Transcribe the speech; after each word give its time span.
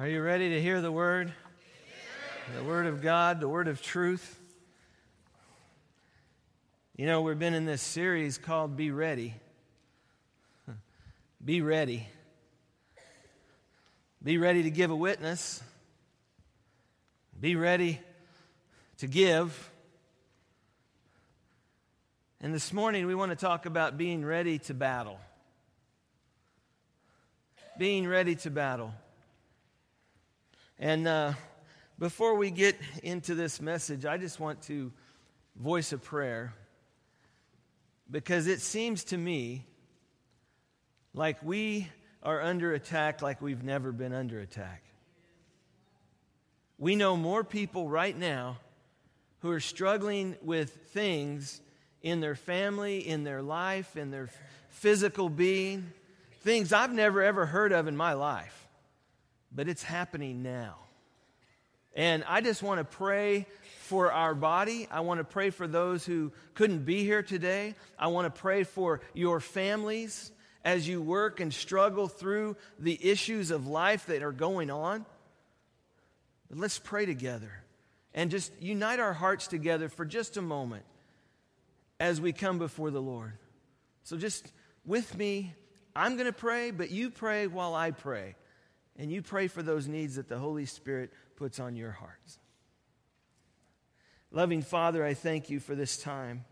Are 0.00 0.08
you 0.08 0.22
ready 0.22 0.48
to 0.48 0.62
hear 0.62 0.80
the 0.80 0.90
word? 0.90 1.30
The 2.56 2.64
word 2.64 2.86
of 2.86 3.02
God, 3.02 3.38
the 3.38 3.48
word 3.50 3.68
of 3.68 3.82
truth. 3.82 4.40
You 6.96 7.04
know, 7.04 7.20
we've 7.20 7.38
been 7.38 7.52
in 7.52 7.66
this 7.66 7.82
series 7.82 8.38
called 8.38 8.78
Be 8.78 8.90
Ready. 8.92 9.34
Be 11.44 11.60
ready. 11.60 12.08
Be 14.22 14.38
ready 14.38 14.62
to 14.62 14.70
give 14.70 14.90
a 14.90 14.96
witness. 14.96 15.62
Be 17.38 17.54
ready 17.54 18.00
to 19.00 19.06
give. 19.06 19.70
And 22.40 22.54
this 22.54 22.72
morning 22.72 23.06
we 23.06 23.14
want 23.14 23.32
to 23.32 23.36
talk 23.36 23.66
about 23.66 23.98
being 23.98 24.24
ready 24.24 24.60
to 24.60 24.72
battle. 24.72 25.20
Being 27.76 28.08
ready 28.08 28.34
to 28.36 28.50
battle. 28.50 28.94
And 30.82 31.06
uh, 31.06 31.34
before 31.98 32.36
we 32.36 32.50
get 32.50 32.74
into 33.02 33.34
this 33.34 33.60
message, 33.60 34.06
I 34.06 34.16
just 34.16 34.40
want 34.40 34.62
to 34.62 34.90
voice 35.54 35.92
a 35.92 35.98
prayer 35.98 36.54
because 38.10 38.46
it 38.46 38.62
seems 38.62 39.04
to 39.04 39.18
me 39.18 39.66
like 41.12 41.36
we 41.42 41.86
are 42.22 42.40
under 42.40 42.72
attack 42.72 43.20
like 43.20 43.42
we've 43.42 43.62
never 43.62 43.92
been 43.92 44.14
under 44.14 44.40
attack. 44.40 44.82
We 46.78 46.96
know 46.96 47.14
more 47.14 47.44
people 47.44 47.86
right 47.86 48.16
now 48.16 48.56
who 49.40 49.50
are 49.50 49.60
struggling 49.60 50.34
with 50.40 50.70
things 50.94 51.60
in 52.00 52.20
their 52.20 52.34
family, 52.34 53.06
in 53.06 53.22
their 53.22 53.42
life, 53.42 53.98
in 53.98 54.10
their 54.10 54.30
physical 54.70 55.28
being, 55.28 55.92
things 56.40 56.72
I've 56.72 56.94
never 56.94 57.22
ever 57.22 57.44
heard 57.44 57.72
of 57.72 57.86
in 57.86 57.98
my 57.98 58.14
life. 58.14 58.59
But 59.52 59.68
it's 59.68 59.82
happening 59.82 60.42
now. 60.42 60.76
And 61.94 62.24
I 62.28 62.40
just 62.40 62.62
want 62.62 62.78
to 62.78 62.84
pray 62.84 63.46
for 63.80 64.12
our 64.12 64.34
body. 64.34 64.86
I 64.90 65.00
want 65.00 65.18
to 65.18 65.24
pray 65.24 65.50
for 65.50 65.66
those 65.66 66.06
who 66.06 66.32
couldn't 66.54 66.84
be 66.84 67.02
here 67.02 67.22
today. 67.22 67.74
I 67.98 68.06
want 68.08 68.32
to 68.32 68.40
pray 68.40 68.62
for 68.62 69.00
your 69.12 69.40
families 69.40 70.30
as 70.64 70.86
you 70.86 71.02
work 71.02 71.40
and 71.40 71.52
struggle 71.52 72.06
through 72.06 72.56
the 72.78 72.98
issues 73.02 73.50
of 73.50 73.66
life 73.66 74.06
that 74.06 74.22
are 74.22 74.32
going 74.32 74.70
on. 74.70 75.04
Let's 76.52 76.78
pray 76.78 77.06
together 77.06 77.52
and 78.14 78.30
just 78.30 78.52
unite 78.60 79.00
our 79.00 79.12
hearts 79.12 79.46
together 79.46 79.88
for 79.88 80.04
just 80.04 80.36
a 80.36 80.42
moment 80.42 80.84
as 81.98 82.20
we 82.20 82.32
come 82.32 82.58
before 82.58 82.90
the 82.90 83.02
Lord. 83.02 83.32
So, 84.04 84.16
just 84.16 84.50
with 84.84 85.16
me, 85.16 85.54
I'm 85.94 86.14
going 86.14 86.26
to 86.26 86.32
pray, 86.32 86.70
but 86.70 86.90
you 86.90 87.10
pray 87.10 87.46
while 87.46 87.74
I 87.74 87.90
pray. 87.90 88.34
And 89.00 89.10
you 89.10 89.22
pray 89.22 89.48
for 89.48 89.62
those 89.62 89.88
needs 89.88 90.16
that 90.16 90.28
the 90.28 90.36
Holy 90.36 90.66
Spirit 90.66 91.10
puts 91.36 91.58
on 91.58 91.74
your 91.74 91.90
hearts. 91.90 92.38
Loving 94.30 94.60
Father, 94.60 95.02
I 95.02 95.14
thank 95.14 95.48
you 95.48 95.58
for 95.58 95.74
this 95.74 95.96
time. 95.96 96.44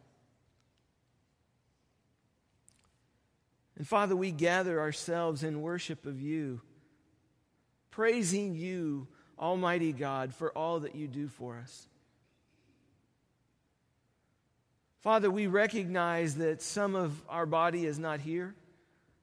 And 3.77 3.87
Father, 3.87 4.17
we 4.17 4.31
gather 4.31 4.81
ourselves 4.81 5.45
in 5.45 5.61
worship 5.61 6.07
of 6.07 6.23
you, 6.23 6.63
praising 7.91 8.55
you, 8.55 9.09
Almighty 9.39 9.93
God, 9.93 10.35
for 10.35 10.51
all 10.53 10.81
that 10.81 10.95
you 10.95 11.07
do 11.07 11.29
for 11.29 11.59
us. 11.59 11.87
Father, 15.01 15.31
we 15.31 15.49
recognize 15.49 16.37
that 16.37 16.63
some 16.63 16.95
of 16.95 17.23
our 17.29 17.45
body 17.45 17.85
is 17.85 17.99
not 17.99 18.21
here. 18.21 18.55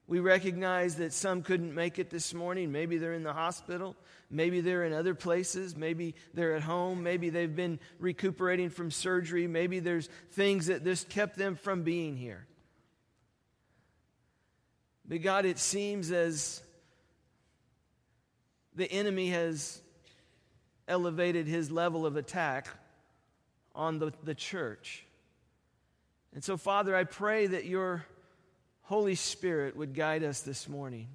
We 0.08 0.20
recognize 0.20 0.96
that 0.96 1.12
some 1.12 1.42
couldn't 1.42 1.74
make 1.74 1.98
it 1.98 2.10
this 2.10 2.32
morning. 2.32 2.70
Maybe 2.70 2.98
they're 2.98 3.14
in 3.14 3.24
the 3.24 3.32
hospital. 3.32 3.96
Maybe 4.30 4.60
they're 4.60 4.84
in 4.84 4.92
other 4.92 5.14
places. 5.14 5.76
Maybe 5.76 6.14
they're 6.32 6.54
at 6.54 6.62
home. 6.62 7.02
Maybe 7.02 7.28
they've 7.28 7.54
been 7.54 7.80
recuperating 7.98 8.70
from 8.70 8.92
surgery. 8.92 9.48
Maybe 9.48 9.80
there's 9.80 10.08
things 10.30 10.66
that 10.66 10.84
just 10.84 11.08
kept 11.08 11.36
them 11.36 11.56
from 11.56 11.82
being 11.82 12.16
here. 12.16 12.46
But 15.08 15.22
God, 15.22 15.44
it 15.44 15.58
seems 15.58 16.12
as 16.12 16.62
the 18.74 18.90
enemy 18.90 19.30
has 19.30 19.80
elevated 20.86 21.48
his 21.48 21.70
level 21.70 22.06
of 22.06 22.16
attack 22.16 22.68
on 23.74 23.98
the, 23.98 24.12
the 24.22 24.34
church. 24.34 25.04
And 26.32 26.44
so, 26.44 26.56
Father, 26.56 26.94
I 26.94 27.04
pray 27.04 27.46
that 27.46 27.64
your 27.64 28.04
Holy 28.86 29.16
Spirit 29.16 29.76
would 29.76 29.94
guide 29.94 30.22
us 30.22 30.42
this 30.42 30.68
morning. 30.68 31.08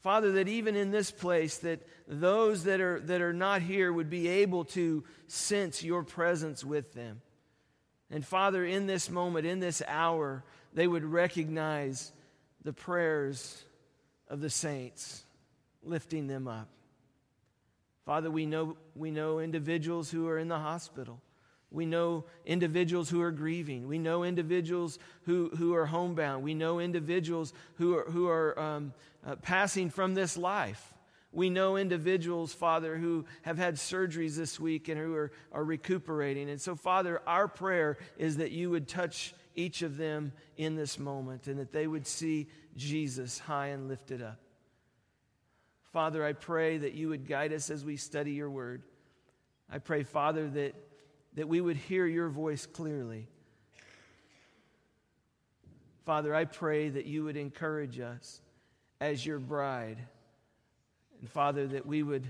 Father, 0.00 0.32
that 0.32 0.48
even 0.48 0.74
in 0.74 0.90
this 0.90 1.10
place, 1.10 1.58
that 1.58 1.86
those 2.08 2.64
that 2.64 2.80
are, 2.80 2.98
that 3.00 3.20
are 3.20 3.34
not 3.34 3.62
here 3.62 3.92
would 3.92 4.08
be 4.08 4.26
able 4.26 4.64
to 4.64 5.04
sense 5.28 5.84
your 5.84 6.02
presence 6.02 6.64
with 6.64 6.94
them. 6.94 7.20
And 8.10 8.26
Father, 8.26 8.64
in 8.64 8.86
this 8.86 9.10
moment, 9.10 9.46
in 9.46 9.60
this 9.60 9.82
hour, 9.86 10.44
they 10.72 10.86
would 10.88 11.04
recognize 11.04 12.10
the 12.64 12.72
prayers 12.72 13.64
of 14.28 14.40
the 14.40 14.50
saints, 14.50 15.24
lifting 15.82 16.26
them 16.26 16.48
up. 16.48 16.68
Father, 18.06 18.30
we 18.30 18.46
know, 18.46 18.76
we 18.96 19.10
know 19.10 19.40
individuals 19.40 20.10
who 20.10 20.26
are 20.26 20.38
in 20.38 20.48
the 20.48 20.58
hospital. 20.58 21.20
We 21.72 21.86
know 21.86 22.24
individuals 22.44 23.08
who 23.08 23.20
are 23.22 23.30
grieving. 23.30 23.88
We 23.88 23.98
know 23.98 24.24
individuals 24.24 24.98
who, 25.24 25.50
who 25.56 25.74
are 25.74 25.86
homebound. 25.86 26.42
We 26.42 26.54
know 26.54 26.78
individuals 26.78 27.52
who 27.76 27.96
are, 27.96 28.04
who 28.10 28.28
are 28.28 28.58
um, 28.58 28.92
uh, 29.26 29.36
passing 29.36 29.90
from 29.90 30.14
this 30.14 30.36
life. 30.36 30.92
We 31.32 31.48
know 31.48 31.76
individuals, 31.76 32.52
Father, 32.52 32.96
who 32.96 33.24
have 33.40 33.56
had 33.56 33.76
surgeries 33.76 34.36
this 34.36 34.60
week 34.60 34.88
and 34.88 35.00
who 35.00 35.14
are, 35.14 35.32
are 35.50 35.64
recuperating. 35.64 36.50
And 36.50 36.60
so, 36.60 36.76
Father, 36.76 37.22
our 37.26 37.48
prayer 37.48 37.96
is 38.18 38.36
that 38.36 38.50
you 38.50 38.68
would 38.68 38.86
touch 38.86 39.34
each 39.54 39.80
of 39.80 39.96
them 39.96 40.32
in 40.58 40.76
this 40.76 40.98
moment 40.98 41.46
and 41.46 41.58
that 41.58 41.72
they 41.72 41.86
would 41.86 42.06
see 42.06 42.48
Jesus 42.76 43.38
high 43.38 43.68
and 43.68 43.88
lifted 43.88 44.20
up. 44.20 44.38
Father, 45.92 46.24
I 46.24 46.32
pray 46.32 46.78
that 46.78 46.92
you 46.94 47.08
would 47.08 47.26
guide 47.26 47.52
us 47.52 47.70
as 47.70 47.84
we 47.84 47.96
study 47.96 48.32
your 48.32 48.50
word. 48.50 48.82
I 49.70 49.78
pray, 49.78 50.02
Father, 50.02 50.48
that 50.50 50.74
that 51.34 51.48
we 51.48 51.60
would 51.60 51.76
hear 51.76 52.06
your 52.06 52.28
voice 52.28 52.66
clearly. 52.66 53.28
Father, 56.04 56.34
I 56.34 56.44
pray 56.44 56.88
that 56.88 57.06
you 57.06 57.24
would 57.24 57.36
encourage 57.36 58.00
us 58.00 58.40
as 59.00 59.24
your 59.24 59.38
bride. 59.38 59.98
And 61.20 61.30
Father, 61.30 61.66
that 61.68 61.86
we 61.86 62.02
would 62.02 62.26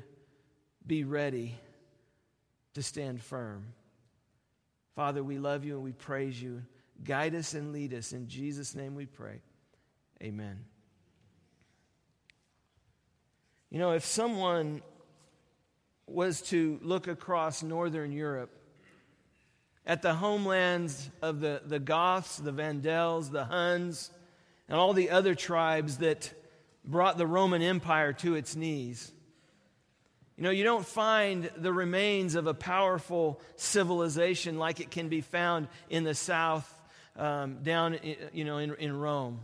be 0.86 1.04
ready 1.04 1.58
to 2.74 2.82
stand 2.82 3.22
firm. 3.22 3.66
Father, 4.94 5.24
we 5.24 5.38
love 5.38 5.64
you 5.64 5.74
and 5.74 5.82
we 5.82 5.92
praise 5.92 6.40
you. 6.40 6.62
Guide 7.02 7.34
us 7.34 7.54
and 7.54 7.72
lead 7.72 7.94
us. 7.94 8.12
In 8.12 8.28
Jesus' 8.28 8.74
name 8.74 8.94
we 8.94 9.06
pray. 9.06 9.40
Amen. 10.22 10.64
You 13.70 13.78
know, 13.78 13.92
if 13.92 14.04
someone 14.04 14.82
was 16.06 16.42
to 16.42 16.78
look 16.82 17.08
across 17.08 17.62
Northern 17.62 18.12
Europe 18.12 18.50
at 19.86 20.02
the 20.02 20.14
homelands 20.14 21.10
of 21.20 21.40
the, 21.40 21.62
the 21.64 21.78
Goths, 21.78 22.36
the 22.36 22.52
Vandals, 22.52 23.30
the 23.30 23.44
Huns, 23.44 24.10
and 24.68 24.78
all 24.78 24.92
the 24.92 25.10
other 25.10 25.34
tribes 25.34 25.98
that 25.98 26.32
brought 26.84 27.18
the 27.18 27.26
Roman 27.26 27.62
Empire 27.62 28.12
to 28.14 28.34
its 28.34 28.56
knees. 28.56 29.12
You 30.36 30.44
know, 30.44 30.50
you 30.50 30.64
don't 30.64 30.86
find 30.86 31.50
the 31.56 31.72
remains 31.72 32.34
of 32.34 32.46
a 32.46 32.54
powerful 32.54 33.40
civilization 33.56 34.58
like 34.58 34.80
it 34.80 34.90
can 34.90 35.08
be 35.08 35.20
found 35.20 35.68
in 35.90 36.04
the 36.04 36.14
south, 36.14 36.72
um, 37.16 37.62
down, 37.62 37.98
you 38.32 38.44
know, 38.44 38.58
in, 38.58 38.74
in 38.76 38.96
Rome. 38.98 39.40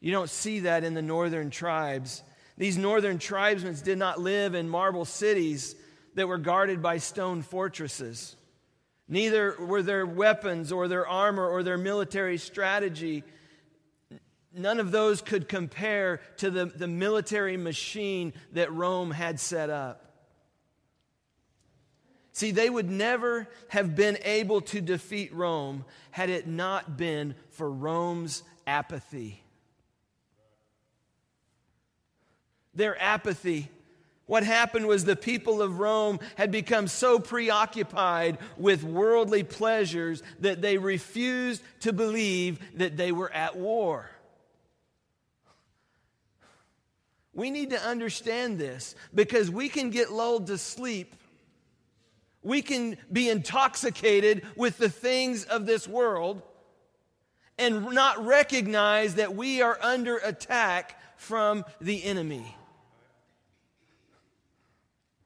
You 0.00 0.12
don't 0.12 0.30
see 0.30 0.60
that 0.60 0.84
in 0.84 0.94
the 0.94 1.02
northern 1.02 1.50
tribes. 1.50 2.22
These 2.56 2.78
northern 2.78 3.18
tribesmen 3.18 3.76
did 3.82 3.98
not 3.98 4.20
live 4.20 4.54
in 4.54 4.68
marble 4.68 5.04
cities 5.04 5.74
that 6.14 6.28
were 6.28 6.38
guarded 6.38 6.82
by 6.82 6.98
stone 6.98 7.42
fortresses. 7.42 8.36
Neither 9.12 9.56
were 9.58 9.82
their 9.82 10.06
weapons 10.06 10.72
or 10.72 10.88
their 10.88 11.06
armor 11.06 11.46
or 11.46 11.62
their 11.62 11.76
military 11.76 12.38
strategy. 12.38 13.24
None 14.54 14.80
of 14.80 14.90
those 14.90 15.20
could 15.20 15.50
compare 15.50 16.22
to 16.38 16.50
the, 16.50 16.64
the 16.64 16.88
military 16.88 17.58
machine 17.58 18.32
that 18.52 18.72
Rome 18.72 19.10
had 19.10 19.38
set 19.38 19.68
up. 19.68 20.14
See, 22.32 22.52
they 22.52 22.70
would 22.70 22.88
never 22.88 23.48
have 23.68 23.94
been 23.94 24.16
able 24.24 24.62
to 24.62 24.80
defeat 24.80 25.34
Rome 25.34 25.84
had 26.10 26.30
it 26.30 26.46
not 26.46 26.96
been 26.96 27.34
for 27.50 27.70
Rome's 27.70 28.42
apathy. 28.66 29.42
Their 32.72 32.98
apathy 32.98 33.68
what 34.26 34.44
happened 34.44 34.86
was 34.86 35.04
the 35.04 35.16
people 35.16 35.60
of 35.60 35.78
Rome 35.78 36.20
had 36.36 36.50
become 36.50 36.86
so 36.86 37.18
preoccupied 37.18 38.38
with 38.56 38.84
worldly 38.84 39.42
pleasures 39.42 40.22
that 40.40 40.62
they 40.62 40.78
refused 40.78 41.62
to 41.80 41.92
believe 41.92 42.58
that 42.78 42.96
they 42.96 43.12
were 43.12 43.32
at 43.32 43.56
war. 43.56 44.08
We 47.34 47.50
need 47.50 47.70
to 47.70 47.82
understand 47.82 48.58
this 48.58 48.94
because 49.14 49.50
we 49.50 49.68
can 49.68 49.90
get 49.90 50.12
lulled 50.12 50.46
to 50.48 50.58
sleep. 50.58 51.14
We 52.42 52.62
can 52.62 52.98
be 53.10 53.28
intoxicated 53.28 54.46
with 54.56 54.78
the 54.78 54.88
things 54.88 55.44
of 55.44 55.66
this 55.66 55.88
world 55.88 56.42
and 57.58 57.90
not 57.90 58.24
recognize 58.24 59.16
that 59.16 59.34
we 59.34 59.62
are 59.62 59.78
under 59.80 60.18
attack 60.18 61.00
from 61.16 61.64
the 61.80 62.04
enemy. 62.04 62.56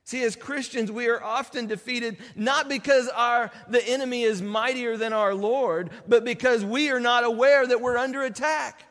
See, 0.07 0.23
as 0.23 0.37
Christians, 0.37 0.93
we 0.93 1.09
are 1.09 1.21
often 1.21 1.67
defeated 1.67 2.19
not 2.37 2.69
because 2.69 3.09
our, 3.09 3.51
the 3.69 3.85
enemy 3.89 4.23
is 4.23 4.41
mightier 4.41 4.97
than 4.97 5.13
our 5.13 5.35
Lord, 5.35 5.91
but 6.07 6.25
because 6.25 6.65
we 6.65 6.91
are 6.91 7.01
not 7.01 7.25
aware 7.25 7.67
that 7.67 7.81
we're 7.81 7.97
under 7.97 8.23
attack. 8.23 8.85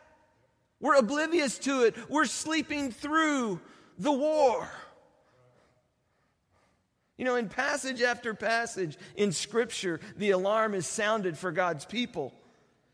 We're 0.81 0.97
oblivious 0.97 1.57
to 1.59 1.83
it. 1.83 1.95
We're 2.09 2.25
sleeping 2.25 2.91
through 2.91 3.61
the 3.97 4.11
war. 4.11 4.69
You 7.17 7.23
know, 7.23 7.37
in 7.37 7.47
passage 7.47 8.01
after 8.01 8.33
passage 8.33 8.97
in 9.15 9.31
Scripture, 9.31 10.01
the 10.17 10.31
alarm 10.31 10.73
is 10.73 10.85
sounded 10.85 11.37
for 11.37 11.53
God's 11.53 11.85
people 11.85 12.33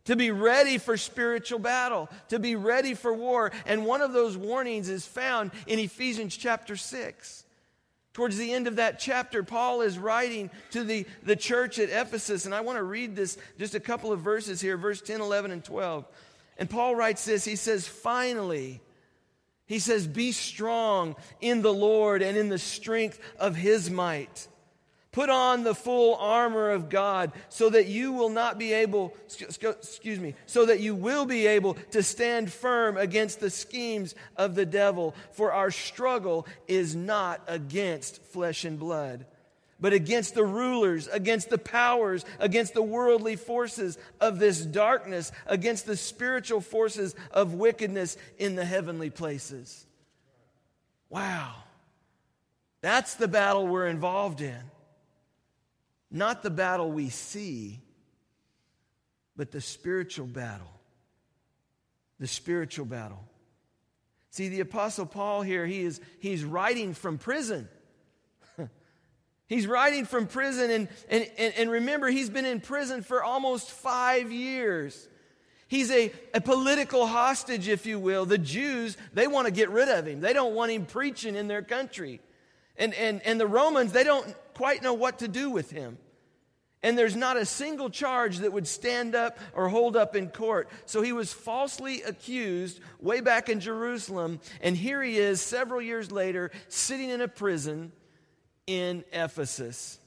to 0.05 0.15
be 0.15 0.29
ready 0.29 0.77
for 0.77 0.95
spiritual 0.95 1.57
battle, 1.57 2.07
to 2.29 2.37
be 2.37 2.55
ready 2.55 2.93
for 2.93 3.11
war. 3.11 3.51
And 3.65 3.83
one 3.83 4.01
of 4.01 4.13
those 4.13 4.37
warnings 4.37 4.89
is 4.89 5.07
found 5.07 5.49
in 5.65 5.79
Ephesians 5.79 6.37
chapter 6.37 6.75
6. 6.75 7.45
Towards 8.13 8.37
the 8.37 8.51
end 8.51 8.67
of 8.67 8.75
that 8.75 8.99
chapter, 8.99 9.41
Paul 9.41 9.81
is 9.81 9.97
writing 9.97 10.49
to 10.71 10.83
the, 10.83 11.05
the 11.23 11.35
church 11.35 11.79
at 11.79 11.89
Ephesus. 11.89 12.45
And 12.45 12.53
I 12.53 12.61
want 12.61 12.77
to 12.77 12.83
read 12.83 13.15
this, 13.15 13.37
just 13.57 13.73
a 13.73 13.79
couple 13.79 14.11
of 14.11 14.19
verses 14.19 14.59
here, 14.59 14.75
verse 14.75 15.01
10, 15.01 15.21
11, 15.21 15.51
and 15.51 15.63
12. 15.63 16.05
And 16.57 16.69
Paul 16.69 16.95
writes 16.95 17.23
this 17.23 17.45
He 17.45 17.55
says, 17.55 17.87
Finally, 17.87 18.81
he 19.65 19.79
says, 19.79 20.07
Be 20.07 20.33
strong 20.33 21.15
in 21.39 21.61
the 21.61 21.73
Lord 21.73 22.21
and 22.21 22.37
in 22.37 22.49
the 22.49 22.59
strength 22.59 23.19
of 23.39 23.55
his 23.55 23.89
might. 23.89 24.47
Put 25.11 25.29
on 25.29 25.63
the 25.63 25.75
full 25.75 26.15
armor 26.15 26.71
of 26.71 26.87
God 26.87 27.33
so 27.49 27.69
that 27.69 27.87
you 27.87 28.13
will 28.13 28.29
not 28.29 28.57
be 28.57 28.71
able, 28.71 29.13
excuse 29.25 30.19
me, 30.19 30.35
so 30.45 30.65
that 30.67 30.79
you 30.79 30.95
will 30.95 31.25
be 31.25 31.47
able 31.47 31.73
to 31.91 32.01
stand 32.01 32.49
firm 32.49 32.95
against 32.95 33.41
the 33.41 33.49
schemes 33.49 34.15
of 34.37 34.55
the 34.55 34.65
devil. 34.65 35.13
For 35.33 35.51
our 35.51 35.69
struggle 35.69 36.47
is 36.65 36.95
not 36.95 37.41
against 37.47 38.23
flesh 38.23 38.63
and 38.63 38.79
blood, 38.79 39.25
but 39.81 39.91
against 39.91 40.33
the 40.33 40.45
rulers, 40.45 41.09
against 41.09 41.49
the 41.49 41.57
powers, 41.57 42.23
against 42.39 42.73
the 42.73 42.81
worldly 42.81 43.35
forces 43.35 43.97
of 44.21 44.39
this 44.39 44.65
darkness, 44.65 45.33
against 45.45 45.85
the 45.85 45.97
spiritual 45.97 46.61
forces 46.61 47.15
of 47.31 47.55
wickedness 47.55 48.15
in 48.37 48.55
the 48.55 48.63
heavenly 48.63 49.09
places. 49.09 49.85
Wow. 51.09 51.53
That's 52.79 53.15
the 53.15 53.27
battle 53.27 53.67
we're 53.67 53.87
involved 53.87 54.39
in. 54.39 54.61
Not 56.11 56.43
the 56.43 56.49
battle 56.49 56.91
we 56.91 57.09
see, 57.09 57.79
but 59.37 59.51
the 59.51 59.61
spiritual 59.61 60.27
battle. 60.27 60.71
The 62.19 62.27
spiritual 62.27 62.85
battle. 62.85 63.23
See, 64.29 64.49
the 64.49 64.59
Apostle 64.59 65.05
Paul 65.05 65.41
here, 65.41 65.65
he 65.65 65.81
is, 65.81 65.99
he's 66.19 66.43
writing 66.43 66.93
from 66.93 67.17
prison. 67.17 67.67
he's 69.47 69.67
writing 69.67 70.05
from 70.05 70.27
prison, 70.27 70.69
and, 70.69 70.87
and, 71.09 71.29
and, 71.37 71.53
and 71.57 71.71
remember, 71.71 72.09
he's 72.09 72.29
been 72.29 72.45
in 72.45 72.59
prison 72.59 73.03
for 73.03 73.23
almost 73.23 73.71
five 73.71 74.31
years. 74.31 75.07
He's 75.67 75.89
a, 75.89 76.11
a 76.33 76.41
political 76.41 77.07
hostage, 77.07 77.69
if 77.69 77.85
you 77.85 77.97
will. 77.97 78.25
The 78.25 78.37
Jews, 78.37 78.97
they 79.13 79.27
want 79.27 79.47
to 79.47 79.51
get 79.51 79.69
rid 79.69 79.87
of 79.87 80.05
him. 80.05 80.19
They 80.19 80.33
don't 80.33 80.53
want 80.53 80.71
him 80.71 80.85
preaching 80.85 81.35
in 81.35 81.47
their 81.47 81.61
country. 81.61 82.19
And, 82.77 82.93
and, 82.93 83.21
and 83.23 83.39
the 83.39 83.47
Romans, 83.47 83.93
they 83.93 84.03
don't 84.03 84.27
quite 84.53 84.83
know 84.83 84.93
what 84.93 85.19
to 85.19 85.27
do 85.27 85.49
with 85.49 85.71
him. 85.71 85.97
And 86.83 86.97
there's 86.97 87.15
not 87.15 87.37
a 87.37 87.45
single 87.45 87.89
charge 87.91 88.39
that 88.39 88.53
would 88.53 88.67
stand 88.67 89.13
up 89.13 89.37
or 89.53 89.69
hold 89.69 89.95
up 89.95 90.15
in 90.15 90.29
court. 90.29 90.67
So 90.85 91.01
he 91.01 91.13
was 91.13 91.31
falsely 91.31 92.01
accused 92.01 92.79
way 92.99 93.21
back 93.21 93.49
in 93.49 93.59
Jerusalem. 93.59 94.39
And 94.61 94.75
here 94.75 95.01
he 95.03 95.17
is 95.17 95.41
several 95.41 95.81
years 95.81 96.11
later 96.11 96.49
sitting 96.69 97.11
in 97.11 97.21
a 97.21 97.27
prison 97.27 97.91
in 98.65 99.03
Ephesus. 99.11 99.99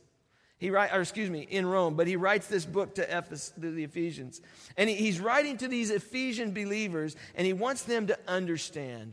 He 0.59 0.71
write, 0.71 0.93
or 0.93 1.01
excuse 1.01 1.31
me, 1.31 1.43
in 1.43 1.67
Rome, 1.67 1.95
but 1.95 2.09
he 2.09 2.17
writes 2.17 2.49
this 2.49 2.65
book 2.65 2.97
to, 2.97 3.13
Ephes, 3.13 3.53
to 3.61 3.71
the 3.71 3.85
Ephesians. 3.85 4.41
And 4.77 4.89
he, 4.89 4.97
he's 4.97 5.21
writing 5.21 5.59
to 5.59 5.69
these 5.69 5.91
Ephesian 5.91 6.53
believers, 6.53 7.15
and 7.35 7.47
he 7.47 7.53
wants 7.53 7.83
them 7.83 8.07
to 8.07 8.19
understand 8.27 9.13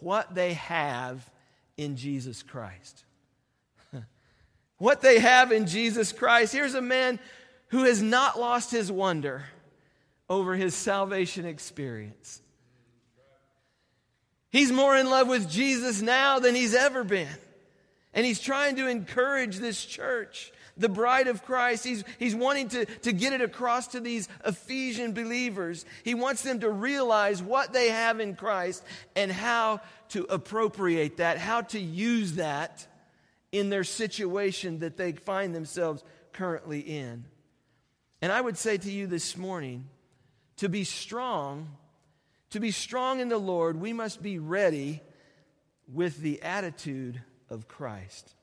what 0.00 0.34
they 0.34 0.54
have 0.54 1.28
in 1.76 1.96
Jesus 1.96 2.42
Christ 2.42 3.04
what 4.80 5.02
they 5.02 5.18
have 5.20 5.52
in 5.52 5.66
Jesus 5.66 6.10
Christ. 6.10 6.54
Here's 6.54 6.74
a 6.74 6.80
man 6.80 7.20
who 7.68 7.84
has 7.84 8.02
not 8.02 8.40
lost 8.40 8.70
his 8.70 8.90
wonder 8.90 9.44
over 10.28 10.54
his 10.56 10.74
salvation 10.74 11.44
experience. 11.44 12.40
He's 14.50 14.72
more 14.72 14.96
in 14.96 15.10
love 15.10 15.28
with 15.28 15.50
Jesus 15.50 16.00
now 16.00 16.38
than 16.38 16.54
he's 16.54 16.74
ever 16.74 17.04
been. 17.04 17.28
And 18.14 18.24
he's 18.24 18.40
trying 18.40 18.76
to 18.76 18.88
encourage 18.88 19.58
this 19.58 19.84
church, 19.84 20.50
the 20.78 20.88
bride 20.88 21.28
of 21.28 21.44
Christ. 21.44 21.84
He's, 21.84 22.02
he's 22.18 22.34
wanting 22.34 22.68
to, 22.70 22.86
to 22.86 23.12
get 23.12 23.34
it 23.34 23.42
across 23.42 23.88
to 23.88 24.00
these 24.00 24.30
Ephesian 24.46 25.12
believers. 25.12 25.84
He 26.04 26.14
wants 26.14 26.42
them 26.42 26.60
to 26.60 26.70
realize 26.70 27.42
what 27.42 27.74
they 27.74 27.90
have 27.90 28.18
in 28.18 28.34
Christ 28.34 28.82
and 29.14 29.30
how 29.30 29.82
to 30.08 30.24
appropriate 30.24 31.18
that, 31.18 31.36
how 31.36 31.60
to 31.60 31.78
use 31.78 32.32
that 32.36 32.86
in 33.52 33.70
their 33.70 33.84
situation 33.84 34.80
that 34.80 34.96
they 34.96 35.12
find 35.12 35.54
themselves 35.54 36.04
currently 36.32 36.80
in. 36.80 37.24
And 38.22 38.30
I 38.30 38.40
would 38.40 38.56
say 38.56 38.76
to 38.76 38.90
you 38.90 39.06
this 39.06 39.36
morning 39.36 39.86
to 40.58 40.68
be 40.68 40.84
strong, 40.84 41.76
to 42.50 42.60
be 42.60 42.70
strong 42.70 43.20
in 43.20 43.28
the 43.28 43.38
Lord, 43.38 43.80
we 43.80 43.92
must 43.92 44.22
be 44.22 44.38
ready 44.38 45.02
with 45.92 46.18
the 46.18 46.42
attitude 46.42 47.20
of 47.48 47.66
Christ. 47.66 48.34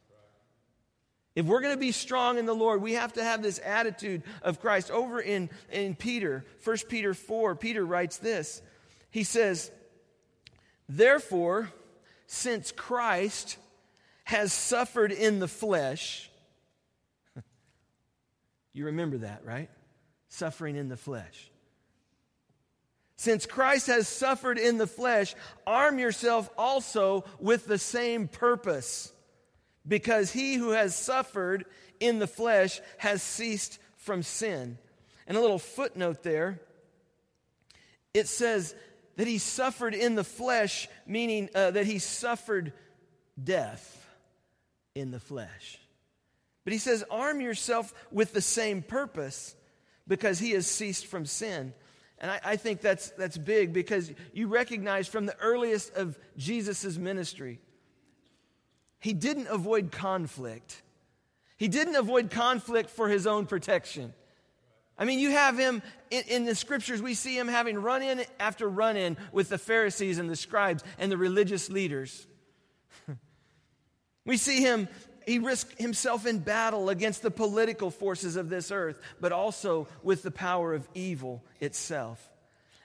If 1.35 1.45
we're 1.45 1.61
going 1.61 1.75
to 1.75 1.79
be 1.79 1.91
strong 1.91 2.39
in 2.39 2.47
the 2.47 2.55
Lord, 2.55 2.81
we 2.81 2.93
have 2.93 3.13
to 3.13 3.23
have 3.23 3.43
this 3.43 3.59
attitude 3.63 4.23
of 4.41 4.59
Christ. 4.59 4.89
Over 4.89 5.19
in, 5.21 5.51
in 5.71 5.93
Peter, 5.93 6.43
1 6.63 6.77
Peter 6.89 7.13
4, 7.13 7.55
Peter 7.55 7.85
writes 7.85 8.17
this. 8.17 8.63
He 9.11 9.23
says, 9.23 9.71
Therefore, 10.89 11.71
since 12.25 12.71
Christ 12.71 13.57
has 14.27 14.51
suffered 14.51 15.13
in 15.13 15.39
the 15.39 15.47
flesh. 15.47 16.29
you 18.73 18.87
remember 18.87 19.19
that, 19.19 19.45
right? 19.45 19.69
Suffering 20.27 20.75
in 20.75 20.89
the 20.89 20.97
flesh. 20.97 21.49
Since 23.15 23.45
Christ 23.45 23.87
has 23.87 24.05
suffered 24.05 24.57
in 24.57 24.77
the 24.77 24.85
flesh, 24.85 25.33
arm 25.65 25.97
yourself 25.97 26.49
also 26.57 27.23
with 27.39 27.67
the 27.67 27.77
same 27.77 28.27
purpose, 28.27 29.13
because 29.87 30.29
he 30.29 30.55
who 30.55 30.71
has 30.71 30.93
suffered 30.93 31.63
in 32.01 32.19
the 32.19 32.27
flesh 32.27 32.81
has 32.97 33.23
ceased 33.23 33.79
from 33.95 34.23
sin. 34.23 34.77
And 35.25 35.37
a 35.37 35.41
little 35.41 35.57
footnote 35.57 36.21
there 36.21 36.59
it 38.13 38.27
says 38.27 38.75
that 39.15 39.25
he 39.25 39.37
suffered 39.37 39.93
in 39.93 40.15
the 40.15 40.25
flesh, 40.25 40.89
meaning 41.05 41.49
uh, 41.55 41.71
that 41.71 41.85
he 41.85 41.99
suffered 41.99 42.73
death 43.41 44.03
in 44.99 45.11
the 45.11 45.19
flesh. 45.19 45.79
But 46.63 46.73
he 46.73 46.79
says, 46.79 47.03
arm 47.09 47.39
yourself 47.39 47.93
with 48.11 48.33
the 48.33 48.41
same 48.41 48.81
purpose 48.81 49.55
because 50.07 50.39
he 50.39 50.51
has 50.51 50.67
ceased 50.67 51.05
from 51.05 51.25
sin. 51.25 51.73
And 52.19 52.31
I, 52.31 52.39
I, 52.43 52.55
think 52.55 52.81
that's, 52.81 53.11
that's 53.11 53.37
big 53.37 53.73
because 53.73 54.11
you 54.33 54.47
recognize 54.47 55.07
from 55.07 55.25
the 55.25 55.37
earliest 55.37 55.93
of 55.95 56.17
Jesus' 56.37 56.97
ministry, 56.97 57.59
he 58.99 59.13
didn't 59.13 59.47
avoid 59.47 59.91
conflict. 59.91 60.81
He 61.57 61.67
didn't 61.67 61.95
avoid 61.95 62.31
conflict 62.31 62.89
for 62.89 63.07
his 63.07 63.27
own 63.27 63.45
protection. 63.45 64.13
I 64.97 65.05
mean, 65.05 65.19
you 65.19 65.29
have 65.29 65.57
him 65.57 65.83
in, 66.09 66.23
in, 66.27 66.45
the 66.45 66.55
scriptures, 66.55 67.01
we 67.01 67.13
see 67.13 67.37
him 67.37 67.47
having 67.47 67.77
run 67.77 68.01
in 68.01 68.23
after 68.39 68.67
run 68.67 68.97
in 68.97 69.15
with 69.31 69.49
the 69.49 69.59
Pharisees 69.59 70.17
and 70.17 70.29
the 70.29 70.35
scribes 70.35 70.83
and 70.97 71.11
the 71.11 71.17
religious 71.17 71.69
leaders. 71.69 72.25
We 74.27 74.35
see 74.35 74.61
him, 74.61 74.89
he 75.25 75.39
risked 75.39 75.79
himself 75.79 76.27
in 76.27 76.39
battle 76.39 76.89
against 76.89 77.23
the 77.23 77.31
political 77.31 77.89
forces 77.89 78.35
of 78.35 78.49
this 78.49 78.71
earth, 78.71 78.99
but 79.19 79.31
also 79.31 79.87
with 80.03 80.21
the 80.21 80.31
power 80.31 80.73
of 80.73 80.87
evil 80.93 81.43
itself. 81.61 82.29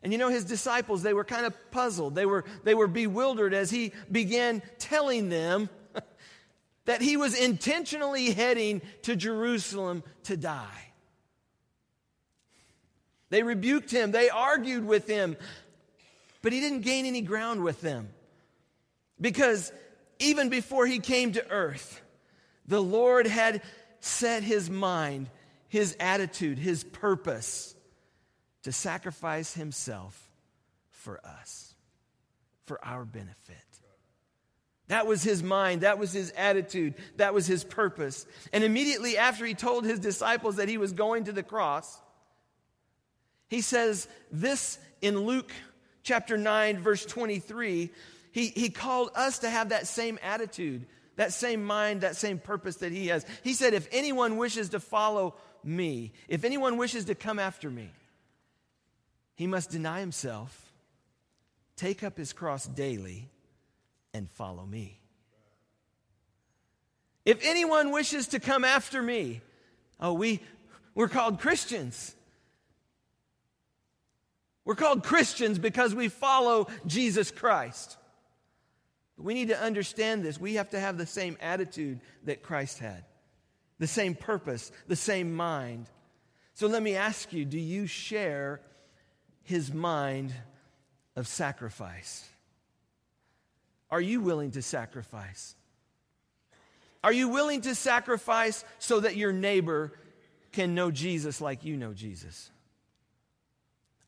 And 0.04 0.12
you 0.12 0.18
know, 0.18 0.28
his 0.28 0.44
disciples, 0.44 1.02
they 1.02 1.12
were 1.12 1.24
kind 1.24 1.44
of 1.44 1.54
puzzled. 1.72 2.14
They 2.14 2.26
were, 2.26 2.44
they 2.62 2.74
were 2.74 2.86
bewildered 2.86 3.54
as 3.54 3.70
he 3.70 3.92
began 4.10 4.62
telling 4.78 5.28
them 5.28 5.68
that 6.84 7.02
he 7.02 7.16
was 7.16 7.38
intentionally 7.38 8.30
heading 8.30 8.80
to 9.02 9.16
Jerusalem 9.16 10.04
to 10.24 10.36
die. 10.36 10.92
They 13.30 13.42
rebuked 13.42 13.90
him, 13.90 14.12
they 14.12 14.30
argued 14.30 14.84
with 14.84 15.08
him, 15.08 15.36
but 16.40 16.52
he 16.52 16.60
didn't 16.60 16.82
gain 16.82 17.04
any 17.04 17.22
ground 17.22 17.64
with 17.64 17.80
them. 17.80 18.10
Because 19.20 19.72
even 20.22 20.48
before 20.48 20.86
he 20.86 20.98
came 20.98 21.32
to 21.32 21.50
earth, 21.50 22.00
the 22.66 22.82
Lord 22.82 23.26
had 23.26 23.62
set 24.00 24.42
his 24.42 24.70
mind, 24.70 25.28
his 25.68 25.96
attitude, 26.00 26.58
his 26.58 26.84
purpose 26.84 27.74
to 28.62 28.72
sacrifice 28.72 29.54
himself 29.54 30.30
for 30.90 31.20
us, 31.24 31.74
for 32.64 32.82
our 32.84 33.04
benefit. 33.04 33.56
That 34.88 35.06
was 35.06 35.22
his 35.22 35.42
mind. 35.42 35.82
That 35.82 35.98
was 35.98 36.12
his 36.12 36.32
attitude. 36.36 36.94
That 37.16 37.32
was 37.32 37.46
his 37.46 37.64
purpose. 37.64 38.26
And 38.52 38.62
immediately 38.62 39.16
after 39.16 39.46
he 39.46 39.54
told 39.54 39.84
his 39.84 39.98
disciples 39.98 40.56
that 40.56 40.68
he 40.68 40.76
was 40.76 40.92
going 40.92 41.24
to 41.24 41.32
the 41.32 41.42
cross, 41.42 42.00
he 43.48 43.60
says 43.60 44.06
this 44.30 44.78
in 45.00 45.20
Luke 45.20 45.50
chapter 46.02 46.36
9, 46.36 46.80
verse 46.80 47.06
23. 47.06 47.90
He, 48.32 48.48
he 48.48 48.70
called 48.70 49.10
us 49.14 49.40
to 49.40 49.50
have 49.50 49.68
that 49.68 49.86
same 49.86 50.18
attitude, 50.22 50.86
that 51.16 51.32
same 51.32 51.64
mind, 51.64 52.00
that 52.00 52.16
same 52.16 52.38
purpose 52.38 52.76
that 52.76 52.90
he 52.90 53.08
has. 53.08 53.24
He 53.44 53.52
said, 53.52 53.74
If 53.74 53.88
anyone 53.92 54.38
wishes 54.38 54.70
to 54.70 54.80
follow 54.80 55.36
me, 55.62 56.12
if 56.28 56.44
anyone 56.44 56.78
wishes 56.78 57.04
to 57.04 57.14
come 57.14 57.38
after 57.38 57.70
me, 57.70 57.90
he 59.34 59.46
must 59.46 59.70
deny 59.70 60.00
himself, 60.00 60.72
take 61.76 62.02
up 62.02 62.16
his 62.16 62.32
cross 62.32 62.66
daily, 62.66 63.28
and 64.14 64.30
follow 64.30 64.64
me. 64.64 64.98
If 67.24 67.38
anyone 67.44 67.92
wishes 67.92 68.28
to 68.28 68.40
come 68.40 68.64
after 68.64 69.00
me, 69.00 69.42
oh, 70.00 70.14
we, 70.14 70.40
we're 70.94 71.08
called 71.08 71.38
Christians. 71.38 72.14
We're 74.64 74.74
called 74.74 75.04
Christians 75.04 75.58
because 75.58 75.94
we 75.94 76.08
follow 76.08 76.68
Jesus 76.86 77.30
Christ. 77.30 77.96
We 79.18 79.34
need 79.34 79.48
to 79.48 79.60
understand 79.60 80.24
this. 80.24 80.40
We 80.40 80.54
have 80.54 80.70
to 80.70 80.80
have 80.80 80.98
the 80.98 81.06
same 81.06 81.36
attitude 81.40 82.00
that 82.24 82.42
Christ 82.42 82.78
had, 82.78 83.04
the 83.78 83.86
same 83.86 84.14
purpose, 84.14 84.72
the 84.88 84.96
same 84.96 85.32
mind. 85.34 85.86
So 86.54 86.66
let 86.66 86.82
me 86.82 86.96
ask 86.96 87.32
you 87.32 87.44
do 87.44 87.58
you 87.58 87.86
share 87.86 88.60
his 89.42 89.72
mind 89.72 90.32
of 91.16 91.26
sacrifice? 91.26 92.28
Are 93.90 94.00
you 94.00 94.20
willing 94.20 94.52
to 94.52 94.62
sacrifice? 94.62 95.54
Are 97.04 97.12
you 97.12 97.28
willing 97.28 97.62
to 97.62 97.74
sacrifice 97.74 98.64
so 98.78 99.00
that 99.00 99.16
your 99.16 99.32
neighbor 99.32 99.92
can 100.52 100.74
know 100.74 100.90
Jesus 100.90 101.40
like 101.40 101.64
you 101.64 101.76
know 101.76 101.92
Jesus? 101.92 102.50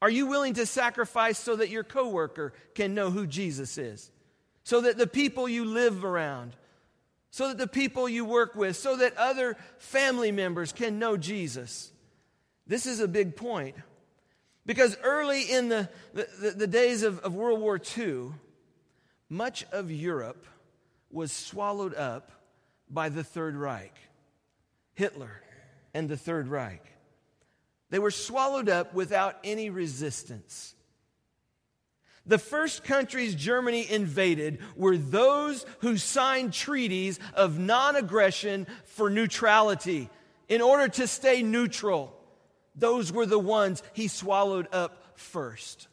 Are 0.00 0.10
you 0.10 0.26
willing 0.26 0.54
to 0.54 0.66
sacrifice 0.66 1.38
so 1.38 1.56
that 1.56 1.70
your 1.70 1.82
coworker 1.82 2.52
can 2.74 2.94
know 2.94 3.10
who 3.10 3.26
Jesus 3.26 3.78
is? 3.78 4.10
So 4.64 4.80
that 4.80 4.98
the 4.98 5.06
people 5.06 5.48
you 5.48 5.64
live 5.64 6.04
around, 6.04 6.56
so 7.30 7.48
that 7.48 7.58
the 7.58 7.66
people 7.66 8.08
you 8.08 8.24
work 8.24 8.54
with, 8.54 8.76
so 8.76 8.96
that 8.96 9.16
other 9.16 9.56
family 9.78 10.32
members 10.32 10.72
can 10.72 10.98
know 10.98 11.16
Jesus? 11.16 11.92
This 12.66 12.86
is 12.86 13.00
a 13.00 13.08
big 13.08 13.36
point. 13.36 13.76
Because 14.66 14.96
early 15.02 15.42
in 15.42 15.68
the, 15.68 15.88
the, 16.14 16.54
the 16.56 16.66
days 16.66 17.02
of, 17.02 17.18
of 17.20 17.34
World 17.34 17.60
War 17.60 17.78
II, 17.96 18.32
much 19.28 19.64
of 19.72 19.90
Europe 19.90 20.46
was 21.10 21.32
swallowed 21.32 21.94
up 21.94 22.32
by 22.88 23.08
the 23.08 23.24
Third 23.24 23.56
Reich, 23.56 23.94
Hitler 24.94 25.42
and 25.92 26.08
the 26.08 26.16
Third 26.16 26.48
Reich. 26.48 26.82
They 27.90 27.98
were 27.98 28.10
swallowed 28.10 28.68
up 28.68 28.94
without 28.94 29.36
any 29.44 29.70
resistance. 29.70 30.74
The 32.26 32.38
first 32.38 32.84
countries 32.84 33.34
Germany 33.34 33.90
invaded 33.90 34.58
were 34.76 34.96
those 34.96 35.66
who 35.80 35.98
signed 35.98 36.52
treaties 36.52 37.20
of 37.34 37.58
non 37.58 37.96
aggression 37.96 38.66
for 38.84 39.10
neutrality 39.10 40.08
in 40.48 40.62
order 40.62 40.88
to 40.88 41.06
stay 41.06 41.42
neutral. 41.42 42.16
Those 42.74 43.12
were 43.12 43.26
the 43.26 43.38
ones 43.38 43.82
he 43.92 44.08
swallowed 44.08 44.68
up 44.72 45.18
first. 45.18 45.88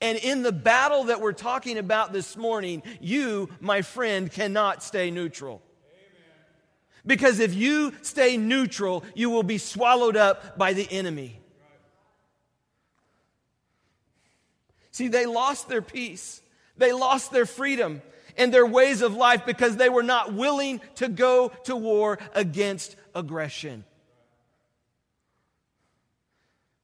And 0.00 0.18
in 0.18 0.42
the 0.42 0.52
battle 0.52 1.04
that 1.04 1.20
we're 1.20 1.32
talking 1.32 1.78
about 1.78 2.12
this 2.12 2.36
morning, 2.36 2.82
you, 3.00 3.50
my 3.60 3.82
friend, 3.82 4.30
cannot 4.32 4.82
stay 4.82 5.10
neutral. 5.10 5.62
Because 7.06 7.38
if 7.38 7.54
you 7.54 7.94
stay 8.02 8.36
neutral, 8.36 9.04
you 9.14 9.30
will 9.30 9.42
be 9.42 9.58
swallowed 9.58 10.16
up 10.16 10.58
by 10.58 10.72
the 10.72 10.90
enemy. 10.90 11.39
See, 15.00 15.08
they 15.08 15.24
lost 15.24 15.70
their 15.70 15.80
peace, 15.80 16.42
they 16.76 16.92
lost 16.92 17.32
their 17.32 17.46
freedom 17.46 18.02
and 18.36 18.52
their 18.52 18.66
ways 18.66 19.00
of 19.00 19.14
life 19.14 19.46
because 19.46 19.78
they 19.78 19.88
were 19.88 20.02
not 20.02 20.34
willing 20.34 20.82
to 20.96 21.08
go 21.08 21.48
to 21.64 21.74
war 21.74 22.18
against 22.34 22.96
aggression. 23.14 23.84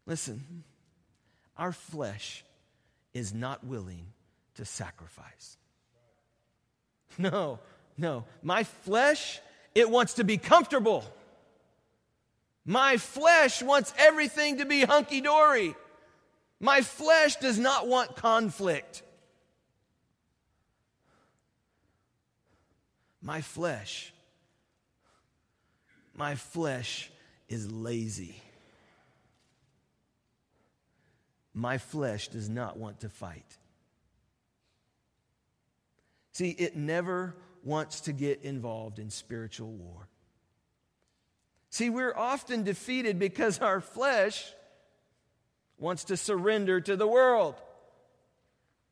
Listen, 0.06 0.64
our 1.58 1.72
flesh 1.72 2.42
is 3.12 3.34
not 3.34 3.62
willing 3.62 4.06
to 4.54 4.64
sacrifice. 4.64 5.58
No, 7.18 7.58
no. 7.98 8.24
My 8.42 8.64
flesh 8.64 9.42
it 9.74 9.90
wants 9.90 10.14
to 10.14 10.24
be 10.24 10.38
comfortable. 10.38 11.04
My 12.64 12.96
flesh 12.96 13.62
wants 13.62 13.92
everything 13.98 14.56
to 14.56 14.64
be 14.64 14.84
hunky 14.84 15.20
dory. 15.20 15.74
My 16.60 16.80
flesh 16.80 17.36
does 17.36 17.58
not 17.58 17.86
want 17.86 18.16
conflict. 18.16 19.02
My 23.20 23.40
flesh, 23.40 24.12
my 26.14 26.36
flesh 26.36 27.10
is 27.48 27.70
lazy. 27.70 28.40
My 31.52 31.78
flesh 31.78 32.28
does 32.28 32.48
not 32.48 32.76
want 32.76 33.00
to 33.00 33.08
fight. 33.08 33.58
See, 36.32 36.50
it 36.50 36.76
never 36.76 37.34
wants 37.64 38.02
to 38.02 38.12
get 38.12 38.42
involved 38.42 38.98
in 38.98 39.10
spiritual 39.10 39.72
war. 39.72 40.08
See, 41.70 41.90
we're 41.90 42.14
often 42.14 42.62
defeated 42.62 43.18
because 43.18 43.58
our 43.58 43.80
flesh 43.80 44.52
wants 45.78 46.04
to 46.04 46.16
surrender 46.16 46.80
to 46.80 46.96
the 46.96 47.06
world. 47.06 47.54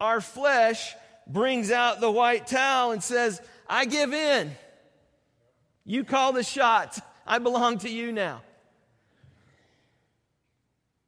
Our 0.00 0.20
flesh 0.20 0.94
brings 1.26 1.70
out 1.70 2.00
the 2.00 2.10
white 2.10 2.46
towel 2.46 2.92
and 2.92 3.02
says, 3.02 3.40
I 3.68 3.84
give 3.84 4.12
in. 4.12 4.50
You 5.84 6.04
call 6.04 6.32
the 6.32 6.42
shots. 6.42 7.00
I 7.26 7.38
belong 7.38 7.78
to 7.78 7.90
you 7.90 8.12
now. 8.12 8.42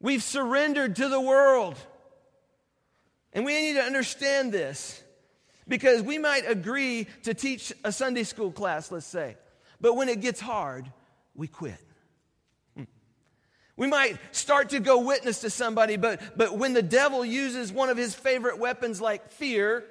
We've 0.01 0.23
surrendered 0.23 0.97
to 0.97 1.09
the 1.09 1.21
world. 1.21 1.77
And 3.33 3.45
we 3.45 3.55
need 3.55 3.75
to 3.75 3.83
understand 3.83 4.53
this. 4.53 5.03
Because 5.69 6.03
we 6.03 6.17
might 6.17 6.49
agree 6.49 7.09
to 7.25 7.35
teach 7.35 7.73
a 7.83 7.91
Sunday 7.91 8.23
school 8.23 8.53
class, 8.53 8.93
let's 8.93 9.05
say, 9.05 9.37
but 9.81 9.95
when 9.95 10.09
it 10.09 10.21
gets 10.21 10.41
hard, 10.41 10.87
we 11.35 11.49
quit. 11.49 11.81
We 13.77 13.87
might 13.87 14.19
start 14.33 14.71
to 14.71 14.81
go 14.81 15.01
witness 15.01 15.41
to 15.43 15.51
somebody, 15.51 15.97
but, 15.97 16.21
but 16.37 16.57
when 16.57 16.73
the 16.73 16.83
devil 16.83 17.25
uses 17.25 17.71
one 17.71 17.91
of 17.91 17.97
his 17.97 18.15
favorite 18.15 18.59
weapons 18.59 19.01
like 19.01 19.31
fear, 19.31 19.85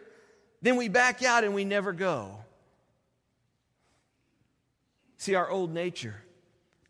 then 0.62 0.76
we 0.76 0.90
back 0.90 1.22
out 1.24 1.44
and 1.44 1.54
we 1.54 1.66
never 1.66 1.94
go. 1.94 2.40
See, 5.18 5.36
our 5.36 5.50
old 5.50 5.72
nature, 5.72 6.16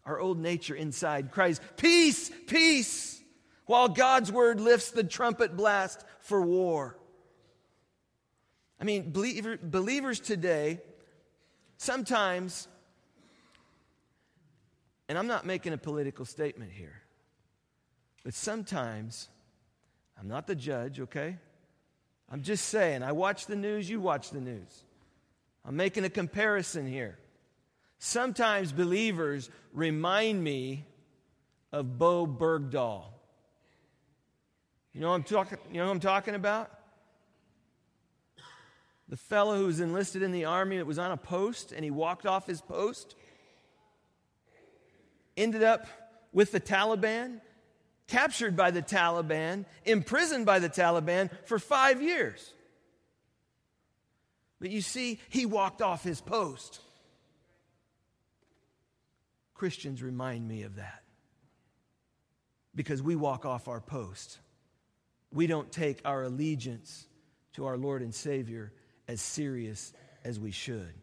our 0.05 0.19
old 0.19 0.39
nature 0.39 0.75
inside 0.75 1.31
cries, 1.31 1.59
Peace, 1.75 2.31
peace, 2.47 3.21
while 3.65 3.89
God's 3.89 4.31
word 4.31 4.61
lifts 4.61 4.91
the 4.91 5.03
trumpet 5.03 5.57
blast 5.57 6.05
for 6.21 6.41
war. 6.41 6.97
I 8.79 8.83
mean, 8.83 9.11
believer, 9.11 9.57
believers 9.61 10.19
today, 10.19 10.79
sometimes, 11.77 12.67
and 15.07 15.17
I'm 15.17 15.27
not 15.27 15.45
making 15.45 15.73
a 15.73 15.77
political 15.77 16.25
statement 16.25 16.71
here, 16.71 17.01
but 18.23 18.33
sometimes, 18.33 19.29
I'm 20.19 20.27
not 20.27 20.47
the 20.47 20.55
judge, 20.55 20.99
okay? 20.99 21.37
I'm 22.31 22.41
just 22.41 22.65
saying, 22.69 23.03
I 23.03 23.11
watch 23.11 23.45
the 23.45 23.55
news, 23.55 23.89
you 23.89 23.99
watch 23.99 24.31
the 24.31 24.41
news. 24.41 24.83
I'm 25.63 25.75
making 25.75 26.05
a 26.05 26.09
comparison 26.09 26.87
here. 26.87 27.17
Sometimes 27.99 28.71
believers 28.71 29.49
remind 29.73 30.43
me 30.43 30.85
of 31.71 31.97
Bowe 31.97 32.27
Bergdahl. 32.27 33.05
You 34.93 35.01
know 35.01 35.11
I'm 35.11 35.23
talking 35.23 35.57
you 35.71 35.79
know 35.79 35.89
I'm 35.89 35.99
talking 35.99 36.35
about? 36.35 36.71
the 39.07 39.17
fellow 39.17 39.57
who 39.57 39.67
was 39.67 39.79
enlisted 39.79 40.23
in 40.23 40.31
the 40.31 40.45
army 40.45 40.77
that 40.77 40.87
was 40.87 40.97
on 40.97 41.11
a 41.11 41.17
post 41.17 41.71
and 41.71 41.83
he 41.83 41.91
walked 41.91 42.25
off 42.25 42.47
his 42.47 42.61
post, 42.61 43.15
ended 45.37 45.63
up 45.63 45.87
with 46.31 46.51
the 46.51 46.59
Taliban, 46.59 47.39
captured 48.07 48.55
by 48.55 48.71
the 48.71 48.81
Taliban, 48.81 49.65
imprisoned 49.85 50.45
by 50.45 50.59
the 50.59 50.69
Taliban 50.69 51.29
for 51.45 51.59
five 51.59 52.01
years. 52.01 52.53
But 54.59 54.69
you 54.69 54.81
see, 54.81 55.19
he 55.29 55.45
walked 55.45 55.81
off 55.81 56.03
his 56.03 56.21
post. 56.21 56.81
Christians 59.53 60.03
remind 60.03 60.47
me 60.47 60.63
of 60.63 60.75
that 60.75 61.03
because 62.75 63.01
we 63.01 63.15
walk 63.15 63.45
off 63.45 63.67
our 63.67 63.79
post. 63.79 64.39
We 65.31 65.47
don't 65.47 65.71
take 65.71 66.01
our 66.05 66.23
allegiance 66.23 67.07
to 67.53 67.65
our 67.65 67.77
Lord 67.77 68.01
and 68.01 68.13
Savior 68.13 68.73
as 69.07 69.21
serious 69.21 69.93
as 70.23 70.39
we 70.39 70.51
should. 70.51 70.93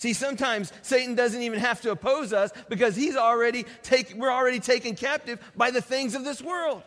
See, 0.00 0.14
sometimes 0.14 0.72
Satan 0.80 1.14
doesn't 1.14 1.42
even 1.42 1.58
have 1.58 1.82
to 1.82 1.90
oppose 1.90 2.32
us 2.32 2.50
because 2.70 2.96
he's 2.96 3.16
already 3.16 3.66
take, 3.82 4.14
we're 4.14 4.32
already 4.32 4.58
taken 4.58 4.96
captive 4.96 5.38
by 5.54 5.70
the 5.70 5.82
things 5.82 6.14
of 6.14 6.24
this 6.24 6.40
world, 6.40 6.82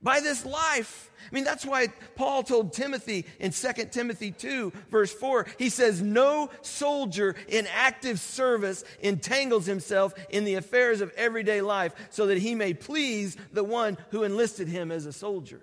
by 0.00 0.20
this 0.20 0.46
life. 0.46 1.10
I 1.30 1.34
mean, 1.34 1.44
that's 1.44 1.66
why 1.66 1.88
Paul 2.16 2.42
told 2.42 2.72
Timothy 2.72 3.26
in 3.38 3.50
2 3.50 3.72
Timothy 3.90 4.30
2, 4.30 4.72
verse 4.90 5.12
4, 5.12 5.46
he 5.58 5.68
says, 5.68 6.00
No 6.00 6.48
soldier 6.62 7.36
in 7.46 7.66
active 7.66 8.18
service 8.18 8.84
entangles 9.00 9.66
himself 9.66 10.14
in 10.30 10.44
the 10.44 10.54
affairs 10.54 11.02
of 11.02 11.12
everyday 11.18 11.60
life 11.60 11.92
so 12.08 12.28
that 12.28 12.38
he 12.38 12.54
may 12.54 12.72
please 12.72 13.36
the 13.52 13.64
one 13.64 13.98
who 14.12 14.22
enlisted 14.22 14.66
him 14.66 14.90
as 14.90 15.04
a 15.04 15.12
soldier. 15.12 15.60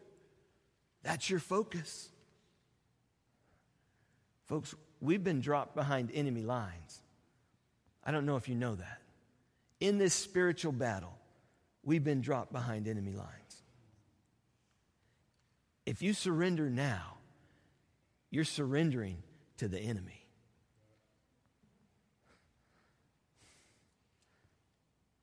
That's 1.01 1.27
your 1.27 1.39
focus. 1.39 2.10
Folks, 4.46 4.75
we've 5.01 5.24
been 5.24 5.41
dropped 5.41 5.75
behind 5.75 6.12
enemy 6.13 6.43
lines. 6.43 7.01
I 8.03 8.12
don't 8.12 8.25
know 8.25 8.38
if 8.38 8.48
you 8.48 8.55
know 8.55 8.75
that. 8.75 9.01
In 9.79 9.98
this 9.98 10.13
spiritual 10.13 10.72
battle, 10.72 11.17
we've 11.84 12.03
been 12.03 12.22
dropped 12.22 12.53
behind 12.53 12.88
enemy 12.88 13.13
lines. 13.13 13.63
If 15.86 16.01
you 16.01 16.13
surrender 16.13 16.70
now, 16.70 17.17
you're 18.29 18.46
surrendering 18.46 19.17
to 19.58 19.67
the 19.67 19.79
enemy. 19.79 20.25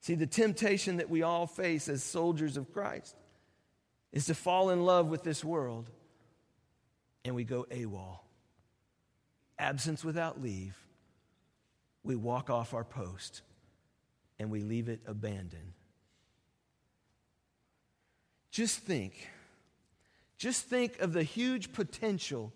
See, 0.01 0.15
the 0.15 0.27
temptation 0.27 0.97
that 0.97 1.09
we 1.09 1.23
all 1.23 1.47
face 1.47 1.89
as 1.89 2.03
soldiers 2.03 2.57
of 2.57 2.73
Christ 2.73 3.15
is 4.13 4.27
to 4.27 4.35
fall 4.35 4.71
in 4.71 4.85
love 4.85 5.09
with 5.09 5.23
this 5.23 5.45
world 5.45 5.91
and 7.25 7.35
we 7.35 7.45
go 7.45 7.67
AWOL 7.71 8.21
absence 9.59 10.05
without 10.05 10.41
leave, 10.41 10.77
we 12.03 12.17
walk 12.17 12.51
off 12.51 12.75
our 12.75 12.85
post 12.85 13.43
and 14.39 14.51
we 14.51 14.63
leave 14.63 14.89
it 14.89 15.01
abandoned. 15.07 15.73
Just 18.51 18.79
think, 18.79 19.29
just 20.39 20.65
think 20.65 21.01
of 21.01 21.13
the 21.13 21.23
huge 21.23 21.73
potential 21.73 22.53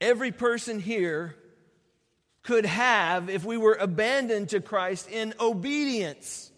every 0.00 0.32
person 0.32 0.78
here 0.78 1.34
could 2.42 2.66
have 2.66 3.28
if 3.28 3.44
we 3.44 3.56
were 3.56 3.74
abandoned 3.74 4.50
to 4.50 4.60
Christ 4.60 5.08
in 5.10 5.34
obedience. 5.40 6.52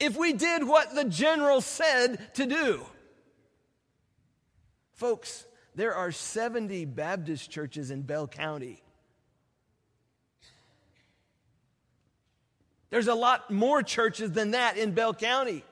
If 0.00 0.16
we 0.16 0.32
did 0.32 0.66
what 0.66 0.94
the 0.94 1.04
general 1.04 1.60
said 1.60 2.34
to 2.34 2.46
do. 2.46 2.84
Folks, 4.94 5.44
there 5.74 5.94
are 5.94 6.12
70 6.12 6.84
Baptist 6.86 7.50
churches 7.50 7.90
in 7.90 8.02
Bell 8.02 8.28
County. 8.28 8.82
There's 12.90 13.08
a 13.08 13.14
lot 13.14 13.50
more 13.50 13.82
churches 13.82 14.32
than 14.32 14.50
that 14.50 14.76
in 14.76 14.92
Bell 14.92 15.14
County. 15.14 15.64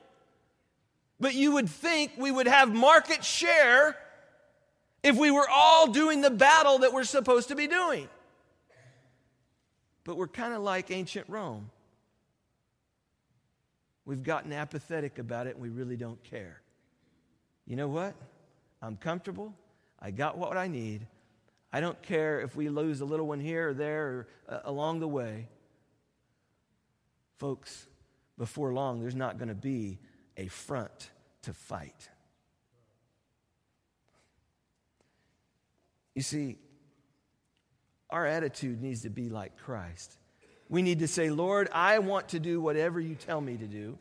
But 1.19 1.35
you 1.35 1.51
would 1.51 1.69
think 1.69 2.13
we 2.17 2.31
would 2.31 2.47
have 2.47 2.73
market 2.73 3.23
share 3.23 3.95
if 5.03 5.15
we 5.15 5.29
were 5.29 5.47
all 5.47 5.91
doing 5.91 6.21
the 6.21 6.31
battle 6.31 6.79
that 6.79 6.93
we're 6.93 7.03
supposed 7.03 7.49
to 7.49 7.55
be 7.55 7.67
doing. 7.67 8.09
But 10.03 10.17
we're 10.17 10.27
kind 10.27 10.55
of 10.55 10.63
like 10.63 10.89
ancient 10.89 11.29
Rome. 11.29 11.69
We've 14.03 14.23
gotten 14.23 14.51
apathetic 14.51 15.19
about 15.19 15.45
it 15.45 15.53
and 15.53 15.61
we 15.61 15.69
really 15.69 15.97
don't 15.97 16.21
care. 16.23 16.59
You 17.67 17.75
know 17.75 17.87
what? 17.87 18.15
I'm 18.81 18.97
comfortable. 18.97 19.53
I 20.01 20.11
got 20.11 20.37
what 20.37 20.57
I 20.57 20.67
need. 20.67 21.05
I 21.71 21.79
don't 21.79 22.01
care 22.01 22.41
if 22.41 22.55
we 22.55 22.69
lose 22.69 23.01
a 23.01 23.05
little 23.05 23.27
one 23.27 23.39
here 23.39 23.69
or 23.69 23.73
there 23.73 24.07
or 24.07 24.27
uh, 24.49 24.59
along 24.65 24.99
the 24.99 25.07
way. 25.07 25.47
Folks, 27.37 27.87
before 28.37 28.73
long, 28.73 28.99
there's 28.99 29.15
not 29.15 29.37
going 29.37 29.49
to 29.49 29.55
be 29.55 29.99
a 30.37 30.47
front 30.47 31.11
to 31.43 31.53
fight. 31.53 32.09
You 36.15 36.21
see, 36.21 36.57
our 38.09 38.25
attitude 38.25 38.81
needs 38.81 39.03
to 39.03 39.09
be 39.09 39.29
like 39.29 39.57
Christ. 39.57 40.17
We 40.67 40.81
need 40.81 40.99
to 40.99 41.07
say, 41.07 41.29
Lord, 41.29 41.69
I 41.71 41.99
want 41.99 42.29
to 42.29 42.39
do 42.39 42.59
whatever 42.59 42.99
you 42.99 43.15
tell 43.15 43.39
me 43.39 43.57
to 43.57 43.67
do. 43.67 43.97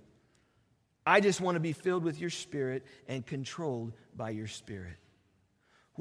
I 1.07 1.21
just 1.21 1.41
want 1.41 1.57
to 1.57 1.61
be 1.61 1.73
filled 1.73 2.05
with 2.05 2.21
your 2.21 2.31
spirit 2.31 2.85
and 3.09 3.25
controlled 3.25 3.93
by 4.17 4.31
your 4.31 4.47
spirit. 4.47 4.97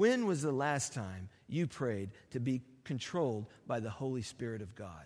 When 0.00 0.24
was 0.24 0.40
the 0.40 0.50
last 0.50 0.94
time 0.94 1.28
you 1.46 1.66
prayed 1.66 2.12
to 2.30 2.40
be 2.40 2.62
controlled 2.84 3.48
by 3.66 3.80
the 3.80 3.90
Holy 3.90 4.22
Spirit 4.22 4.62
of 4.62 4.74
God? 4.74 5.04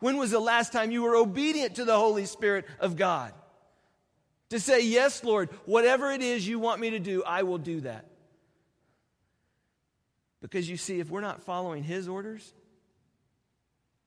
When 0.00 0.16
was 0.16 0.32
the 0.32 0.40
last 0.40 0.72
time 0.72 0.90
you 0.90 1.04
were 1.04 1.14
obedient 1.14 1.76
to 1.76 1.84
the 1.84 1.96
Holy 1.96 2.26
Spirit 2.26 2.64
of 2.80 2.96
God? 2.96 3.34
To 4.50 4.58
say, 4.58 4.84
Yes, 4.84 5.22
Lord, 5.22 5.50
whatever 5.64 6.10
it 6.10 6.22
is 6.22 6.44
you 6.44 6.58
want 6.58 6.80
me 6.80 6.90
to 6.90 6.98
do, 6.98 7.22
I 7.22 7.44
will 7.44 7.58
do 7.58 7.82
that. 7.82 8.04
Because 10.40 10.68
you 10.68 10.76
see, 10.76 10.98
if 10.98 11.08
we're 11.08 11.20
not 11.20 11.44
following 11.44 11.84
His 11.84 12.08
orders, 12.08 12.52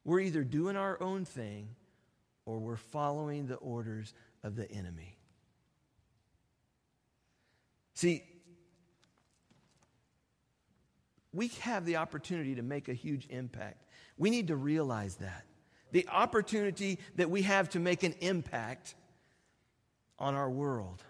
we're 0.04 0.20
either 0.20 0.44
doing 0.44 0.76
our 0.76 1.02
own 1.02 1.24
thing 1.24 1.70
or 2.46 2.58
we're 2.58 2.76
following 2.76 3.48
the 3.48 3.56
orders 3.56 4.14
of 4.44 4.58
the 4.58 4.70
enemy. 4.70 5.18
See, 7.94 8.26
we 11.36 11.50
have 11.60 11.86
the 11.86 11.98
opportunity 11.98 12.56
to 12.56 12.62
make 12.62 12.88
a 12.88 12.94
huge 12.94 13.28
impact. 13.30 13.84
We 14.18 14.30
need 14.30 14.48
to 14.48 14.56
realize 14.56 15.18
that. 15.18 15.44
The 15.92 16.08
opportunity 16.10 17.00
that 17.18 17.30
we 17.30 17.42
have 17.44 17.70
to 17.72 17.80
make 17.80 18.04
an 18.04 18.16
impact 18.22 18.96
on 20.18 20.34
our 20.34 20.50
world. 20.50 21.04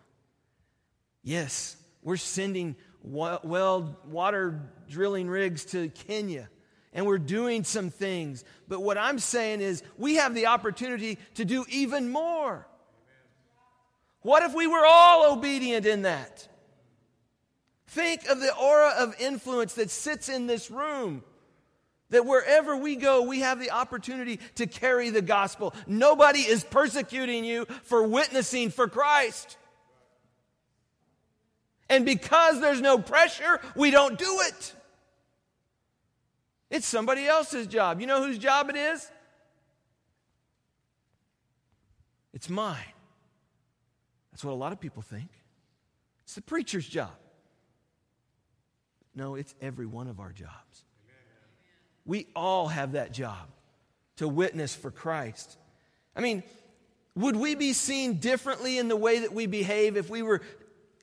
Yes, 1.24 1.78
we're 2.02 2.18
sending 2.18 2.76
well 3.04 3.98
water 4.08 4.62
drilling 4.90 5.30
rigs 5.30 5.66
to 5.66 5.90
Kenya 5.90 6.50
and 6.92 7.06
we're 7.06 7.20
doing 7.20 7.64
some 7.64 7.92
things. 7.92 8.44
But 8.68 8.82
what 8.82 8.98
I'm 8.98 9.20
saying 9.20 9.62
is 9.62 9.84
we 9.98 10.16
have 10.16 10.34
the 10.34 10.48
opportunity 10.48 11.20
to 11.36 11.46
do 11.46 11.66
even 11.70 12.10
more. 12.10 12.68
What 14.22 14.42
if 14.44 14.56
we 14.56 14.66
were 14.66 14.86
all 14.86 15.34
obedient 15.34 15.86
in 15.86 16.04
that? 16.04 16.48
Think 17.96 18.28
of 18.28 18.42
the 18.42 18.54
aura 18.54 18.94
of 18.98 19.16
influence 19.22 19.76
that 19.76 19.90
sits 19.90 20.28
in 20.28 20.48
this 20.48 20.70
room. 20.70 21.24
That 22.10 22.26
wherever 22.26 22.76
we 22.76 22.98
go, 22.98 23.22
we 23.22 23.40
have 23.40 23.58
the 23.58 23.72
opportunity 23.72 24.42
to 24.56 24.68
carry 24.68 25.12
the 25.12 25.22
gospel. 25.22 25.74
Nobody 25.88 26.40
is 26.40 26.66
persecuting 26.66 27.46
you 27.46 27.64
for 27.84 28.06
witnessing 28.06 28.70
for 28.70 28.90
Christ. 28.90 29.56
And 31.90 32.04
because 32.04 32.60
there's 32.60 32.82
no 32.82 32.98
pressure, 32.98 33.62
we 33.78 33.92
don't 33.92 34.20
do 34.20 34.42
it. 34.42 34.74
It's 36.70 36.86
somebody 36.86 37.26
else's 37.26 37.66
job. 37.66 38.02
You 38.02 38.08
know 38.08 38.22
whose 38.22 38.38
job 38.38 38.70
it 38.70 38.76
is? 38.76 39.10
It's 42.34 42.50
mine. 42.50 42.94
That's 44.34 44.44
what 44.44 44.52
a 44.52 44.56
lot 44.56 44.74
of 44.74 44.82
people 44.82 45.02
think. 45.02 45.30
It's 46.26 46.36
the 46.36 46.42
preacher's 46.42 46.86
job. 46.86 47.14
No, 49.16 49.36
it's 49.36 49.56
every 49.62 49.86
one 49.86 50.08
of 50.08 50.20
our 50.20 50.32
jobs. 50.32 50.84
We 52.06 52.28
all 52.36 52.68
have 52.68 52.92
that 52.92 53.12
job 53.12 53.48
to 54.18 54.28
witness 54.28 54.76
for 54.76 54.92
Christ. 54.92 55.58
I 56.16 56.22
mean, 56.22 56.44
would 57.16 57.36
we 57.36 57.56
be 57.56 57.74
seen 57.74 58.16
differently 58.16 58.78
in 58.78 58.90
the 58.90 58.96
way 58.96 59.20
that 59.20 59.34
we 59.34 59.48
behave 59.48 59.98
if 59.98 60.10
we 60.10 60.22
were 60.22 60.42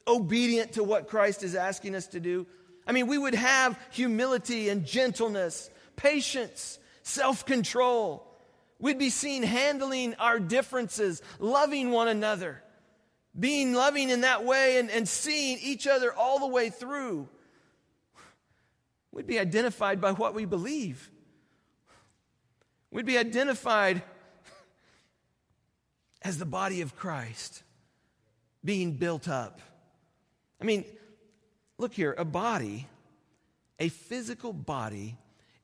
obedient 0.06 0.74
to 0.74 0.84
what 0.84 1.08
Christ 1.08 1.42
is 1.42 1.54
asking 1.54 1.94
us 1.94 2.06
to 2.08 2.20
do? 2.20 2.46
I 2.86 2.92
mean, 2.92 3.06
we 3.06 3.18
would 3.18 3.34
have 3.34 3.78
humility 3.90 4.68
and 4.68 4.84
gentleness, 4.84 5.70
patience, 5.96 6.78
self 7.02 7.46
control. 7.46 8.26
We'd 8.78 8.98
be 8.98 9.10
seen 9.10 9.42
handling 9.42 10.14
our 10.16 10.40
differences, 10.40 11.22
loving 11.38 11.92
one 11.92 12.08
another, 12.08 12.62
being 13.38 13.74
loving 13.74 14.10
in 14.10 14.22
that 14.22 14.44
way, 14.44 14.78
and, 14.78 14.90
and 14.90 15.08
seeing 15.08 15.58
each 15.62 15.86
other 15.86 16.12
all 16.12 16.40
the 16.40 16.48
way 16.48 16.68
through. 16.68 17.28
We'd 19.12 19.26
be 19.26 19.38
identified 19.38 20.00
by 20.00 20.12
what 20.12 20.34
we 20.34 20.46
believe. 20.46 21.10
We'd 22.90 23.06
be 23.06 23.18
identified 23.18 24.02
as 26.22 26.38
the 26.38 26.46
body 26.46 26.80
of 26.80 26.96
Christ 26.96 27.62
being 28.64 28.92
built 28.92 29.28
up. 29.28 29.60
I 30.60 30.64
mean, 30.64 30.84
look 31.78 31.92
here, 31.92 32.14
a 32.16 32.24
body, 32.24 32.86
a 33.78 33.88
physical 33.88 34.52
body, 34.52 35.16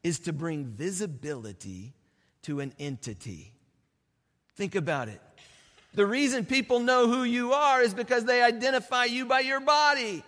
is 0.03 0.21
to 0.21 0.33
bring 0.33 0.65
visibility 0.65 1.95
to 2.43 2.61
an 2.61 2.73
entity. 2.79 3.53
Think 4.57 4.75
about 4.75 5.09
it. 5.09 5.21
The 5.95 6.07
reason 6.07 6.45
people 6.45 6.81
know 6.81 7.09
who 7.09 7.25
you 7.25 7.53
are 7.53 7.81
is 7.83 7.95
because 7.95 8.25
they 8.25 8.43
identify 8.43 9.05
you 9.05 9.25
by 9.27 9.41
your 9.41 9.61
body, 9.61 10.23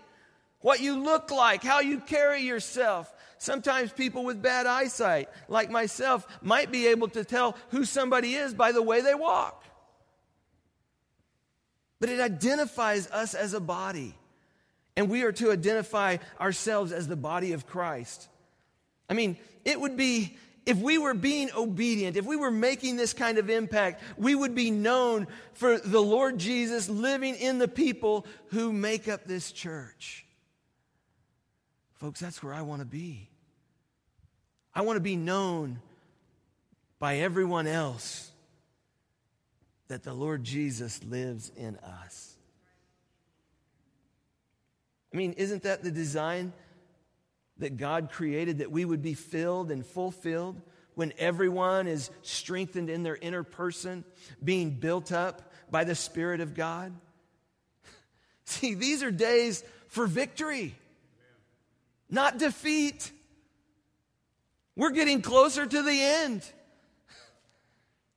what 0.61 0.81
you 0.81 1.03
look 1.03 1.31
like, 1.31 1.63
how 1.63 1.81
you 1.81 2.01
carry 2.01 2.43
yourself. 2.43 3.13
Sometimes 3.39 3.93
people 3.93 4.25
with 4.25 4.43
bad 4.43 4.67
eyesight, 4.67 5.29
like 5.49 5.71
myself, 5.71 6.27
might 6.43 6.71
be 6.71 6.89
able 6.89 7.09
to 7.09 7.25
tell 7.25 7.57
who 7.71 7.85
somebody 7.85 8.35
is 8.35 8.53
by 8.53 8.73
the 8.73 8.83
way 8.83 9.01
they 9.01 9.15
walk. 9.15 9.65
But 12.01 12.11
it 12.11 12.21
identifies 12.21 13.11
us 13.11 13.35
as 13.35 13.55
a 13.55 13.61
body. 13.61 14.15
And 14.97 15.09
we 15.09 15.23
are 15.23 15.33
to 15.33 15.53
identify 15.53 16.19
ourselves 16.39 16.93
as 16.93 17.09
the 17.09 17.17
body 17.17 17.53
of 17.53 17.67
Christ. 17.67 18.29
I 19.09 19.15
mean, 19.15 19.39
it 19.65 19.81
would 19.81 19.97
be 19.97 20.37
if 20.67 20.77
we 20.77 20.99
were 20.99 21.15
being 21.15 21.51
obedient, 21.57 22.17
if 22.17 22.27
we 22.27 22.37
were 22.37 22.51
making 22.51 22.97
this 22.97 23.15
kind 23.15 23.39
of 23.39 23.49
impact, 23.49 24.03
we 24.19 24.35
would 24.35 24.55
be 24.55 24.71
known 24.71 25.27
for 25.55 25.79
the 25.79 26.01
Lord 26.03 26.39
Jesus 26.39 26.89
living 26.89 27.35
in 27.35 27.59
the 27.59 27.69
people 27.69 28.27
who 28.49 28.73
make 28.73 29.09
up 29.09 29.25
this 29.25 29.53
church. 29.53 30.27
Folks, 32.01 32.19
that's 32.19 32.43
where 32.43 32.55
I 32.55 32.63
want 32.63 32.81
to 32.81 32.87
be. 32.87 33.29
I 34.75 34.81
want 34.81 34.97
to 34.97 35.03
be 35.03 35.17
known 35.17 35.81
by 36.99 37.19
everyone 37.19 37.67
else 37.67 38.31
that 39.89 40.03
the 40.03 40.15
Lord 40.15 40.43
Jesus 40.43 41.05
lives 41.05 41.53
in 41.57 41.77
us. 41.77 42.35
I 45.13 45.17
mean, 45.17 45.35
isn't 45.35 45.65
that 45.65 45.83
the 45.83 45.91
design 45.91 46.55
that 47.59 47.77
God 47.77 48.11
created 48.11 48.59
that 48.59 48.71
we 48.71 48.85
would 48.87 49.03
be 49.03 49.15
filled 49.15 49.71
and 49.71 49.85
fulfilled 49.85 50.59
when 50.95 51.13
everyone 51.19 51.87
is 51.87 52.11
strengthened 52.23 52.89
in 52.89 53.03
their 53.03 53.17
inner 53.17 53.43
person, 53.43 54.05
being 54.43 54.71
built 54.71 55.13
up 55.13 55.53
by 55.71 55.85
the 55.85 55.95
Spirit 55.95 56.41
of 56.41 56.55
God? 56.55 56.95
See, 58.45 58.73
these 58.73 59.03
are 59.03 59.11
days 59.11 59.63
for 59.89 60.07
victory, 60.07 60.75
not 62.11 62.39
defeat. 62.39 63.13
We're 64.77 64.91
getting 64.91 65.23
closer 65.23 65.67
to 65.67 65.83
the 65.83 66.01
end. 66.01 66.43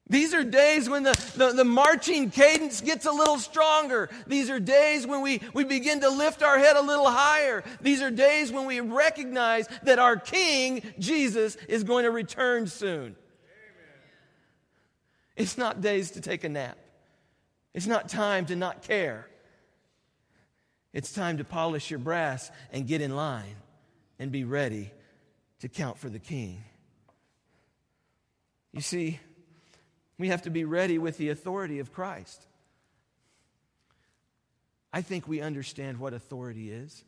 These 0.10 0.34
are 0.34 0.44
days 0.44 0.90
when 0.90 1.04
the, 1.04 1.34
the, 1.38 1.54
the, 1.54 1.64
marching 1.64 2.30
cadence 2.30 2.82
gets 2.82 3.06
a 3.06 3.12
little 3.12 3.40
stronger. 3.40 4.10
These 4.28 4.50
are 4.50 4.60
days 4.60 5.08
when 5.08 5.22
we, 5.22 5.42
we 5.54 5.64
begin 5.64 6.02
to 6.02 6.10
lift 6.10 6.44
our 6.44 6.60
head 6.60 6.76
a 6.76 6.82
little 6.82 7.10
higher. 7.10 7.64
These 7.82 8.02
are 8.02 8.12
days 8.12 8.52
when 8.52 8.66
we 8.66 8.82
recognize 8.82 9.68
that 9.84 10.00
our 10.00 10.18
King, 10.18 10.84
Jesus, 11.00 11.56
is 11.68 11.84
going 11.84 12.04
to 12.04 12.12
return 12.12 12.68
soon. 12.68 13.00
Amen. 13.00 13.16
It's 15.38 15.58
not 15.58 15.80
days 15.80 16.12
to 16.12 16.22
take 16.22 16.44
a 16.44 16.50
nap, 16.50 16.78
it's 17.74 17.88
not 17.88 18.10
time 18.10 18.46
to 18.48 18.56
not 18.56 18.84
care. 18.84 19.28
It's 20.92 21.12
time 21.12 21.38
to 21.38 21.44
polish 21.44 21.90
your 21.90 21.98
brass 21.98 22.52
and 22.72 22.86
get 22.86 23.02
in 23.02 23.16
line 23.16 23.56
and 24.20 24.32
be 24.32 24.44
ready 24.44 24.92
to 25.60 25.70
count 25.70 25.98
for 25.98 26.10
the 26.10 26.20
King. 26.20 26.64
You 28.72 28.82
see, 28.82 29.20
we 30.18 30.30
have 30.30 30.44
to 30.44 30.50
be 30.50 30.66
ready 30.66 30.98
with 30.98 31.18
the 31.18 31.30
authority 31.30 31.80
of 31.80 31.94
Christ. 31.94 32.46
I 34.92 35.02
think 35.02 35.28
we 35.28 35.42
understand 35.42 36.00
what 36.00 36.14
authority 36.14 36.72
is. 36.72 37.04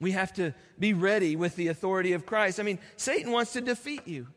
We 0.00 0.12
have 0.12 0.32
to 0.34 0.54
be 0.78 0.92
ready 0.92 1.36
with 1.36 1.56
the 1.56 1.68
authority 1.68 2.12
of 2.12 2.24
Christ. 2.24 2.60
I 2.60 2.62
mean, 2.62 2.78
Satan 2.96 3.32
wants 3.32 3.52
to 3.54 3.60
defeat 3.60 4.06
you. 4.06 4.28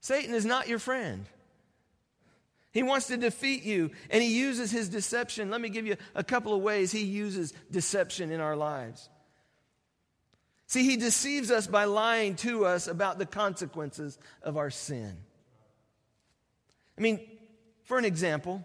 Satan 0.00 0.34
is 0.34 0.44
not 0.44 0.68
your 0.68 0.78
friend. 0.78 1.26
He 2.70 2.82
wants 2.82 3.06
to 3.06 3.16
defeat 3.16 3.64
you, 3.64 3.90
and 4.10 4.22
he 4.22 4.38
uses 4.38 4.70
his 4.70 4.88
deception. 4.88 5.50
Let 5.50 5.60
me 5.60 5.68
give 5.68 5.86
you 5.86 5.96
a 6.14 6.22
couple 6.22 6.54
of 6.54 6.60
ways 6.60 6.92
he 6.92 7.04
uses 7.04 7.52
deception 7.70 8.30
in 8.30 8.40
our 8.40 8.54
lives. 8.54 9.08
See, 10.66 10.84
he 10.84 10.96
deceives 10.96 11.50
us 11.50 11.66
by 11.66 11.84
lying 11.84 12.34
to 12.36 12.64
us 12.64 12.88
about 12.88 13.18
the 13.18 13.26
consequences 13.26 14.18
of 14.42 14.56
our 14.56 14.70
sin. 14.70 15.16
I 16.98 17.00
mean, 17.00 17.20
for 17.84 17.98
an 17.98 18.04
example, 18.04 18.64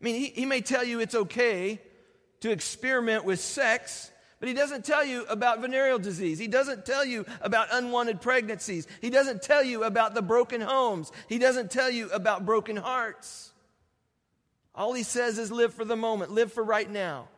I 0.00 0.04
mean, 0.04 0.16
he, 0.16 0.26
he 0.28 0.46
may 0.46 0.60
tell 0.60 0.82
you 0.82 1.00
it's 1.00 1.14
okay 1.14 1.80
to 2.40 2.50
experiment 2.50 3.24
with 3.24 3.38
sex, 3.38 4.10
but 4.40 4.48
he 4.48 4.54
doesn't 4.54 4.84
tell 4.84 5.04
you 5.04 5.24
about 5.26 5.60
venereal 5.60 5.98
disease. 5.98 6.38
He 6.38 6.48
doesn't 6.48 6.84
tell 6.84 7.04
you 7.04 7.26
about 7.42 7.68
unwanted 7.70 8.20
pregnancies. 8.20 8.88
He 9.00 9.10
doesn't 9.10 9.42
tell 9.42 9.62
you 9.62 9.84
about 9.84 10.14
the 10.14 10.22
broken 10.22 10.60
homes. 10.60 11.12
He 11.28 11.38
doesn't 11.38 11.70
tell 11.70 11.90
you 11.90 12.10
about 12.10 12.46
broken 12.46 12.76
hearts. 12.76 13.52
All 14.74 14.94
he 14.94 15.02
says 15.02 15.38
is 15.38 15.52
live 15.52 15.74
for 15.74 15.84
the 15.84 15.96
moment, 15.96 16.32
live 16.32 16.52
for 16.52 16.64
right 16.64 16.90
now. 16.90 17.28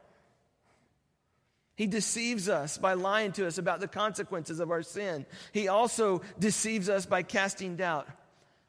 He 1.82 1.88
deceives 1.88 2.48
us 2.48 2.78
by 2.78 2.92
lying 2.92 3.32
to 3.32 3.44
us 3.44 3.58
about 3.58 3.80
the 3.80 3.88
consequences 3.88 4.60
of 4.60 4.70
our 4.70 4.84
sin. 4.84 5.26
He 5.50 5.66
also 5.66 6.22
deceives 6.38 6.88
us 6.88 7.06
by 7.06 7.24
casting 7.24 7.74
doubt 7.74 8.06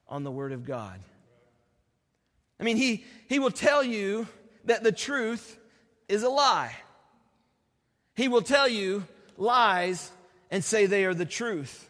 on 0.08 0.23
the 0.23 0.32
Word 0.32 0.52
of 0.52 0.65
God. 0.65 0.99
I 2.60 2.63
mean, 2.63 2.76
he, 2.76 3.06
he 3.30 3.38
will 3.38 3.52
tell 3.52 3.84
you 3.84 4.28
that 4.65 4.82
the 4.82 4.91
truth 4.91 5.60
is 6.10 6.23
a 6.23 6.30
lie. 6.30 6.76
He 8.15 8.30
will 8.30 8.41
tell 8.41 8.67
you 8.67 9.06
lies 9.38 10.10
and 10.49 10.63
say 10.63 10.88
they 10.88 11.06
are 11.06 11.13
the 11.13 11.23
truth. 11.23 11.88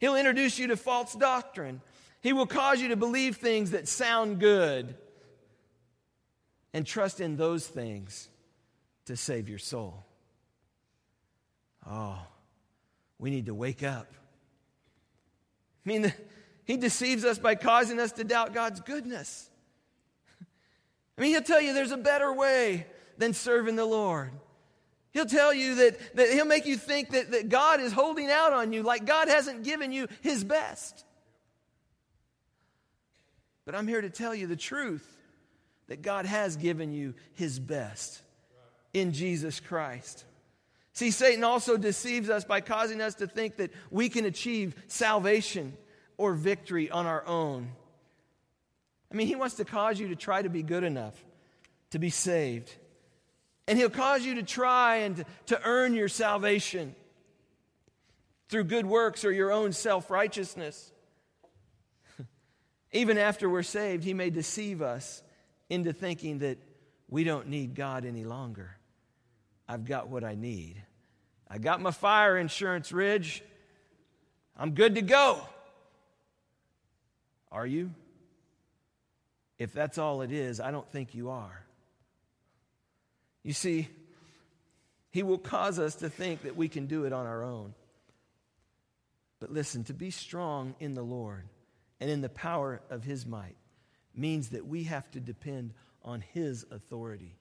He'll 0.00 0.16
introduce 0.16 0.58
you 0.58 0.66
to 0.66 0.76
false 0.76 1.14
doctrine. 1.14 1.82
He 2.20 2.32
will 2.32 2.48
cause 2.48 2.82
you 2.82 2.88
to 2.88 2.96
believe 2.96 3.36
things 3.36 3.70
that 3.70 3.86
sound 3.86 4.40
good 4.40 4.96
and 6.74 6.84
trust 6.84 7.20
in 7.20 7.36
those 7.36 7.64
things 7.64 8.28
to 9.04 9.16
save 9.16 9.48
your 9.48 9.60
soul. 9.60 10.04
Oh, 11.90 12.18
we 13.18 13.30
need 13.30 13.46
to 13.46 13.54
wake 13.54 13.82
up. 13.82 14.12
I 15.84 15.88
mean, 15.88 16.12
he 16.64 16.76
deceives 16.76 17.24
us 17.24 17.38
by 17.38 17.54
causing 17.54 17.98
us 17.98 18.12
to 18.12 18.24
doubt 18.24 18.52
God's 18.52 18.80
goodness. 18.80 19.48
I 21.16 21.20
mean, 21.20 21.30
he'll 21.30 21.42
tell 21.42 21.60
you 21.60 21.72
there's 21.72 21.92
a 21.92 21.96
better 21.96 22.32
way 22.32 22.86
than 23.16 23.32
serving 23.32 23.76
the 23.76 23.86
Lord. 23.86 24.30
He'll 25.12 25.26
tell 25.26 25.54
you 25.54 25.76
that, 25.76 26.16
that 26.16 26.30
he'll 26.30 26.44
make 26.44 26.66
you 26.66 26.76
think 26.76 27.10
that, 27.10 27.30
that 27.32 27.48
God 27.48 27.80
is 27.80 27.92
holding 27.92 28.30
out 28.30 28.52
on 28.52 28.72
you, 28.72 28.82
like 28.82 29.06
God 29.06 29.28
hasn't 29.28 29.64
given 29.64 29.90
you 29.90 30.06
his 30.20 30.44
best. 30.44 31.04
But 33.64 33.74
I'm 33.74 33.88
here 33.88 34.00
to 34.00 34.10
tell 34.10 34.34
you 34.34 34.46
the 34.46 34.56
truth 34.56 35.16
that 35.88 36.02
God 36.02 36.26
has 36.26 36.56
given 36.56 36.92
you 36.92 37.14
his 37.32 37.58
best 37.58 38.22
in 38.92 39.12
Jesus 39.12 39.58
Christ. 39.58 40.24
See, 40.98 41.12
Satan 41.12 41.44
also 41.44 41.76
deceives 41.76 42.28
us 42.28 42.44
by 42.44 42.60
causing 42.60 43.00
us 43.00 43.14
to 43.14 43.28
think 43.28 43.58
that 43.58 43.70
we 43.88 44.08
can 44.08 44.24
achieve 44.24 44.74
salvation 44.88 45.76
or 46.16 46.32
victory 46.32 46.90
on 46.90 47.06
our 47.06 47.24
own. 47.24 47.70
I 49.12 49.14
mean, 49.14 49.28
he 49.28 49.36
wants 49.36 49.54
to 49.54 49.64
cause 49.64 50.00
you 50.00 50.08
to 50.08 50.16
try 50.16 50.42
to 50.42 50.48
be 50.48 50.64
good 50.64 50.82
enough 50.82 51.14
to 51.90 52.00
be 52.00 52.10
saved. 52.10 52.74
And 53.68 53.78
he'll 53.78 53.90
cause 53.90 54.26
you 54.26 54.34
to 54.34 54.42
try 54.42 54.96
and 54.96 55.24
to, 55.46 55.60
earn 55.62 55.94
your 55.94 56.08
salvation 56.08 56.96
through 58.48 58.64
good 58.64 58.84
works 58.84 59.24
or 59.24 59.30
your 59.30 59.52
own 59.52 59.72
self 59.72 60.10
righteousness. 60.10 60.90
Even 62.92 63.18
after 63.18 63.48
we're 63.48 63.62
saved, 63.62 64.02
he 64.02 64.14
may 64.14 64.30
deceive 64.30 64.82
us 64.82 65.22
into 65.70 65.92
thinking 65.92 66.40
that 66.40 66.58
we 67.08 67.22
don't 67.22 67.46
need 67.46 67.76
God 67.76 68.04
any 68.04 68.24
longer. 68.24 68.76
I've 69.68 69.84
got 69.84 70.08
what 70.08 70.24
I 70.24 70.34
need. 70.34 70.82
I 71.50 71.58
got 71.58 71.80
my 71.80 71.90
fire 71.90 72.36
insurance, 72.36 72.92
Ridge. 72.92 73.42
I'm 74.56 74.72
good 74.72 74.96
to 74.96 75.02
go. 75.02 75.40
Are 77.50 77.66
you? 77.66 77.90
If 79.58 79.72
that's 79.72 79.98
all 79.98 80.22
it 80.22 80.30
is, 80.30 80.60
I 80.60 80.70
don't 80.70 80.88
think 80.90 81.14
you 81.14 81.30
are. 81.30 81.64
You 83.42 83.52
see, 83.52 83.88
He 85.10 85.22
will 85.22 85.38
cause 85.38 85.78
us 85.78 85.96
to 85.96 86.10
think 86.10 86.42
that 86.42 86.56
we 86.56 86.68
can 86.68 86.86
do 86.86 87.04
it 87.04 87.12
on 87.12 87.26
our 87.26 87.42
own. 87.42 87.74
But 89.40 89.52
listen, 89.52 89.84
to 89.84 89.94
be 89.94 90.10
strong 90.10 90.74
in 90.80 90.94
the 90.94 91.02
Lord 91.02 91.44
and 92.00 92.10
in 92.10 92.20
the 92.20 92.28
power 92.28 92.80
of 92.90 93.04
His 93.04 93.24
might 93.24 93.56
means 94.14 94.50
that 94.50 94.66
we 94.66 94.84
have 94.84 95.10
to 95.12 95.20
depend 95.20 95.72
on 96.04 96.20
His 96.20 96.66
authority. 96.70 97.36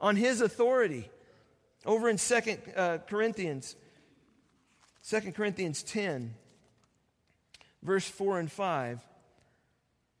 On 0.00 0.14
His 0.16 0.40
authority. 0.40 1.10
Over 1.84 2.08
in 2.08 2.18
Second 2.18 2.60
uh, 2.76 2.98
Corinthians, 3.08 3.76
2 5.08 5.32
Corinthians 5.32 5.82
10, 5.82 6.34
verse 7.82 8.06
4 8.08 8.38
and 8.38 8.52
5, 8.52 9.00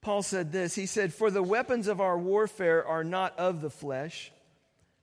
Paul 0.00 0.22
said 0.22 0.50
this 0.50 0.74
He 0.74 0.86
said, 0.86 1.14
For 1.14 1.30
the 1.30 1.42
weapons 1.42 1.86
of 1.86 2.00
our 2.00 2.18
warfare 2.18 2.84
are 2.84 3.04
not 3.04 3.38
of 3.38 3.60
the 3.60 3.70
flesh, 3.70 4.32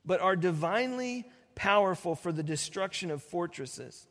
but 0.05 0.19
are 0.19 0.35
divinely 0.35 1.25
powerful 1.55 2.15
for 2.15 2.31
the 2.31 2.43
destruction 2.43 3.09
of 3.09 3.23
fortresses. 3.23 4.05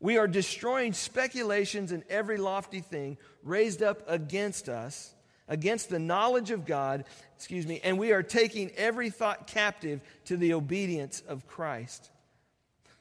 We 0.00 0.18
are 0.18 0.28
destroying 0.28 0.92
speculations 0.92 1.92
and 1.92 2.02
every 2.10 2.36
lofty 2.36 2.80
thing 2.80 3.16
raised 3.42 3.82
up 3.82 4.02
against 4.06 4.68
us, 4.68 5.14
against 5.48 5.90
the 5.90 5.98
knowledge 5.98 6.50
of 6.50 6.64
God, 6.64 7.04
excuse 7.36 7.66
me, 7.66 7.80
and 7.84 7.98
we 7.98 8.12
are 8.12 8.22
taking 8.22 8.70
every 8.76 9.10
thought 9.10 9.46
captive 9.46 10.00
to 10.26 10.36
the 10.36 10.54
obedience 10.54 11.22
of 11.28 11.46
Christ. 11.46 12.10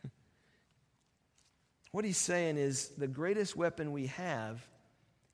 what 1.91 2.05
he's 2.05 2.17
saying 2.17 2.57
is 2.57 2.89
the 2.97 3.07
greatest 3.07 3.55
weapon 3.55 3.91
we 3.91 4.07
have 4.07 4.65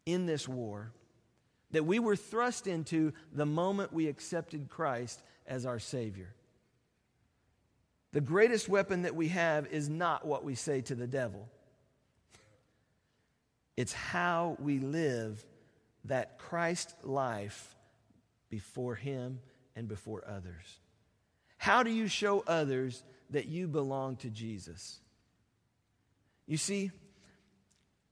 in 0.05 0.25
this 0.25 0.47
war 0.47 0.91
that 1.71 1.85
we 1.85 1.99
were 1.99 2.15
thrust 2.15 2.67
into 2.67 3.13
the 3.33 3.45
moment 3.45 3.93
we 3.93 4.07
accepted 4.07 4.69
Christ 4.69 5.21
as 5.45 5.65
our 5.65 5.79
Savior. 5.79 6.33
The 8.11 8.21
greatest 8.21 8.67
weapon 8.67 9.03
that 9.03 9.15
we 9.15 9.27
have 9.27 9.67
is 9.67 9.87
not 9.87 10.25
what 10.25 10.43
we 10.43 10.55
say 10.55 10.81
to 10.81 10.95
the 10.95 11.05
devil. 11.05 11.47
It's 13.77 13.93
how 13.93 14.57
we 14.59 14.79
live 14.79 15.45
that 16.05 16.39
Christ 16.39 16.93
life 17.03 17.75
before 18.49 18.95
Him 18.95 19.39
and 19.75 19.87
before 19.87 20.23
others. 20.27 20.79
How 21.57 21.83
do 21.83 21.91
you 21.91 22.07
show 22.07 22.43
others 22.47 23.03
that 23.29 23.47
you 23.47 23.67
belong 23.67 24.15
to 24.17 24.29
Jesus? 24.29 24.99
You 26.47 26.57
see, 26.57 26.91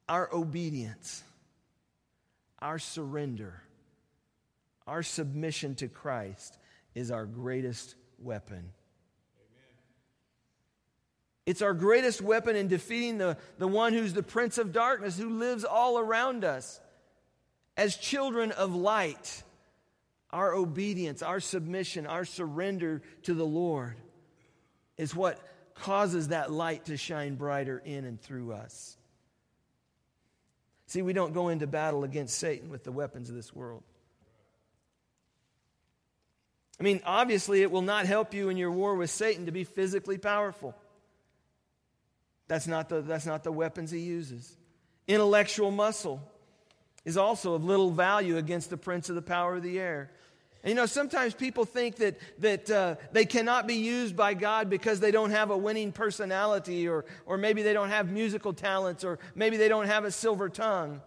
our 0.07 0.29
obedience, 0.33 1.23
our 2.59 2.79
surrender, 2.79 3.61
our 4.85 5.03
submission 5.03 5.75
to 5.75 5.87
Christ 5.87 6.57
is 6.93 7.11
our 7.11 7.25
greatest 7.25 7.95
weapon. 8.19 8.71
It's 11.45 11.61
our 11.61 11.73
greatest 11.73 12.21
weapon 12.21 12.57
in 12.57 12.67
defeating 12.67 13.17
the, 13.17 13.37
the 13.57 13.67
one 13.67 13.93
who's 13.93 14.13
the 14.13 14.23
prince 14.23 14.57
of 14.57 14.73
darkness, 14.73 15.17
who 15.17 15.29
lives 15.29 15.63
all 15.63 15.97
around 15.97 16.43
us. 16.43 16.81
As 17.77 17.95
children 17.95 18.51
of 18.51 18.73
light, 18.73 19.43
our 20.31 20.53
obedience, 20.53 21.21
our 21.21 21.39
submission, 21.39 22.07
our 22.07 22.25
surrender 22.25 23.03
to 23.23 23.35
the 23.35 23.45
Lord 23.45 23.95
is 24.97 25.15
what 25.15 25.39
causes 25.75 26.29
that 26.29 26.51
light 26.51 26.85
to 26.85 26.97
shine 26.97 27.35
brighter 27.35 27.81
in 27.85 28.03
and 28.03 28.19
through 28.19 28.51
us. 28.51 28.97
See, 30.87 31.03
we 31.03 31.13
don't 31.13 31.33
go 31.33 31.49
into 31.49 31.67
battle 31.67 32.03
against 32.03 32.39
Satan 32.39 32.69
with 32.69 32.83
the 32.83 32.91
weapons 32.91 33.29
of 33.29 33.35
this 33.35 33.53
world. 33.53 33.83
I 36.79 36.83
mean, 36.83 37.01
obviously, 37.05 37.61
it 37.61 37.71
will 37.71 37.81
not 37.83 38.05
help 38.05 38.33
you 38.33 38.49
in 38.49 38.57
your 38.57 38.71
war 38.71 38.95
with 38.95 39.09
Satan 39.11 39.45
to 39.45 39.51
be 39.51 39.63
physically 39.63 40.17
powerful. 40.17 40.75
That's 42.47 42.67
not 42.67 42.89
the, 42.89 43.01
that's 43.01 43.25
not 43.25 43.43
the 43.43 43.51
weapons 43.51 43.91
he 43.91 43.99
uses. 43.99 44.55
Intellectual 45.07 45.69
muscle 45.71 46.21
is 47.07 47.15
also 47.15 47.53
of 47.53 47.63
little 47.63 47.89
value 47.89 48.35
against 48.35 48.69
the 48.69 48.75
prince 48.75 49.07
of 49.07 49.15
the 49.15 49.21
power 49.21 49.55
of 49.55 49.63
the 49.63 49.79
air. 49.79 50.11
And 50.61 50.71
you 50.71 50.75
know, 50.75 50.85
sometimes 50.85 51.33
people 51.33 51.63
think 51.63 51.95
that, 51.95 52.19
that 52.39 52.69
uh, 52.69 52.95
they 53.13 53.23
cannot 53.23 53.65
be 53.65 53.75
used 53.75 54.17
by 54.17 54.33
God 54.33 54.69
because 54.69 54.99
they 54.99 55.11
don't 55.11 55.31
have 55.31 55.49
a 55.49 55.57
winning 55.57 55.93
personality, 55.93 56.85
or, 56.85 57.05
or 57.25 57.37
maybe 57.37 57.61
they 57.61 57.71
don't 57.71 57.91
have 57.91 58.11
musical 58.11 58.51
talents, 58.51 59.05
or 59.05 59.19
maybe 59.35 59.55
they 59.55 59.69
don't 59.69 59.85
have 59.85 60.03
a 60.03 60.11
silver 60.11 60.49
tongue. 60.49 61.01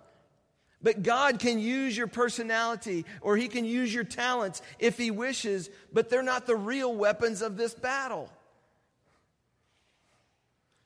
But 0.80 1.02
God 1.02 1.38
can 1.38 1.58
use 1.58 1.94
your 1.94 2.06
personality 2.06 3.04
or 3.20 3.36
He 3.36 3.48
can 3.48 3.66
use 3.66 3.92
your 3.92 4.04
talents 4.04 4.62
if 4.78 4.96
He 4.96 5.10
wishes, 5.10 5.68
but 5.92 6.08
they're 6.08 6.22
not 6.22 6.46
the 6.46 6.56
real 6.56 6.94
weapons 6.94 7.42
of 7.42 7.58
this 7.58 7.74
battle. 7.74 8.30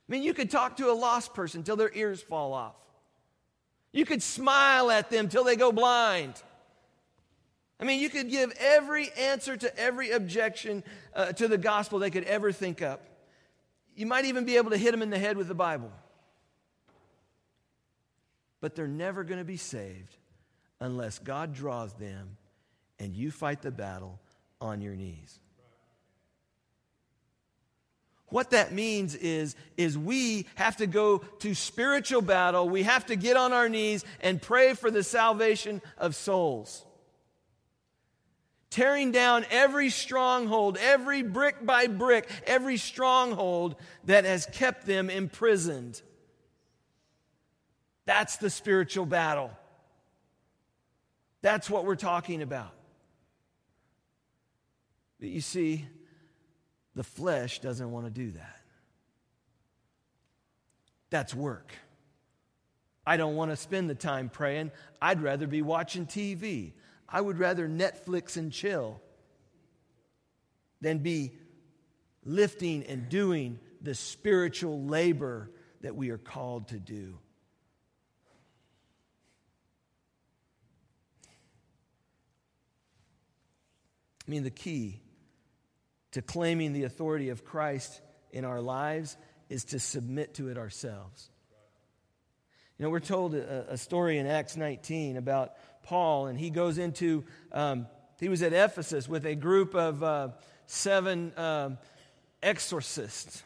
I 0.09 0.12
mean, 0.12 0.24
you 0.24 0.35
could 0.35 0.50
talk 0.50 0.79
to 0.79 0.90
a 0.90 0.92
lost 0.92 1.35
person 1.35 1.62
till 1.62 1.77
their 1.77 1.92
ears 1.94 2.20
fall 2.20 2.53
off. 2.53 2.74
You 3.94 4.04
could 4.04 4.24
smile 4.24 4.90
at 4.90 5.09
them 5.09 5.28
till 5.28 5.44
they 5.44 5.54
go 5.54 5.70
blind. 5.70 6.35
I 7.78 7.85
mean, 7.85 8.00
you 8.00 8.11
could 8.11 8.28
give 8.28 8.52
every 8.59 9.09
answer 9.12 9.57
to 9.57 9.78
every 9.78 10.11
objection 10.11 10.83
uh, 11.14 11.33
to 11.35 11.46
the 11.46 11.57
gospel 11.57 12.00
they 12.00 12.11
could 12.11 12.24
ever 12.24 12.50
think 12.50 12.83
up. 12.83 13.07
You 13.94 14.07
might 14.07 14.24
even 14.24 14.44
be 14.44 14.57
able 14.57 14.72
to 14.72 14.76
hit 14.76 14.90
them 14.90 15.00
in 15.00 15.11
the 15.11 15.18
head 15.18 15.37
with 15.37 15.46
the 15.46 15.54
Bible. 15.54 15.92
But 18.61 18.74
they're 18.74 18.88
never 18.88 19.22
going 19.22 19.38
to 19.38 19.44
be 19.44 19.59
saved 19.59 20.16
unless 20.80 21.20
God 21.20 21.54
draws 21.54 21.92
them 21.92 22.37
and 22.98 23.14
you 23.14 23.30
fight 23.30 23.62
the 23.62 23.70
battle 23.70 24.18
on 24.61 24.80
your 24.80 24.96
knees. 24.96 25.38
What 28.34 28.50
that 28.50 28.72
means 28.72 29.14
is, 29.14 29.54
is 29.76 29.96
we 29.96 30.48
have 30.56 30.78
to 30.78 30.88
go 30.88 31.18
to 31.18 31.54
spiritual 31.54 32.20
battle. 32.20 32.68
We 32.68 32.82
have 32.82 33.06
to 33.06 33.14
get 33.14 33.36
on 33.36 33.52
our 33.52 33.68
knees 33.68 34.04
and 34.20 34.42
pray 34.42 34.74
for 34.74 34.90
the 34.90 35.04
salvation 35.04 35.80
of 35.98 36.16
souls. 36.16 36.84
Tearing 38.70 39.12
down 39.12 39.46
every 39.52 39.88
stronghold, 39.88 40.78
every 40.80 41.22
brick 41.22 41.64
by 41.64 41.86
brick, 41.86 42.28
every 42.44 42.76
stronghold 42.76 43.76
that 44.06 44.24
has 44.24 44.46
kept 44.46 44.84
them 44.84 45.10
imprisoned. 45.10 46.02
That's 48.04 48.38
the 48.38 48.50
spiritual 48.50 49.06
battle. 49.06 49.52
That's 51.40 51.70
what 51.70 51.84
we're 51.84 51.94
talking 51.94 52.42
about. 52.42 52.72
But 55.20 55.28
you 55.28 55.40
see, 55.40 55.86
the 56.94 57.04
flesh 57.04 57.61
doesn't 57.61 57.90
want 57.90 58.07
to 58.07 58.11
do 58.11 58.30
that. 58.33 58.61
That's 61.11 61.35
work. 61.35 61.72
I 63.07 63.16
don't 63.16 63.37
want 63.37 63.50
to 63.50 63.57
spend 63.57 63.90
the 63.90 63.94
time 63.94 64.28
praying. 64.28 64.70
I'd 65.00 65.22
rather 65.22 65.46
be 65.46 65.62
watching 65.62 66.07
TV. 66.07 66.72
I 67.09 67.20
would 67.20 67.38
rather 67.38 67.68
Netflix 67.68 68.37
and 68.37 68.50
chill 68.50 69.00
than 70.80 70.98
be 70.98 71.33
lifting 72.24 72.83
and 72.85 73.09
doing 73.09 73.59
the 73.80 73.94
spiritual 73.94 74.83
labor 74.85 75.50
that 75.83 75.94
we 75.94 76.11
are 76.11 76.18
called 76.18 76.68
to 76.68 76.78
do. 76.78 77.18
I 84.26 84.30
mean, 84.30 84.42
the 84.42 84.50
key 84.50 85.03
to 86.14 86.22
claiming 86.22 86.72
the 86.72 86.85
authority 86.85 87.29
of 87.31 87.44
Christ 87.44 88.00
in 88.31 88.44
our 88.44 88.61
lives 88.61 89.16
is 89.48 89.64
to 89.66 89.81
submit 89.81 90.35
to 90.35 90.48
it 90.48 90.57
ourselves. 90.57 91.29
You 92.79 92.85
know, 92.85 92.90
we're 92.90 93.00
told 93.00 93.35
a, 93.35 93.72
a 93.72 93.77
story 93.77 94.18
in 94.18 94.27
Acts 94.27 94.57
19 94.57 95.16
about 95.16 95.55
Paul, 95.83 96.29
and 96.29 96.38
he 96.38 96.50
goes 96.50 96.79
into, 96.79 97.24
um, 97.50 97.88
he 98.20 98.29
was 98.29 98.42
at 98.42 98.53
Ephesus 98.53 99.09
with 99.09 99.27
a 99.27 99.35
group 99.35 99.74
of 99.74 100.05
uh, 100.05 100.29
seven 100.66 101.33
um, 101.37 101.79
exorcists. 102.44 103.42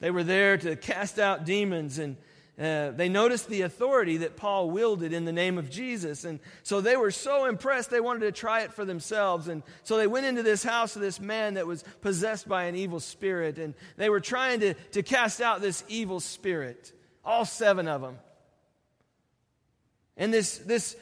They 0.00 0.10
were 0.10 0.24
there 0.24 0.56
to 0.56 0.76
cast 0.76 1.18
out 1.18 1.44
demons 1.44 1.98
and 1.98 2.16
uh, 2.60 2.90
they 2.90 3.08
noticed 3.08 3.48
the 3.48 3.62
authority 3.62 4.18
that 4.18 4.36
Paul 4.36 4.70
wielded 4.70 5.14
in 5.14 5.24
the 5.24 5.32
name 5.32 5.56
of 5.56 5.70
Jesus. 5.70 6.24
And 6.24 6.38
so 6.62 6.82
they 6.82 6.96
were 6.96 7.10
so 7.10 7.46
impressed, 7.46 7.90
they 7.90 8.00
wanted 8.00 8.20
to 8.20 8.32
try 8.32 8.60
it 8.60 8.74
for 8.74 8.84
themselves. 8.84 9.48
And 9.48 9.62
so 9.84 9.96
they 9.96 10.06
went 10.06 10.26
into 10.26 10.42
this 10.42 10.62
house 10.62 10.94
of 10.94 11.00
this 11.00 11.18
man 11.18 11.54
that 11.54 11.66
was 11.66 11.82
possessed 12.02 12.46
by 12.46 12.64
an 12.64 12.76
evil 12.76 13.00
spirit. 13.00 13.58
And 13.58 13.72
they 13.96 14.10
were 14.10 14.20
trying 14.20 14.60
to, 14.60 14.74
to 14.74 15.02
cast 15.02 15.40
out 15.40 15.62
this 15.62 15.82
evil 15.88 16.20
spirit, 16.20 16.92
all 17.24 17.46
seven 17.46 17.88
of 17.88 18.02
them. 18.02 18.18
And 20.18 20.32
this, 20.32 20.58
this, 20.58 20.94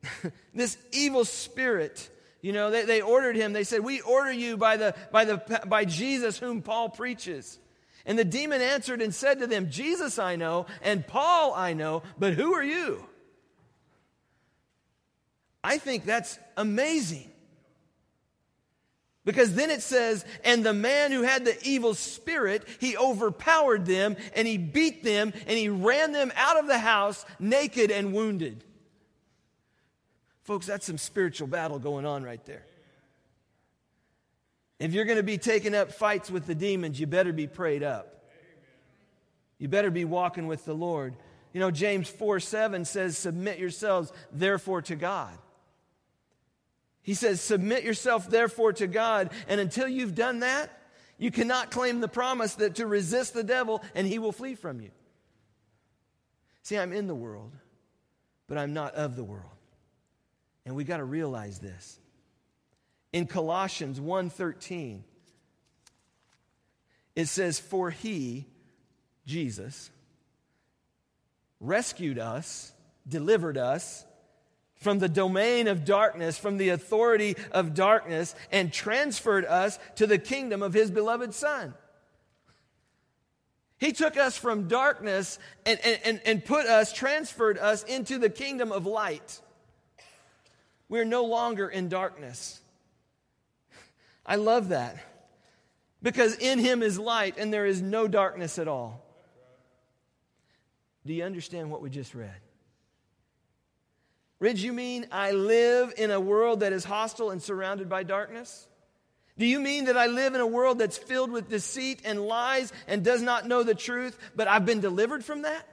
this 0.54 0.78
evil 0.92 1.26
spirit, 1.26 2.08
you 2.40 2.54
know, 2.54 2.70
they, 2.70 2.86
they 2.86 3.02
ordered 3.02 3.36
him. 3.36 3.52
They 3.52 3.64
said, 3.64 3.84
We 3.84 4.00
order 4.00 4.32
you 4.32 4.56
by, 4.56 4.78
the, 4.78 4.94
by, 5.12 5.26
the, 5.26 5.62
by 5.66 5.84
Jesus 5.84 6.38
whom 6.38 6.62
Paul 6.62 6.88
preaches. 6.88 7.58
And 8.06 8.18
the 8.18 8.24
demon 8.24 8.62
answered 8.62 9.02
and 9.02 9.14
said 9.14 9.40
to 9.40 9.46
them, 9.46 9.68
Jesus 9.68 10.18
I 10.18 10.36
know, 10.36 10.66
and 10.80 11.06
Paul 11.06 11.52
I 11.54 11.74
know, 11.74 12.04
but 12.18 12.34
who 12.34 12.54
are 12.54 12.62
you? 12.62 13.04
I 15.62 15.78
think 15.78 16.04
that's 16.04 16.38
amazing. 16.56 17.28
Because 19.24 19.54
then 19.54 19.70
it 19.70 19.82
says, 19.82 20.24
and 20.44 20.64
the 20.64 20.72
man 20.72 21.10
who 21.10 21.22
had 21.22 21.44
the 21.44 21.58
evil 21.64 21.94
spirit, 21.94 22.62
he 22.78 22.96
overpowered 22.96 23.84
them 23.84 24.16
and 24.36 24.46
he 24.46 24.56
beat 24.56 25.02
them 25.02 25.32
and 25.48 25.58
he 25.58 25.68
ran 25.68 26.12
them 26.12 26.32
out 26.36 26.60
of 26.60 26.68
the 26.68 26.78
house 26.78 27.26
naked 27.40 27.90
and 27.90 28.12
wounded. 28.12 28.62
Folks, 30.44 30.66
that's 30.66 30.86
some 30.86 30.96
spiritual 30.96 31.48
battle 31.48 31.80
going 31.80 32.06
on 32.06 32.22
right 32.22 32.44
there. 32.44 32.64
If 34.78 34.92
you're 34.92 35.04
going 35.04 35.16
to 35.16 35.22
be 35.22 35.38
taking 35.38 35.74
up 35.74 35.92
fights 35.92 36.30
with 36.30 36.46
the 36.46 36.54
demons, 36.54 37.00
you 37.00 37.06
better 37.06 37.32
be 37.32 37.46
prayed 37.46 37.82
up. 37.82 38.12
You 39.58 39.68
better 39.68 39.90
be 39.90 40.04
walking 40.04 40.46
with 40.46 40.64
the 40.64 40.74
Lord. 40.74 41.14
You 41.52 41.60
know, 41.60 41.70
James 41.70 42.08
4 42.08 42.40
7 42.40 42.84
says, 42.84 43.16
Submit 43.16 43.58
yourselves, 43.58 44.12
therefore, 44.30 44.82
to 44.82 44.96
God. 44.96 45.32
He 47.02 47.14
says, 47.14 47.40
Submit 47.40 47.84
yourself 47.84 48.28
therefore 48.28 48.74
to 48.74 48.86
God. 48.86 49.30
And 49.48 49.60
until 49.60 49.88
you've 49.88 50.14
done 50.14 50.40
that, 50.40 50.70
you 51.18 51.30
cannot 51.30 51.70
claim 51.70 52.00
the 52.00 52.08
promise 52.08 52.56
that 52.56 52.74
to 52.74 52.86
resist 52.86 53.32
the 53.32 53.44
devil 53.44 53.82
and 53.94 54.06
he 54.06 54.18
will 54.18 54.32
flee 54.32 54.54
from 54.54 54.80
you. 54.80 54.90
See, 56.62 56.76
I'm 56.76 56.92
in 56.92 57.06
the 57.06 57.14
world, 57.14 57.52
but 58.48 58.58
I'm 58.58 58.74
not 58.74 58.94
of 58.94 59.16
the 59.16 59.24
world. 59.24 59.44
And 60.66 60.74
we 60.74 60.84
got 60.84 60.96
to 60.98 61.04
realize 61.04 61.60
this. 61.60 61.98
In 63.12 63.26
Colossians 63.26 64.00
1:13, 64.00 65.02
it 67.16 67.26
says, 67.26 67.58
For 67.58 67.90
he, 67.90 68.46
Jesus, 69.26 69.90
rescued 71.60 72.18
us, 72.18 72.72
delivered 73.08 73.56
us 73.56 74.04
from 74.76 74.98
the 74.98 75.08
domain 75.08 75.66
of 75.66 75.86
darkness, 75.86 76.38
from 76.38 76.58
the 76.58 76.68
authority 76.68 77.34
of 77.50 77.74
darkness, 77.74 78.34
and 78.52 78.70
transferred 78.72 79.46
us 79.46 79.78
to 79.96 80.06
the 80.06 80.18
kingdom 80.18 80.62
of 80.62 80.74
his 80.74 80.90
beloved 80.90 81.32
Son. 81.32 81.74
He 83.78 83.92
took 83.92 84.16
us 84.16 84.36
from 84.36 84.68
darkness 84.68 85.38
and, 85.64 85.78
and, 86.04 86.20
and 86.24 86.44
put 86.44 86.66
us, 86.66 86.92
transferred 86.92 87.58
us 87.58 87.82
into 87.82 88.18
the 88.18 88.30
kingdom 88.30 88.72
of 88.72 88.86
light. 88.86 89.40
We're 90.88 91.04
no 91.04 91.24
longer 91.24 91.68
in 91.68 91.88
darkness. 91.88 92.60
I 94.26 94.36
love 94.36 94.70
that. 94.70 94.98
Because 96.02 96.36
in 96.36 96.58
him 96.58 96.82
is 96.82 96.98
light 96.98 97.36
and 97.38 97.52
there 97.52 97.64
is 97.64 97.80
no 97.80 98.06
darkness 98.08 98.58
at 98.58 98.68
all. 98.68 99.02
Do 101.06 101.14
you 101.14 101.22
understand 101.22 101.70
what 101.70 101.80
we 101.80 101.88
just 101.88 102.14
read? 102.14 102.34
Ridge, 104.38 104.62
you 104.62 104.72
mean 104.72 105.06
I 105.10 105.30
live 105.30 105.94
in 105.96 106.10
a 106.10 106.20
world 106.20 106.60
that 106.60 106.72
is 106.72 106.84
hostile 106.84 107.30
and 107.30 107.42
surrounded 107.42 107.88
by 107.88 108.02
darkness? 108.02 108.68
Do 109.38 109.46
you 109.46 109.60
mean 109.60 109.86
that 109.86 109.96
I 109.96 110.06
live 110.06 110.34
in 110.34 110.40
a 110.40 110.46
world 110.46 110.78
that's 110.78 110.98
filled 110.98 111.30
with 111.30 111.48
deceit 111.48 112.02
and 112.04 112.20
lies 112.20 112.72
and 112.86 113.04
does 113.04 113.22
not 113.22 113.46
know 113.46 113.62
the 113.62 113.74
truth, 113.74 114.18
but 114.34 114.48
I've 114.48 114.66
been 114.66 114.80
delivered 114.80 115.24
from 115.24 115.42
that? 115.42 115.66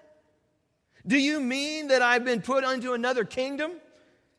Do 1.05 1.17
you 1.17 1.39
mean 1.39 1.89
that 1.89 2.01
I've 2.01 2.23
been 2.23 2.41
put 2.41 2.63
into 2.63 2.93
another 2.93 3.25
kingdom? 3.25 3.71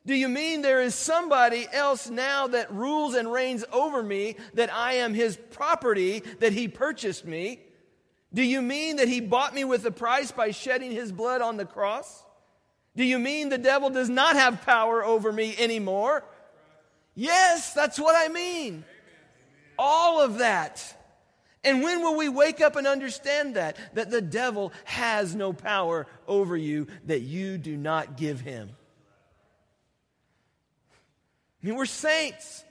Do 0.06 0.14
you 0.14 0.28
mean 0.28 0.60
there 0.60 0.82
is 0.82 0.94
somebody 0.94 1.66
else 1.72 2.10
now 2.10 2.48
that 2.48 2.72
rules 2.72 3.14
and 3.14 3.30
reigns 3.32 3.64
over 3.72 4.02
me, 4.02 4.36
that 4.52 4.72
I 4.72 4.94
am 4.94 5.14
his 5.14 5.36
property, 5.50 6.22
that 6.40 6.52
he 6.52 6.68
purchased 6.68 7.24
me? 7.24 7.60
Do 8.32 8.42
you 8.42 8.60
mean 8.60 8.96
that 8.96 9.08
he 9.08 9.20
bought 9.20 9.54
me 9.54 9.64
with 9.64 9.86
a 9.86 9.90
price 9.90 10.30
by 10.30 10.50
shedding 10.50 10.90
his 10.90 11.10
blood 11.10 11.40
on 11.40 11.56
the 11.56 11.64
cross? 11.64 12.22
Do 12.96 13.04
you 13.04 13.18
mean 13.18 13.48
the 13.48 13.58
devil 13.58 13.90
does 13.90 14.10
not 14.10 14.36
have 14.36 14.62
power 14.62 15.02
over 15.04 15.32
me 15.32 15.54
anymore? 15.56 16.24
Yes, 17.14 17.72
that's 17.72 17.98
what 17.98 18.14
I 18.16 18.32
mean. 18.32 18.84
All 19.78 20.20
of 20.20 20.38
that. 20.38 20.96
And 21.62 21.82
when 21.82 22.02
will 22.02 22.16
we 22.16 22.28
wake 22.28 22.60
up 22.60 22.76
and 22.76 22.86
understand 22.86 23.56
that? 23.56 23.78
That 23.94 24.10
the 24.10 24.20
devil 24.20 24.72
has 24.84 25.34
no 25.34 25.52
power 25.52 26.06
over 26.28 26.56
you, 26.56 26.88
that 27.06 27.22
you 27.22 27.56
do 27.56 27.76
not 27.76 28.18
give 28.18 28.40
him. 28.40 28.70
I 31.64 31.66
mean, 31.66 31.76
we're 31.76 31.86
saints. 31.86 32.62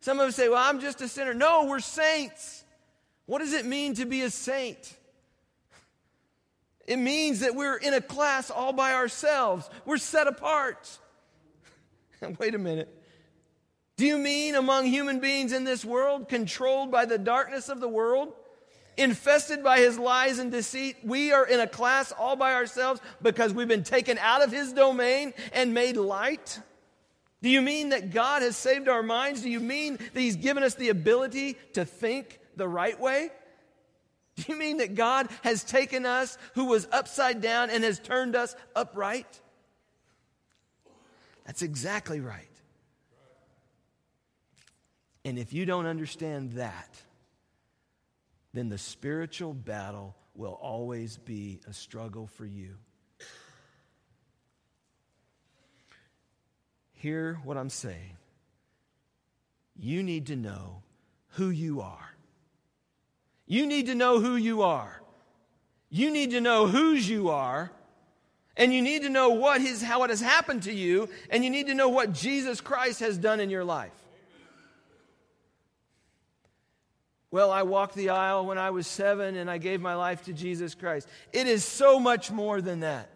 Some 0.00 0.18
of 0.18 0.28
us 0.28 0.34
say, 0.34 0.48
well, 0.48 0.58
I'm 0.58 0.80
just 0.80 1.00
a 1.00 1.06
sinner. 1.06 1.32
No, 1.32 1.66
we're 1.66 1.78
saints. 1.78 2.64
What 3.26 3.38
does 3.38 3.52
it 3.52 3.64
mean 3.64 3.94
to 3.94 4.04
be 4.04 4.22
a 4.22 4.30
saint? 4.30 4.96
It 6.88 6.96
means 6.96 7.38
that 7.40 7.54
we're 7.54 7.76
in 7.76 7.94
a 7.94 8.00
class 8.00 8.50
all 8.50 8.72
by 8.72 8.94
ourselves. 8.94 9.70
We're 9.84 9.98
set 9.98 10.26
apart. 10.26 10.98
Wait 12.40 12.56
a 12.56 12.58
minute. 12.58 12.92
Do 13.96 14.04
you 14.04 14.18
mean 14.18 14.56
among 14.56 14.86
human 14.86 15.20
beings 15.20 15.52
in 15.52 15.62
this 15.62 15.84
world, 15.84 16.28
controlled 16.28 16.90
by 16.90 17.04
the 17.04 17.18
darkness 17.18 17.68
of 17.68 17.78
the 17.78 17.88
world, 17.88 18.32
infested 18.96 19.62
by 19.62 19.78
his 19.78 20.00
lies 20.00 20.40
and 20.40 20.50
deceit, 20.50 20.96
we 21.04 21.30
are 21.32 21.46
in 21.46 21.60
a 21.60 21.66
class 21.68 22.10
all 22.10 22.34
by 22.34 22.54
ourselves 22.54 23.00
because 23.22 23.54
we've 23.54 23.68
been 23.68 23.84
taken 23.84 24.18
out 24.18 24.42
of 24.42 24.50
his 24.50 24.72
domain 24.72 25.32
and 25.52 25.72
made 25.72 25.96
light? 25.96 26.58
Do 27.42 27.48
you 27.50 27.62
mean 27.62 27.90
that 27.90 28.10
God 28.10 28.42
has 28.42 28.56
saved 28.56 28.88
our 28.88 29.02
minds? 29.02 29.42
Do 29.42 29.50
you 29.50 29.60
mean 29.60 29.96
that 29.96 30.20
He's 30.20 30.36
given 30.36 30.62
us 30.62 30.74
the 30.74 30.88
ability 30.88 31.56
to 31.74 31.84
think 31.84 32.40
the 32.56 32.68
right 32.68 32.98
way? 32.98 33.30
Do 34.36 34.44
you 34.48 34.58
mean 34.58 34.78
that 34.78 34.94
God 34.94 35.28
has 35.42 35.64
taken 35.64 36.04
us 36.04 36.36
who 36.54 36.66
was 36.66 36.86
upside 36.92 37.40
down 37.40 37.70
and 37.70 37.84
has 37.84 37.98
turned 37.98 38.36
us 38.36 38.54
upright? 38.74 39.40
That's 41.46 41.62
exactly 41.62 42.20
right. 42.20 42.50
And 45.24 45.38
if 45.38 45.52
you 45.52 45.66
don't 45.66 45.86
understand 45.86 46.52
that, 46.52 47.00
then 48.52 48.68
the 48.68 48.78
spiritual 48.78 49.54
battle 49.54 50.16
will 50.34 50.58
always 50.60 51.16
be 51.18 51.60
a 51.68 51.72
struggle 51.72 52.26
for 52.26 52.46
you. 52.46 52.76
Hear 56.96 57.38
what 57.44 57.56
I'm 57.56 57.70
saying. 57.70 58.16
You 59.78 60.02
need 60.02 60.26
to 60.26 60.36
know 60.36 60.82
who 61.30 61.50
you 61.50 61.80
are. 61.82 62.14
You 63.46 63.66
need 63.66 63.86
to 63.86 63.94
know 63.94 64.18
who 64.18 64.36
you 64.36 64.62
are. 64.62 65.00
You 65.90 66.10
need 66.10 66.32
to 66.32 66.40
know 66.40 66.66
whose 66.66 67.08
you 67.08 67.28
are. 67.28 67.70
And 68.56 68.72
you 68.72 68.80
need 68.80 69.02
to 69.02 69.10
know 69.10 69.30
what 69.30 69.60
his, 69.60 69.82
how 69.82 70.02
it 70.04 70.10
has 70.10 70.20
happened 70.20 70.62
to 70.62 70.72
you. 70.72 71.10
And 71.28 71.44
you 71.44 71.50
need 71.50 71.66
to 71.66 71.74
know 71.74 71.90
what 71.90 72.12
Jesus 72.12 72.60
Christ 72.60 73.00
has 73.00 73.18
done 73.18 73.38
in 73.38 73.50
your 73.50 73.64
life. 73.64 73.92
Well, 77.30 77.50
I 77.50 77.64
walked 77.64 77.94
the 77.94 78.10
aisle 78.10 78.46
when 78.46 78.56
I 78.56 78.70
was 78.70 78.86
seven 78.86 79.36
and 79.36 79.50
I 79.50 79.58
gave 79.58 79.82
my 79.82 79.94
life 79.94 80.24
to 80.24 80.32
Jesus 80.32 80.74
Christ. 80.74 81.06
It 81.34 81.46
is 81.46 81.64
so 81.64 82.00
much 82.00 82.30
more 82.30 82.62
than 82.62 82.80
that. 82.80 83.10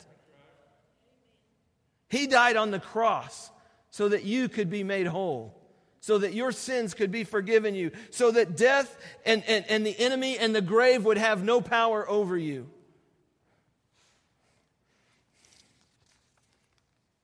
He 2.11 2.27
died 2.27 2.57
on 2.57 2.71
the 2.71 2.81
cross 2.81 3.51
so 3.91 4.09
that 4.09 4.25
you 4.25 4.49
could 4.49 4.71
be 4.71 4.85
made 4.85 5.07
whole, 5.07 5.55
so 6.01 6.19
that 6.19 6.33
your 6.33 6.53
sins 6.53 6.95
could 6.95 7.11
be 7.11 7.25
forgiven 7.25 7.75
you, 7.75 7.91
so 8.11 8.31
that 8.31 8.57
death 8.57 8.97
and, 9.27 9.45
and, 9.47 9.65
and 9.69 9.85
the 9.85 9.99
enemy 9.99 10.39
and 10.39 10.55
the 10.55 10.63
grave 10.63 11.05
would 11.05 11.19
have 11.19 11.43
no 11.43 11.61
power 11.61 12.09
over 12.09 12.37
you. 12.37 12.69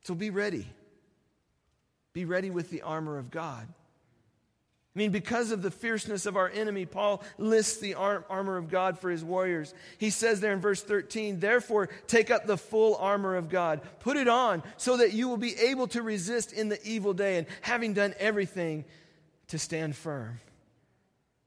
So 0.03 0.15
be 0.15 0.31
ready. 0.31 0.67
Be 2.13 2.25
ready 2.25 2.51
with 2.51 2.71
the 2.71 2.83
armor 2.83 3.19
of 3.19 3.31
God. 3.31 3.67
I 4.97 4.99
mean, 4.99 5.11
because 5.11 5.51
of 5.51 5.61
the 5.61 5.71
fierceness 5.71 6.25
of 6.25 6.39
our 6.39 6.49
enemy, 6.49 6.87
Paul 6.87 7.23
lists 7.37 7.81
the 7.81 7.97
armor 7.97 8.57
of 8.57 8.71
God 8.71 8.99
for 8.99 9.11
his 9.11 9.23
warriors. 9.23 9.75
He 9.99 10.09
says 10.09 10.41
there 10.41 10.55
in 10.55 10.61
verse 10.63 10.83
13, 10.83 11.39
Therefore, 11.39 11.91
take 12.07 12.31
up 12.31 12.47
the 12.47 12.57
full 12.57 12.97
armor 12.97 13.37
of 13.37 13.51
God, 13.51 13.83
put 14.01 14.17
it 14.17 14.27
on, 14.27 14.63
so 14.79 14.97
that 14.97 15.13
you 15.13 15.29
will 15.29 15.37
be 15.37 15.55
able 15.55 15.87
to 15.89 16.01
resist 16.01 16.55
in 16.55 16.71
the 16.71 16.83
evil 16.83 17.13
day, 17.13 17.37
and 17.37 17.47
having 17.61 17.93
done 17.93 18.15
everything, 18.19 18.87
to 19.49 19.59
stand 19.59 19.95
firm. 19.95 20.41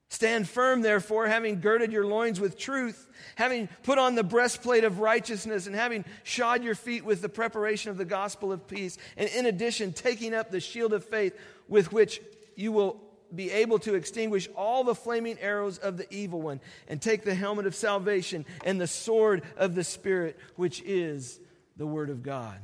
Stand 0.09 0.47
firm, 0.47 0.81
therefore, 0.81 1.27
having 1.27 1.59
girded 1.59 1.91
your 1.91 2.05
loins 2.05 2.39
with 2.39 2.55
truth, 2.55 3.09
having 3.33 3.67
put 3.81 3.97
on 3.97 4.13
the 4.13 4.23
breastplate 4.23 4.83
of 4.83 4.99
righteousness, 4.99 5.65
and 5.65 5.75
having 5.75 6.05
shod 6.23 6.63
your 6.63 6.75
feet 6.75 7.03
with 7.03 7.23
the 7.23 7.29
preparation 7.29 7.89
of 7.89 7.97
the 7.97 8.05
gospel 8.05 8.51
of 8.51 8.67
peace, 8.67 8.99
and 9.17 9.27
in 9.29 9.47
addition, 9.47 9.91
taking 9.91 10.35
up 10.35 10.51
the 10.51 10.59
shield 10.59 10.93
of 10.93 11.03
faith 11.03 11.35
with 11.67 11.91
which 11.91 12.21
you 12.55 12.71
will 12.71 13.08
be 13.33 13.51
able 13.51 13.79
to 13.79 13.95
extinguish 13.95 14.49
all 14.55 14.83
the 14.83 14.95
flaming 14.95 15.37
arrows 15.39 15.77
of 15.77 15.97
the 15.97 16.11
evil 16.13 16.41
one 16.41 16.59
and 16.87 17.01
take 17.01 17.23
the 17.23 17.35
helmet 17.35 17.65
of 17.65 17.75
salvation 17.75 18.45
and 18.63 18.79
the 18.79 18.87
sword 18.87 19.43
of 19.57 19.75
the 19.75 19.83
Spirit, 19.83 20.37
which 20.55 20.81
is 20.83 21.39
the 21.77 21.85
Word 21.85 22.09
of 22.09 22.23
God. 22.23 22.59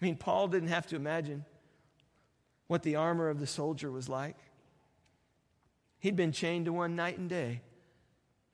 I 0.00 0.04
mean, 0.04 0.16
Paul 0.16 0.48
didn't 0.48 0.68
have 0.68 0.86
to 0.88 0.96
imagine 0.96 1.44
what 2.66 2.82
the 2.82 2.96
armor 2.96 3.28
of 3.28 3.40
the 3.40 3.46
soldier 3.46 3.90
was 3.90 4.08
like. 4.08 4.36
He'd 6.00 6.16
been 6.16 6.32
chained 6.32 6.66
to 6.66 6.72
one 6.72 6.96
night 6.96 7.16
and 7.16 7.30
day. 7.30 7.62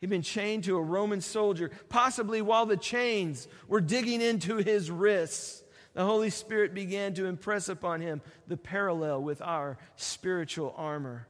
He'd 0.01 0.11
been 0.11 0.23
chained 0.23 0.65
to 0.65 0.77
a 0.77 0.83
Roman 0.83 1.21
soldier, 1.21 1.71
possibly 1.89 2.41
while 2.41 2.67
the 2.67 2.77
chains 2.77 3.49
were 3.67 3.81
digging 3.81 4.21
into 4.21 4.57
his 4.59 4.91
wrists 4.91 5.63
the 5.95 6.05
Holy 6.05 6.31
Spirit 6.31 6.75
began 6.75 7.15
to 7.15 7.27
impress 7.27 7.69
upon 7.69 8.01
him 8.01 8.21
the 8.47 8.57
parallel 8.57 9.23
with 9.23 9.43
our 9.43 9.77
spiritual 9.97 10.75
armor. 10.77 11.27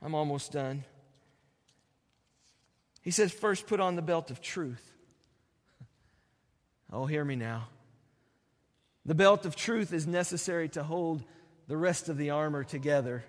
I'm 0.00 0.14
almost 0.14 0.52
done. 0.52 0.84
He 3.02 3.10
says, 3.10 3.32
first 3.32 3.66
put 3.66 3.80
on 3.80 3.96
the 3.96 4.02
belt 4.02 4.30
of 4.30 4.40
truth. 4.40 4.92
Oh, 6.92 7.06
hear 7.06 7.24
me 7.24 7.36
now. 7.36 7.68
The 9.04 9.14
belt 9.14 9.44
of 9.44 9.56
truth 9.56 9.92
is 9.92 10.06
necessary 10.06 10.68
to 10.70 10.82
hold 10.82 11.22
the 11.66 11.76
rest 11.76 12.08
of 12.08 12.16
the 12.16 12.30
armor 12.30 12.64
together. 12.64 13.24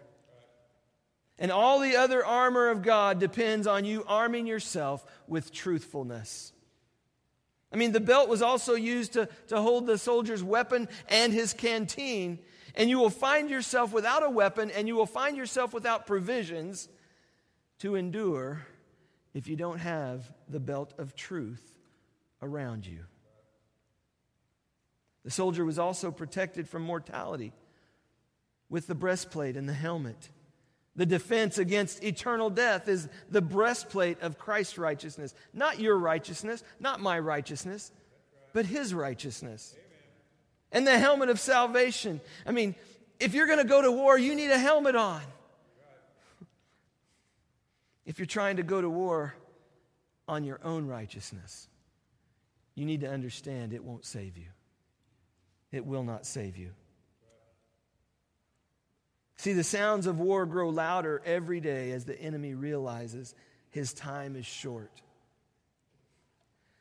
And 1.40 1.52
all 1.52 1.80
the 1.80 1.96
other 1.96 2.24
armor 2.26 2.70
of 2.70 2.84
God 2.84 3.20
depends 3.20 3.66
on 3.66 3.86
you 3.86 4.04
arming 4.08 4.46
yourself 4.46 5.04
with 5.28 5.52
truthfulness. 5.52 6.54
I 7.74 7.76
mean, 7.76 7.92
the 7.92 8.00
belt 8.00 8.30
was 8.30 8.44
also 8.44 8.76
used 8.76 9.14
to, 9.14 9.28
to 9.48 9.60
hold 9.60 9.88
the 9.88 9.98
soldier's 9.98 10.44
weapon 10.44 10.88
and 11.10 11.34
his 11.34 11.54
canteen. 11.54 12.38
And 12.76 12.88
you 12.90 13.00
will 13.00 13.10
find 13.10 13.50
yourself 13.50 13.92
without 13.92 14.24
a 14.24 14.30
weapon 14.30 14.70
and 14.70 14.88
you 14.88 14.96
will 14.96 15.08
find 15.08 15.36
yourself 15.36 15.74
without 15.74 16.06
provisions 16.06 16.88
to 17.80 17.96
endure 17.96 18.66
if 19.34 19.48
you 19.48 19.56
don't 19.56 19.80
have 19.80 20.32
the 20.48 20.60
belt 20.60 20.94
of 21.00 21.16
truth 21.16 21.80
around 22.42 22.86
you. 22.86 23.00
The 25.24 25.32
soldier 25.32 25.66
was 25.66 25.80
also 25.80 26.12
protected 26.12 26.70
from 26.70 26.84
mortality 26.84 27.54
with 28.70 28.88
the 28.88 28.96
breastplate 28.96 29.58
and 29.58 29.68
the 29.68 29.74
helmet. 29.74 30.30
The 30.96 31.06
defense 31.06 31.58
against 31.58 32.04
eternal 32.04 32.50
death 32.50 32.88
is 32.88 33.10
the 33.30 33.42
breastplate 33.42 34.22
of 34.22 34.38
Christ's 34.38 34.78
righteousness. 34.78 35.34
Not 35.54 35.80
your 35.80 35.98
righteousness, 35.98 36.64
not 36.80 37.00
my 37.00 37.18
righteousness, 37.18 37.92
but 38.54 38.66
his 38.66 38.94
righteousness. 38.94 39.76
And 40.72 40.86
the 40.86 40.98
helmet 40.98 41.30
of 41.30 41.40
salvation. 41.40 42.22
I 42.46 42.52
mean, 42.52 42.76
if 43.20 43.34
you're 43.34 43.48
going 43.48 43.60
to 43.60 43.64
go 43.64 43.82
to 43.82 43.92
war, 43.92 44.18
you 44.18 44.36
need 44.36 44.52
a 44.52 44.58
helmet 44.58 44.96
on. 44.96 45.22
If 48.06 48.20
you're 48.20 48.26
trying 48.26 48.58
to 48.58 48.64
go 48.64 48.82
to 48.82 48.90
war 48.90 49.34
on 50.28 50.44
your 50.44 50.60
own 50.64 50.88
righteousness, 50.88 51.68
you 52.76 52.86
need 52.86 53.02
to 53.02 53.10
understand 53.10 53.74
it 53.74 53.84
won't 53.84 54.06
save 54.06 54.38
you. 54.38 54.48
It 55.72 55.86
will 55.86 56.04
not 56.04 56.26
save 56.26 56.58
you. 56.58 56.72
See, 59.44 59.52
the 59.52 59.62
sounds 59.62 60.08
of 60.08 60.22
war 60.22 60.46
grow 60.46 60.70
louder 60.70 61.22
every 61.26 61.60
day 61.60 61.92
as 61.92 62.06
the 62.06 62.18
enemy 62.18 62.54
realizes 62.54 63.36
his 63.72 63.92
time 63.94 64.38
is 64.38 64.46
short. 64.46 65.02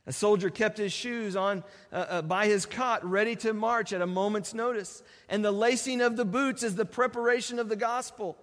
A 0.06 0.12
soldier 0.12 0.48
kept 0.48 0.78
his 0.78 0.92
shoes 0.92 1.34
on 1.34 1.64
uh, 1.92 1.96
uh, 1.96 2.22
by 2.22 2.46
his 2.46 2.64
cot, 2.64 3.04
ready 3.04 3.34
to 3.34 3.52
march 3.52 3.92
at 3.92 4.00
a 4.00 4.06
moment's 4.06 4.54
notice. 4.54 5.02
And 5.28 5.44
the 5.44 5.50
lacing 5.50 6.02
of 6.02 6.16
the 6.16 6.24
boots 6.24 6.62
is 6.62 6.76
the 6.76 6.84
preparation 6.84 7.58
of 7.58 7.68
the 7.68 7.74
gospel. 7.74 8.38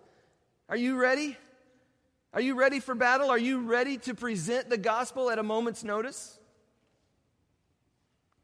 Are 0.67 0.76
you 0.76 0.97
ready? 0.97 1.38
Are 2.34 2.41
you 2.41 2.55
ready 2.55 2.82
for 2.82 2.95
battle? 2.95 3.30
Are 3.30 3.39
you 3.39 3.61
ready 3.61 3.99
to 3.99 4.13
present 4.13 4.70
the 4.70 4.78
gospel 4.78 5.30
at 5.30 5.39
a 5.39 5.43
moment's 5.43 5.86
notice? 5.86 6.38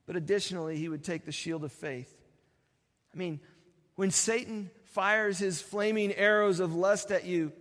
But 0.05 0.15
additionally, 0.15 0.77
he 0.77 0.87
would 0.87 1.03
take 1.03 1.25
the 1.25 1.33
shield 1.33 1.65
of 1.65 1.73
faith. 1.73 2.15
I 3.13 3.17
mean, 3.17 3.41
when 3.97 4.09
Satan 4.09 4.69
fires 4.95 5.37
his 5.37 5.61
flaming 5.61 6.13
arrows 6.13 6.61
of 6.61 6.73
lust 6.73 7.11
at 7.11 7.25
you, 7.25 7.51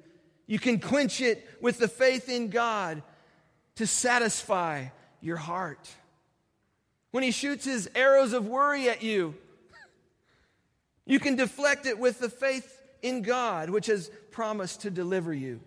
you 0.47 0.61
can 0.61 0.79
quench 0.79 1.21
it 1.21 1.45
with 1.61 1.79
the 1.79 1.89
faith 1.89 2.29
in 2.29 2.49
God 2.49 3.03
to 3.75 3.89
satisfy 3.89 4.87
your 5.21 5.37
heart. 5.37 5.91
When 7.11 7.25
he 7.25 7.33
shoots 7.33 7.65
his 7.65 7.91
arrows 7.97 8.35
of 8.35 8.47
worry 8.47 8.89
at 8.89 9.03
you, 9.03 9.35
you 11.07 11.19
can 11.19 11.35
deflect 11.35 11.87
it 11.87 11.99
with 11.99 12.21
the 12.21 12.29
faith 12.29 12.81
in 13.03 13.23
God, 13.23 13.69
which 13.69 13.87
has 13.87 14.13
promised 14.31 14.83
to 14.83 14.91
deliver 14.91 15.35
you. 15.35 15.59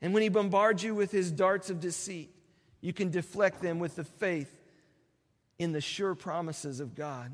And 0.00 0.14
when 0.14 0.22
he 0.22 0.28
bombards 0.28 0.84
you 0.84 0.94
with 0.94 1.10
his 1.10 1.32
darts 1.32 1.68
of 1.68 1.80
deceit, 1.80 2.30
you 2.80 2.92
can 2.92 3.10
deflect 3.10 3.60
them 3.60 3.80
with 3.80 3.96
the 3.96 4.04
faith 4.04 4.60
in 5.58 5.72
the 5.72 5.80
sure 5.80 6.14
promises 6.14 6.78
of 6.78 6.94
God. 6.94 7.32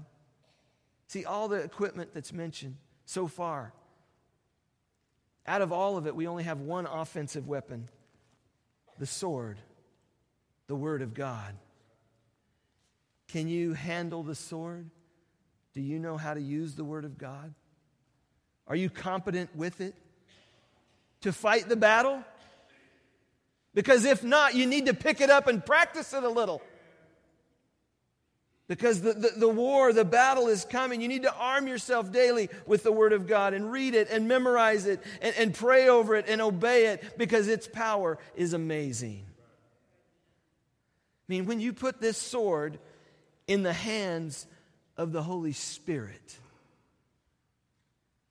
See, 1.09 1.27
all 1.27 1.49
the 1.49 1.57
equipment 1.57 2.15
that's 2.15 2.33
mentioned 2.33 2.77
so 3.11 3.27
far. 3.27 3.73
Out 5.45 5.63
of 5.63 5.73
all 5.73 5.97
of 5.97 6.07
it, 6.07 6.15
we 6.15 6.29
only 6.29 6.45
have 6.45 6.61
one 6.61 6.87
offensive 6.87 7.49
weapon 7.49 7.89
the 8.99 9.07
sword, 9.07 9.59
the 10.67 10.77
Word 10.77 11.03
of 11.03 11.15
God. 11.15 11.57
Can 13.29 13.49
you 13.49 13.73
handle 13.73 14.23
the 14.23 14.35
sword? 14.35 14.91
Do 15.73 15.81
you 15.81 15.99
know 15.99 16.19
how 16.19 16.35
to 16.35 16.41
use 16.41 16.75
the 16.75 16.85
Word 16.85 17.05
of 17.05 17.17
God? 17.17 17.55
Are 18.69 18.77
you 18.77 18.91
competent 18.91 19.57
with 19.57 19.81
it 19.81 19.95
to 21.23 21.33
fight 21.33 21.69
the 21.69 21.77
battle? 21.77 22.23
Because 23.75 24.05
if 24.05 24.23
not, 24.23 24.55
you 24.55 24.67
need 24.67 24.87
to 24.87 24.95
pick 24.95 25.21
it 25.21 25.31
up 25.31 25.49
and 25.49 25.65
practice 25.65 26.13
it 26.13 26.23
a 26.23 26.29
little. 26.29 26.63
Because 28.71 29.03
the, 29.03 29.15
the, 29.15 29.33
the, 29.37 29.49
war, 29.49 29.93
the 29.93 30.05
battle 30.05 30.47
is 30.47 30.65
coming. 30.65 31.01
You 31.01 31.09
need 31.09 31.25
to 31.25 31.35
arm 31.35 31.67
yourself 31.67 32.13
daily 32.13 32.49
with 32.67 32.85
the 32.85 32.93
Word 32.93 33.13
of 33.13 33.27
God 33.27 33.53
and 33.53 33.73
read 33.73 33.97
it 33.97 34.09
and 34.09 34.29
memorize 34.29 34.87
it 34.87 35.03
and, 35.21 35.35
and 35.37 35.53
pray 35.53 35.89
over 35.89 36.15
it 36.15 36.27
and 36.29 36.41
obey 36.41 36.87
it 36.87 37.19
because 37.19 37.49
its 37.49 37.67
power 37.67 38.17
is 38.37 38.53
amazing. 38.53 39.25
I 39.27 41.25
mean, 41.27 41.47
when 41.47 41.59
you 41.59 41.73
put 41.73 42.01
this 42.01 42.17
sword 42.17 42.79
in 43.49 43.65
the 43.65 43.73
hands 43.73 44.47
of 44.97 45.11
the 45.11 45.25
Holy 45.25 45.53
Spirit 45.53 46.39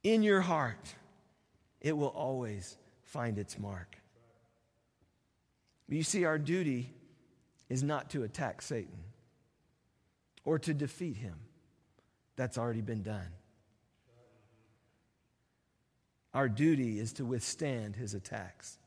in 0.03 0.23
your 0.23 0.39
heart, 0.39 0.95
it 1.81 1.97
will 1.97 2.07
always 2.07 2.77
find 3.03 3.37
its 3.37 3.59
mark. 3.59 3.97
But 5.89 5.97
You 5.97 6.03
see, 6.03 6.23
our 6.23 6.39
duty 6.39 6.93
is 7.67 7.83
not 7.83 8.11
to 8.11 8.23
attack 8.23 8.61
Satan 8.61 8.99
or 10.45 10.59
to 10.59 10.73
defeat 10.73 11.17
him. 11.17 11.35
That's 12.35 12.57
already 12.57 12.81
been 12.81 13.03
done. 13.03 13.27
Our 16.33 16.47
duty 16.47 16.99
is 16.99 17.13
to 17.13 17.25
withstand 17.25 17.95
his 17.95 18.13
attacks. 18.13 18.77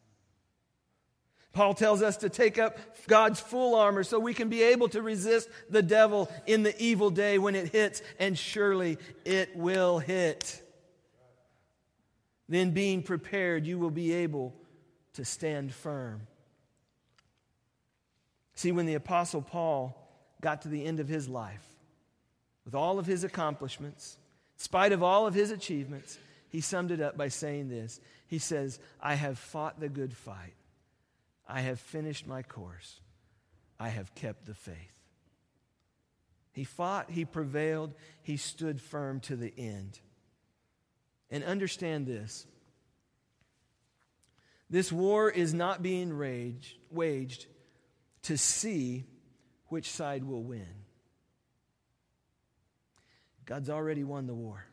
Paul 1.53 1.75
tells 1.75 2.01
us 2.01 2.19
to 2.19 2.31
take 2.31 2.59
up 2.59 2.79
God's 3.07 3.39
full 3.39 3.75
armor 3.75 4.05
so 4.05 4.19
we 4.19 4.33
can 4.33 4.49
be 4.49 4.63
able 4.63 4.89
to 4.91 5.03
resist 5.03 5.51
the 5.69 5.83
devil 5.83 6.31
in 6.47 6.63
the 6.63 6.75
evil 6.83 7.11
day 7.11 7.39
when 7.39 7.55
it 7.55 7.69
hits, 7.69 8.01
and 8.19 8.39
surely 8.39 8.97
it 9.25 9.55
will 9.55 9.99
hit. 9.99 10.63
Then, 12.49 12.71
being 12.71 13.03
prepared, 13.03 13.67
you 13.67 13.79
will 13.79 13.91
be 13.91 14.13
able 14.13 14.55
to 15.15 15.25
stand 15.25 15.75
firm. 15.75 16.27
See, 18.55 18.73
when 18.73 18.87
the 18.87 18.95
Apostle 18.95 19.43
Paul 19.43 20.02
got 20.43 20.63
to 20.63 20.69
the 20.69 20.85
end 20.85 21.01
of 21.01 21.09
his 21.09 21.27
life, 21.29 21.67
with 22.67 22.75
all 22.75 22.99
of 22.99 23.07
his 23.07 23.25
accomplishments, 23.25 24.19
in 24.57 24.63
spite 24.63 24.93
of 24.93 25.03
all 25.03 25.27
of 25.27 25.33
his 25.33 25.51
achievements, 25.51 26.19
he 26.51 26.61
summed 26.61 26.91
it 26.91 27.01
up 27.01 27.17
by 27.17 27.29
saying 27.29 27.71
this. 27.71 27.99
He 28.27 28.39
says, 28.39 28.79
I 29.01 29.15
have 29.15 29.39
fought 29.39 29.81
the 29.81 29.89
good 29.89 30.15
fight. 30.15 30.55
I 31.49 31.61
have 31.61 31.81
finished 31.81 32.27
my 32.27 32.43
course. 32.43 33.01
I 33.81 33.89
have 33.89 34.15
kept 34.15 34.45
the 34.45 34.55
faith. 34.55 34.77
He 36.53 36.65
fought, 36.65 37.11
he 37.11 37.25
prevailed, 37.25 37.95
he 38.23 38.37
stood 38.37 38.81
firm 38.81 39.21
to 39.21 39.37
the 39.37 39.53
end. 39.57 39.99
And 41.31 41.43
understand 41.43 42.07
this 42.07 42.47
this 44.69 44.91
war 44.91 45.31
is 45.31 45.53
not 45.53 45.83
being 45.83 46.17
waged 46.91 47.47
to 48.23 48.39
see 48.39 49.05
which 49.73 49.91
side 49.91 50.23
will 50.23 50.43
win. 50.43 50.69
God's 53.47 53.71
already 53.71 54.05
won 54.05 54.27
the 54.27 54.35
war 54.35 54.67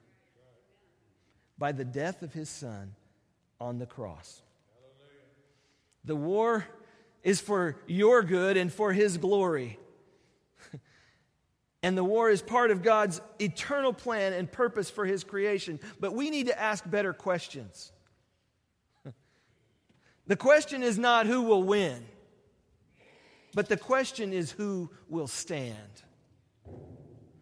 by 1.58 1.72
the 1.72 1.86
death 1.86 2.22
of 2.22 2.34
his 2.34 2.50
son 2.50 2.96
on 3.62 3.80
the 3.80 3.86
cross. 3.86 4.42
The 6.04 6.18
war 6.18 6.68
is 7.24 7.40
for 7.40 7.78
your 7.88 8.24
good 8.24 8.58
and 8.58 8.74
for 8.74 8.92
his 8.92 9.16
glory. 9.16 9.80
and 11.82 11.98
the 11.98 12.04
war 12.04 12.30
is 12.30 12.42
part 12.42 12.70
of 12.70 12.84
God's 12.84 13.22
eternal 13.40 13.94
plan 13.94 14.34
and 14.34 14.52
purpose 14.52 14.90
for 14.90 15.06
his 15.06 15.24
creation. 15.24 15.80
But 16.02 16.14
we 16.14 16.30
need 16.30 16.48
to 16.48 16.60
ask 16.60 16.84
better 16.90 17.14
questions. 17.14 17.94
the 20.28 20.36
question 20.36 20.84
is 20.84 20.98
not 20.98 21.26
who 21.26 21.44
will 21.44 21.64
win. 21.64 22.04
But 23.54 23.70
the 23.70 23.78
question 23.78 24.34
is 24.34 24.52
who 24.52 24.92
will 25.08 25.28
stand? 25.28 25.76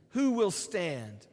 Who 0.10 0.32
will 0.32 0.51
stand? 0.51 1.28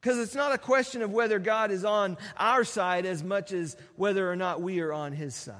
Because 0.00 0.18
it's 0.18 0.34
not 0.34 0.52
a 0.52 0.58
question 0.58 1.02
of 1.02 1.12
whether 1.12 1.38
God 1.38 1.70
is 1.70 1.84
on 1.84 2.16
our 2.36 2.64
side 2.64 3.06
as 3.06 3.22
much 3.24 3.52
as 3.52 3.76
whether 3.96 4.30
or 4.30 4.36
not 4.36 4.62
we 4.62 4.80
are 4.80 4.92
on 4.92 5.12
his 5.12 5.34
side. 5.34 5.56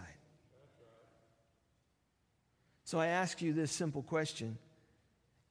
So 2.84 3.00
I 3.00 3.08
ask 3.08 3.42
you 3.42 3.52
this 3.52 3.72
simple 3.72 4.02
question 4.02 4.58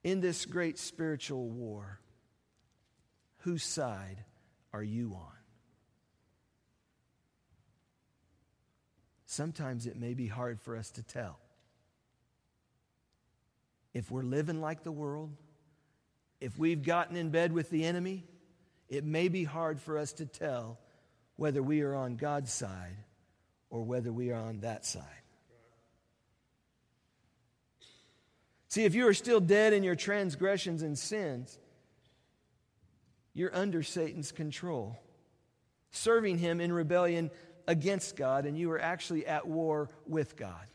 In 0.03 0.21
this 0.21 0.45
great 0.45 0.77
spiritual 0.77 1.49
war, 1.49 1.99
whose 3.39 3.63
side 3.63 4.23
are 4.71 4.83
you 4.83 5.13
on? 5.15 5.31
Sometimes 9.25 9.85
it 9.85 9.97
may 9.97 10.13
be 10.13 10.27
hard 10.27 10.61
for 10.61 10.77
us 10.77 10.89
to 10.91 11.03
tell 11.03 11.39
if 13.95 14.11
we're 14.11 14.23
living 14.23 14.59
like 14.59 14.83
the 14.83 14.91
world, 14.91 15.31
if 16.41 16.59
we've 16.59 16.83
gotten 16.83 17.15
in 17.15 17.29
bed 17.29 17.53
with 17.53 17.69
the 17.69 17.85
enemy, 17.85 18.25
it 18.89 19.05
may 19.05 19.29
be 19.29 19.45
hard 19.45 19.79
for 19.79 19.97
us 19.97 20.11
to 20.13 20.25
tell 20.25 20.77
whether 21.37 21.63
we 21.63 21.81
are 21.81 21.95
on 21.95 22.17
God's 22.17 22.51
side 22.51 22.97
or 23.69 23.83
whether 23.83 24.11
we 24.11 24.31
are 24.31 24.41
on 24.41 24.59
that 24.59 24.85
side. 24.85 25.03
See, 28.67 28.83
if 28.83 28.95
you 28.95 29.07
are 29.07 29.13
still 29.13 29.39
dead 29.39 29.71
in 29.71 29.81
your 29.81 29.95
transgressions 29.95 30.81
and 30.81 30.99
sins, 30.99 31.57
you're 33.33 33.55
under 33.55 33.81
Satan's 33.81 34.33
control, 34.33 34.99
serving 35.91 36.37
him 36.37 36.59
in 36.59 36.73
rebellion 36.73 37.31
against 37.65 38.17
God, 38.17 38.45
and 38.45 38.57
you 38.57 38.69
are 38.71 38.79
actually 38.79 39.25
at 39.25 39.47
war 39.47 39.89
with 40.05 40.35
God. 40.35 40.67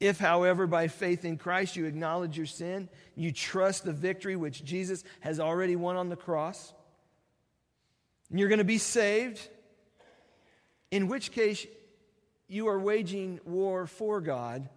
If, 0.00 0.18
however, 0.18 0.66
by 0.66 0.88
faith 0.88 1.26
in 1.26 1.36
Christ 1.36 1.76
you 1.76 1.84
acknowledge 1.84 2.36
your 2.36 2.46
sin, 2.46 2.88
you 3.14 3.32
trust 3.32 3.84
the 3.84 3.92
victory 3.92 4.34
which 4.34 4.64
Jesus 4.64 5.04
has 5.20 5.38
already 5.38 5.76
won 5.76 5.96
on 5.96 6.08
the 6.08 6.16
cross, 6.16 6.72
and 8.30 8.38
you're 8.38 8.48
going 8.48 8.58
to 8.58 8.64
be 8.64 8.78
saved, 8.78 9.46
in 10.90 11.06
which 11.06 11.32
case 11.32 11.66
you 12.48 12.68
are 12.68 12.78
waging 12.78 13.40
war 13.44 13.86
for 13.86 14.20
God. 14.20 14.68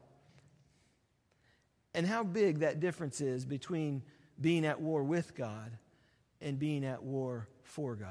And 1.95 2.05
how 2.05 2.24
big 2.24 2.59
that 2.59 2.80
difference 2.80 3.21
is 3.21 3.45
between 3.45 4.03
being 4.41 4.65
at 4.65 4.82
war 4.82 5.03
with 5.03 5.36
God 5.36 5.78
and 6.41 6.59
being 6.59 6.84
at 6.84 7.03
war 7.03 7.47
for 7.61 7.95
God. 7.95 8.09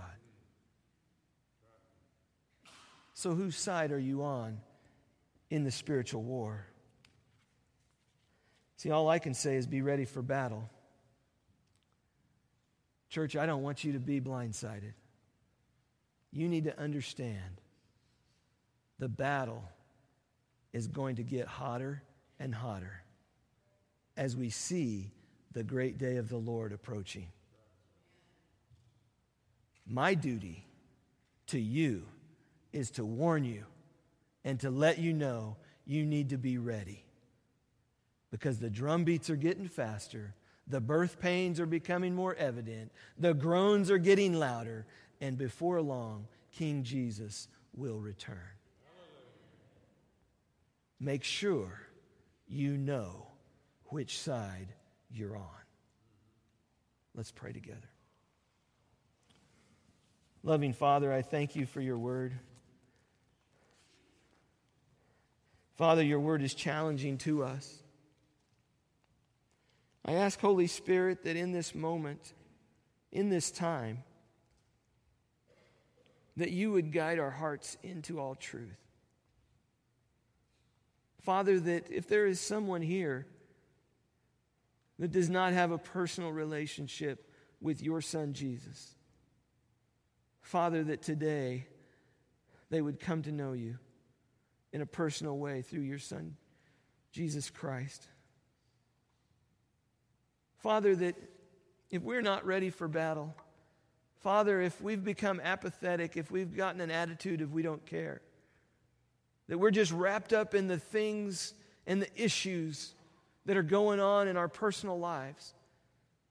So, 3.12 3.34
whose 3.34 3.56
side 3.56 3.92
are 3.92 3.98
you 3.98 4.22
on 4.22 4.60
in 5.50 5.64
the 5.64 5.70
spiritual 5.70 6.22
war? 6.22 6.66
See, 8.82 8.90
all 8.90 9.08
I 9.08 9.20
can 9.20 9.32
say 9.32 9.54
is 9.54 9.68
be 9.68 9.80
ready 9.80 10.04
for 10.04 10.22
battle. 10.22 10.68
Church, 13.10 13.36
I 13.36 13.46
don't 13.46 13.62
want 13.62 13.84
you 13.84 13.92
to 13.92 14.00
be 14.00 14.20
blindsided. 14.20 14.94
You 16.32 16.48
need 16.48 16.64
to 16.64 16.76
understand 16.76 17.60
the 18.98 19.08
battle 19.08 19.62
is 20.72 20.88
going 20.88 21.14
to 21.14 21.22
get 21.22 21.46
hotter 21.46 22.02
and 22.40 22.52
hotter 22.52 23.04
as 24.16 24.36
we 24.36 24.50
see 24.50 25.12
the 25.52 25.62
great 25.62 25.96
day 25.96 26.16
of 26.16 26.28
the 26.28 26.36
Lord 26.36 26.72
approaching. 26.72 27.28
My 29.86 30.14
duty 30.14 30.66
to 31.46 31.60
you 31.60 32.02
is 32.72 32.90
to 32.92 33.04
warn 33.04 33.44
you 33.44 33.64
and 34.42 34.58
to 34.58 34.70
let 34.70 34.98
you 34.98 35.12
know 35.12 35.56
you 35.86 36.04
need 36.04 36.30
to 36.30 36.36
be 36.36 36.58
ready 36.58 37.04
because 38.32 38.58
the 38.58 38.70
drum 38.70 39.04
beats 39.04 39.30
are 39.30 39.36
getting 39.36 39.68
faster, 39.68 40.34
the 40.66 40.80
birth 40.80 41.20
pains 41.20 41.60
are 41.60 41.66
becoming 41.66 42.14
more 42.14 42.34
evident, 42.34 42.90
the 43.18 43.34
groans 43.34 43.90
are 43.90 43.98
getting 43.98 44.32
louder, 44.32 44.86
and 45.20 45.36
before 45.36 45.82
long, 45.82 46.26
King 46.50 46.82
Jesus 46.82 47.46
will 47.76 48.00
return. 48.00 48.38
Make 50.98 51.24
sure 51.24 51.82
you 52.48 52.78
know 52.78 53.26
which 53.86 54.18
side 54.18 54.68
you're 55.10 55.36
on. 55.36 55.46
Let's 57.14 57.32
pray 57.32 57.52
together. 57.52 57.90
Loving 60.42 60.72
Father, 60.72 61.12
I 61.12 61.20
thank 61.20 61.54
you 61.54 61.66
for 61.66 61.82
your 61.82 61.98
word. 61.98 62.32
Father, 65.76 66.02
your 66.02 66.20
word 66.20 66.42
is 66.42 66.54
challenging 66.54 67.18
to 67.18 67.44
us. 67.44 67.81
I 70.04 70.12
ask, 70.12 70.40
Holy 70.40 70.66
Spirit, 70.66 71.24
that 71.24 71.36
in 71.36 71.52
this 71.52 71.74
moment, 71.74 72.34
in 73.12 73.28
this 73.28 73.50
time, 73.50 74.02
that 76.36 76.50
you 76.50 76.72
would 76.72 76.92
guide 76.92 77.18
our 77.18 77.30
hearts 77.30 77.76
into 77.82 78.18
all 78.18 78.34
truth. 78.34 78.78
Father, 81.22 81.60
that 81.60 81.90
if 81.90 82.08
there 82.08 82.26
is 82.26 82.40
someone 82.40 82.82
here 82.82 83.26
that 84.98 85.12
does 85.12 85.30
not 85.30 85.52
have 85.52 85.70
a 85.70 85.78
personal 85.78 86.32
relationship 86.32 87.30
with 87.60 87.80
your 87.80 88.00
Son 88.00 88.32
Jesus, 88.32 88.96
Father, 90.40 90.82
that 90.84 91.02
today 91.02 91.66
they 92.70 92.82
would 92.82 92.98
come 92.98 93.22
to 93.22 93.30
know 93.30 93.52
you 93.52 93.78
in 94.72 94.80
a 94.80 94.86
personal 94.86 95.38
way 95.38 95.62
through 95.62 95.82
your 95.82 95.98
Son, 95.98 96.36
Jesus 97.12 97.50
Christ. 97.50 98.08
Father, 100.62 100.94
that 100.94 101.16
if 101.90 102.02
we're 102.02 102.22
not 102.22 102.46
ready 102.46 102.70
for 102.70 102.86
battle, 102.86 103.34
Father, 104.20 104.60
if 104.60 104.80
we've 104.80 105.02
become 105.02 105.40
apathetic, 105.40 106.16
if 106.16 106.30
we've 106.30 106.56
gotten 106.56 106.80
an 106.80 106.90
attitude 106.90 107.40
of 107.40 107.52
we 107.52 107.62
don't 107.62 107.84
care, 107.84 108.22
that 109.48 109.58
we're 109.58 109.72
just 109.72 109.90
wrapped 109.90 110.32
up 110.32 110.54
in 110.54 110.68
the 110.68 110.78
things 110.78 111.54
and 111.86 112.00
the 112.00 112.22
issues 112.22 112.94
that 113.44 113.56
are 113.56 113.64
going 113.64 113.98
on 113.98 114.28
in 114.28 114.36
our 114.36 114.46
personal 114.46 114.98
lives, 114.98 115.52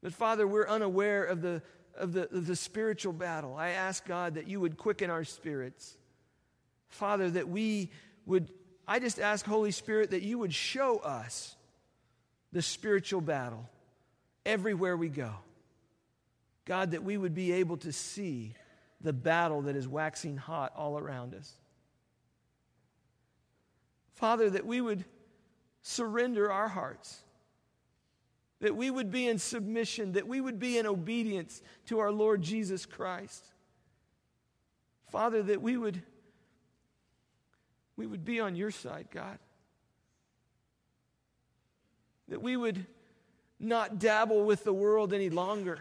that 0.02 0.14
Father, 0.14 0.48
we're 0.48 0.68
unaware 0.68 1.26
of 1.26 1.42
the, 1.42 1.62
of 1.98 2.14
the, 2.14 2.34
of 2.34 2.48
the 2.48 2.56
spiritual 2.56 3.12
battle. 3.12 3.54
I 3.56 3.72
ask 3.72 4.06
God 4.06 4.36
that 4.36 4.48
you 4.48 4.62
would 4.62 4.78
quicken 4.78 5.10
our 5.10 5.26
spirits. 5.26 5.98
Father, 6.88 7.30
that 7.32 7.50
we 7.50 7.92
would, 8.26 8.50
I 8.88 9.00
just 9.00 9.20
ask, 9.20 9.46
Holy 9.46 9.72
Spirit, 9.72 10.12
that 10.12 10.22
you 10.22 10.40
would 10.40 10.54
show 10.54 11.00
us 11.00 11.58
the 12.54 12.62
spiritual 12.62 13.20
battle 13.20 13.70
everywhere 14.46 14.98
we 14.98 15.10
go. 15.10 15.32
God, 16.66 16.92
that 16.92 17.04
we 17.04 17.18
would 17.18 17.34
be 17.34 17.52
able 17.54 17.78
to 17.78 17.92
see 17.92 18.54
the 19.02 19.14
battle 19.14 19.64
that 19.64 19.76
is 19.76 19.88
waxing 19.88 20.38
hot 20.38 20.74
all 20.76 20.98
around 20.98 21.34
us. 21.34 21.54
Father, 24.14 24.50
that 24.52 24.66
we 24.66 24.82
would 24.82 25.04
surrender 25.82 26.52
our 26.52 26.68
hearts, 26.68 27.22
that 28.60 28.76
we 28.76 28.92
would 28.92 29.10
be 29.10 29.28
in 29.28 29.40
submission, 29.40 30.12
that 30.12 30.28
we 30.28 30.40
would 30.40 30.60
be 30.60 30.78
in 30.78 30.86
obedience 30.86 31.64
to 31.88 32.00
our 32.00 32.12
Lord 32.12 32.44
Jesus 32.44 32.86
Christ. 32.86 33.44
Father, 35.10 35.42
that 35.44 35.62
we 35.62 35.76
would, 35.76 36.02
we 37.98 38.06
would 38.06 38.24
be 38.24 38.40
on 38.40 38.56
your 38.56 38.72
side, 38.72 39.08
God. 39.12 39.40
That 42.28 42.42
we 42.42 42.56
would 42.56 42.86
not 43.62 44.00
dabble 44.00 44.44
with 44.44 44.64
the 44.64 44.74
world 44.74 45.14
any 45.14 45.30
longer. 45.30 45.80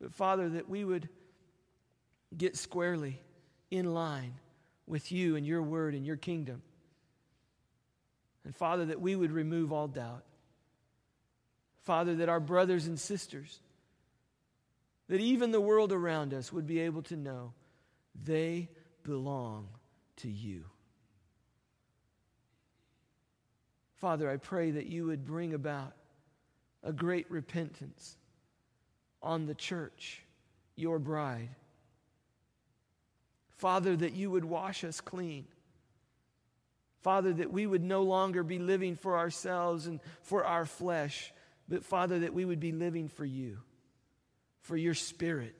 But 0.00 0.12
Father, 0.12 0.50
that 0.50 0.68
we 0.68 0.84
would 0.84 1.08
get 2.36 2.56
squarely 2.56 3.18
in 3.70 3.94
line 3.94 4.34
with 4.86 5.10
you 5.10 5.36
and 5.36 5.46
your 5.46 5.62
word 5.62 5.94
and 5.94 6.06
your 6.06 6.16
kingdom. 6.16 6.62
And 8.44 8.54
Father, 8.54 8.84
that 8.86 9.00
we 9.00 9.16
would 9.16 9.32
remove 9.32 9.72
all 9.72 9.88
doubt. 9.88 10.22
Father, 11.82 12.16
that 12.16 12.28
our 12.28 12.40
brothers 12.40 12.86
and 12.86 13.00
sisters, 13.00 13.58
that 15.08 15.20
even 15.20 15.52
the 15.52 15.60
world 15.60 15.92
around 15.92 16.34
us 16.34 16.52
would 16.52 16.66
be 16.66 16.80
able 16.80 17.02
to 17.04 17.16
know 17.16 17.52
they 18.24 18.68
belong 19.02 19.68
to 20.16 20.28
you. 20.28 20.64
Father, 23.96 24.30
I 24.30 24.36
pray 24.36 24.72
that 24.72 24.86
you 24.86 25.06
would 25.06 25.24
bring 25.24 25.54
about 25.54 25.92
a 26.82 26.92
great 26.92 27.30
repentance 27.30 28.16
on 29.22 29.46
the 29.46 29.54
church, 29.54 30.22
your 30.76 30.98
bride. 30.98 31.48
Father, 33.56 33.96
that 33.96 34.12
you 34.12 34.30
would 34.30 34.44
wash 34.44 34.84
us 34.84 35.00
clean. 35.00 35.46
Father, 37.00 37.32
that 37.32 37.52
we 37.52 37.66
would 37.66 37.82
no 37.82 38.02
longer 38.02 38.42
be 38.42 38.58
living 38.58 38.96
for 38.96 39.16
ourselves 39.16 39.86
and 39.86 40.00
for 40.22 40.44
our 40.44 40.66
flesh, 40.66 41.32
but 41.68 41.84
Father, 41.84 42.18
that 42.20 42.34
we 42.34 42.44
would 42.44 42.60
be 42.60 42.72
living 42.72 43.08
for 43.08 43.24
you, 43.24 43.58
for 44.60 44.76
your 44.76 44.94
spirit, 44.94 45.58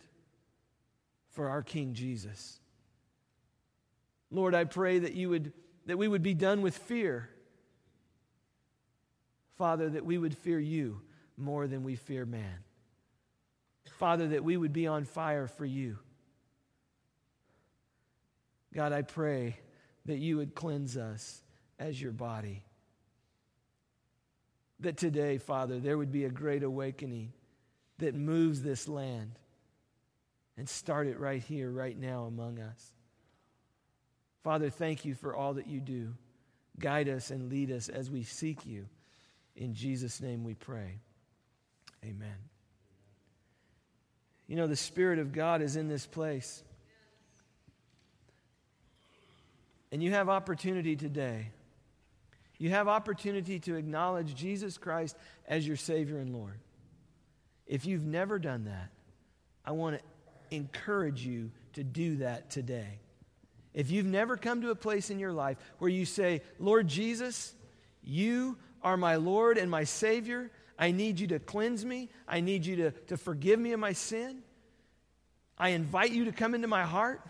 for 1.31 1.49
our 1.49 1.63
King 1.63 1.95
Jesus. 1.95 2.61
Lord, 4.31 4.55
I 4.55 4.65
pray 4.65 4.99
that 4.99 5.15
you 5.15 5.31
would 5.31 5.53
that 5.87 5.99
we 5.99 6.09
would 6.09 6.23
be 6.23 6.35
done 6.35 6.63
with 6.63 6.77
fear 6.77 7.31
Father, 9.57 9.89
that 9.91 10.05
we 10.05 10.19
would 10.19 10.37
fear 10.37 10.59
you 10.59 11.01
more 11.37 11.67
than 11.67 11.83
we 11.83 11.97
fear 11.97 12.27
man. 12.27 12.59
Father, 13.99 14.29
that 14.29 14.45
we 14.45 14.57
would 14.57 14.73
be 14.73 14.87
on 14.87 15.05
fire 15.05 15.47
for 15.47 15.65
you. 15.65 15.99
God, 18.75 18.93
I 18.93 19.03
pray 19.03 19.57
that 20.05 20.19
you 20.19 20.37
would 20.37 20.55
cleanse 20.55 20.97
us 20.97 21.43
as 21.79 22.01
your 22.01 22.13
body. 22.13 22.63
That 24.81 24.99
today, 24.99 25.39
Father, 25.39 25.79
there 25.79 25.97
would 25.97 26.13
be 26.13 26.25
a 26.25 26.31
great 26.31 26.63
awakening 26.63 27.33
that 27.99 28.15
moves 28.15 28.63
this 28.63 28.89
land 28.89 29.39
and 30.59 30.69
start 30.69 31.07
it 31.07 31.19
right 31.19 31.43
here, 31.43 31.71
right 31.71 31.99
now 31.99 32.25
among 32.25 32.59
us. 32.59 32.93
Father, 34.43 34.69
thank 34.69 35.05
you 35.05 35.15
for 35.15 35.35
all 35.35 35.55
that 35.55 35.67
you 35.67 35.81
do. 35.81 36.15
Guide 36.79 37.09
us 37.09 37.31
and 37.31 37.51
lead 37.51 37.71
us 37.71 37.89
as 37.89 38.11
we 38.11 38.23
seek 38.23 38.67
you. 38.67 38.87
In 39.57 39.75
Jesus' 39.75 40.21
name 40.21 40.45
we 40.45 40.55
pray. 40.55 41.01
Amen. 42.05 42.37
You 44.47 44.57
know, 44.57 44.67
the 44.67 44.77
Spirit 44.77 45.19
of 45.19 45.33
God 45.33 45.63
is 45.63 45.77
in 45.77 45.89
this 45.89 46.07
place. 46.07 46.63
And 49.91 50.03
you 50.03 50.13
have 50.13 50.29
opportunity 50.29 50.95
today 50.95 51.51
You 52.59 52.71
have 52.71 52.89
opportunity 52.89 53.59
to 53.61 53.75
acknowledge 53.75 54.35
Jesus 54.35 54.79
Christ 54.79 55.17
as 55.47 55.67
your 55.67 55.77
Savior 55.77 56.19
and 56.19 56.33
Lord. 56.35 56.59
If 57.67 57.85
you've 57.85 58.07
never 58.07 58.39
done 58.39 58.65
that, 58.65 58.91
I 59.65 59.73
want 59.73 59.99
to 59.99 60.57
encourage 60.57 61.27
you 61.27 61.51
to 61.75 61.85
do 61.85 62.17
that 62.19 62.51
today. 62.51 63.01
If 63.75 63.91
you've 63.91 64.07
never 64.07 64.37
come 64.37 64.63
to 64.63 64.71
a 64.71 64.75
place 64.75 65.11
in 65.11 65.19
your 65.19 65.33
life 65.33 65.59
where 65.79 65.91
you 65.91 66.07
say, 66.07 66.41
Lord 66.59 66.89
Jesus, 66.89 67.55
you 68.03 68.57
are 68.83 68.97
my 68.97 69.17
Lord 69.17 69.59
and 69.59 69.71
my 69.71 69.85
Savior, 69.85 70.51
I 70.79 70.91
need 70.91 71.19
you 71.19 71.27
to 71.29 71.39
cleanse 71.39 71.85
me, 71.85 72.11
I 72.29 72.41
need 72.41 72.67
you 72.67 72.77
to, 72.77 72.91
to 72.91 73.17
forgive 73.17 73.59
me 73.59 73.73
of 73.73 73.81
my 73.81 73.93
sin. 73.93 74.43
I 75.59 75.71
invite 75.71 76.13
you 76.13 76.27
to 76.27 76.33
come 76.33 76.55
into 76.55 76.69
my 76.69 76.83
heart 76.83 77.23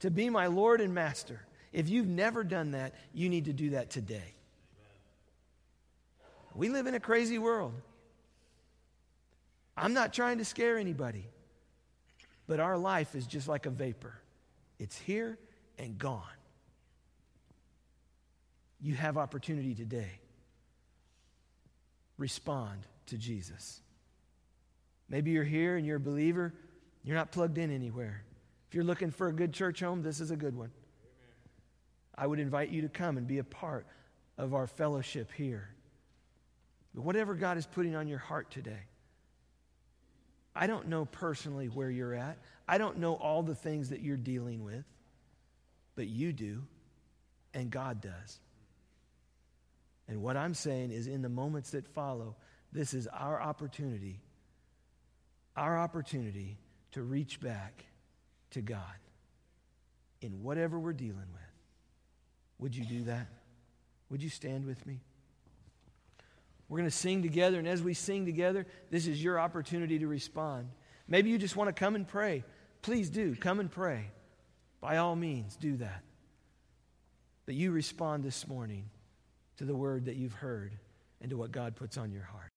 to 0.00 0.10
be 0.10 0.28
my 0.28 0.46
Lord 0.46 0.80
and 0.80 0.94
Master. 0.94 1.40
If 1.72 1.88
you've 1.88 2.06
never 2.06 2.44
done 2.44 2.72
that, 2.72 2.94
you 3.14 3.28
need 3.28 3.46
to 3.46 3.52
do 3.52 3.70
that 3.70 3.90
today. 3.90 4.34
We 6.54 6.68
live 6.68 6.86
in 6.86 6.94
a 6.94 7.00
crazy 7.00 7.38
world. 7.38 7.72
I'm 9.76 9.94
not 9.94 10.12
trying 10.12 10.38
to 10.38 10.44
scare 10.44 10.76
anybody, 10.76 11.26
but 12.46 12.60
our 12.60 12.76
life 12.76 13.14
is 13.14 13.26
just 13.26 13.48
like 13.48 13.66
a 13.66 13.70
vapor 13.70 14.20
it's 14.78 14.96
here 14.96 15.38
and 15.78 15.98
gone. 15.98 16.22
You 18.80 18.94
have 18.94 19.18
opportunity 19.18 19.74
today. 19.74 20.20
Respond 22.20 22.86
to 23.06 23.16
Jesus. 23.16 23.80
Maybe 25.08 25.30
you're 25.30 25.42
here 25.42 25.76
and 25.76 25.86
you're 25.86 25.96
a 25.96 26.00
believer, 26.00 26.52
you're 27.02 27.16
not 27.16 27.32
plugged 27.32 27.56
in 27.56 27.74
anywhere. 27.74 28.22
If 28.68 28.74
you're 28.74 28.84
looking 28.84 29.10
for 29.10 29.28
a 29.28 29.32
good 29.32 29.54
church 29.54 29.80
home, 29.80 30.02
this 30.02 30.20
is 30.20 30.30
a 30.30 30.36
good 30.36 30.54
one. 30.54 30.70
I 32.14 32.26
would 32.26 32.38
invite 32.38 32.68
you 32.68 32.82
to 32.82 32.90
come 32.90 33.16
and 33.16 33.26
be 33.26 33.38
a 33.38 33.44
part 33.44 33.86
of 34.36 34.52
our 34.52 34.66
fellowship 34.66 35.32
here. 35.32 35.70
But 36.94 37.04
whatever 37.04 37.34
God 37.34 37.56
is 37.56 37.64
putting 37.64 37.96
on 37.96 38.06
your 38.06 38.18
heart 38.18 38.50
today, 38.50 38.82
I 40.54 40.66
don't 40.66 40.88
know 40.88 41.06
personally 41.06 41.68
where 41.68 41.90
you're 41.90 42.14
at. 42.14 42.36
I 42.68 42.76
don't 42.76 42.98
know 42.98 43.14
all 43.14 43.42
the 43.42 43.54
things 43.54 43.88
that 43.88 44.02
you're 44.02 44.18
dealing 44.18 44.62
with, 44.62 44.84
but 45.96 46.06
you 46.06 46.34
do, 46.34 46.64
and 47.54 47.70
God 47.70 48.02
does. 48.02 48.40
And 50.10 50.20
what 50.22 50.36
I'm 50.36 50.54
saying 50.54 50.90
is, 50.90 51.06
in 51.06 51.22
the 51.22 51.28
moments 51.28 51.70
that 51.70 51.86
follow, 51.86 52.34
this 52.72 52.94
is 52.94 53.06
our 53.06 53.40
opportunity, 53.40 54.20
our 55.56 55.78
opportunity 55.78 56.58
to 56.92 57.02
reach 57.02 57.40
back 57.40 57.84
to 58.50 58.60
God 58.60 58.82
in 60.20 60.42
whatever 60.42 60.80
we're 60.80 60.92
dealing 60.92 61.14
with. 61.14 61.42
Would 62.58 62.74
you 62.74 62.84
do 62.84 63.04
that? 63.04 63.28
Would 64.10 64.20
you 64.20 64.30
stand 64.30 64.66
with 64.66 64.84
me? 64.84 64.98
We're 66.68 66.78
going 66.78 66.90
to 66.90 66.96
sing 66.96 67.22
together, 67.22 67.60
and 67.60 67.68
as 67.68 67.80
we 67.80 67.94
sing 67.94 68.26
together, 68.26 68.66
this 68.90 69.06
is 69.06 69.22
your 69.22 69.38
opportunity 69.38 70.00
to 70.00 70.08
respond. 70.08 70.70
Maybe 71.06 71.30
you 71.30 71.38
just 71.38 71.54
want 71.54 71.68
to 71.68 71.72
come 71.72 71.94
and 71.94 72.06
pray. 72.06 72.42
Please 72.82 73.10
do. 73.10 73.36
Come 73.36 73.60
and 73.60 73.70
pray. 73.70 74.10
By 74.80 74.96
all 74.96 75.14
means, 75.14 75.54
do 75.54 75.76
that. 75.76 76.02
But 77.46 77.54
you 77.54 77.70
respond 77.70 78.24
this 78.24 78.48
morning 78.48 78.90
to 79.60 79.66
the 79.66 79.76
word 79.76 80.06
that 80.06 80.16
you've 80.16 80.32
heard 80.32 80.72
and 81.20 81.28
to 81.28 81.36
what 81.36 81.52
God 81.52 81.76
puts 81.76 81.98
on 81.98 82.10
your 82.10 82.22
heart. 82.22 82.49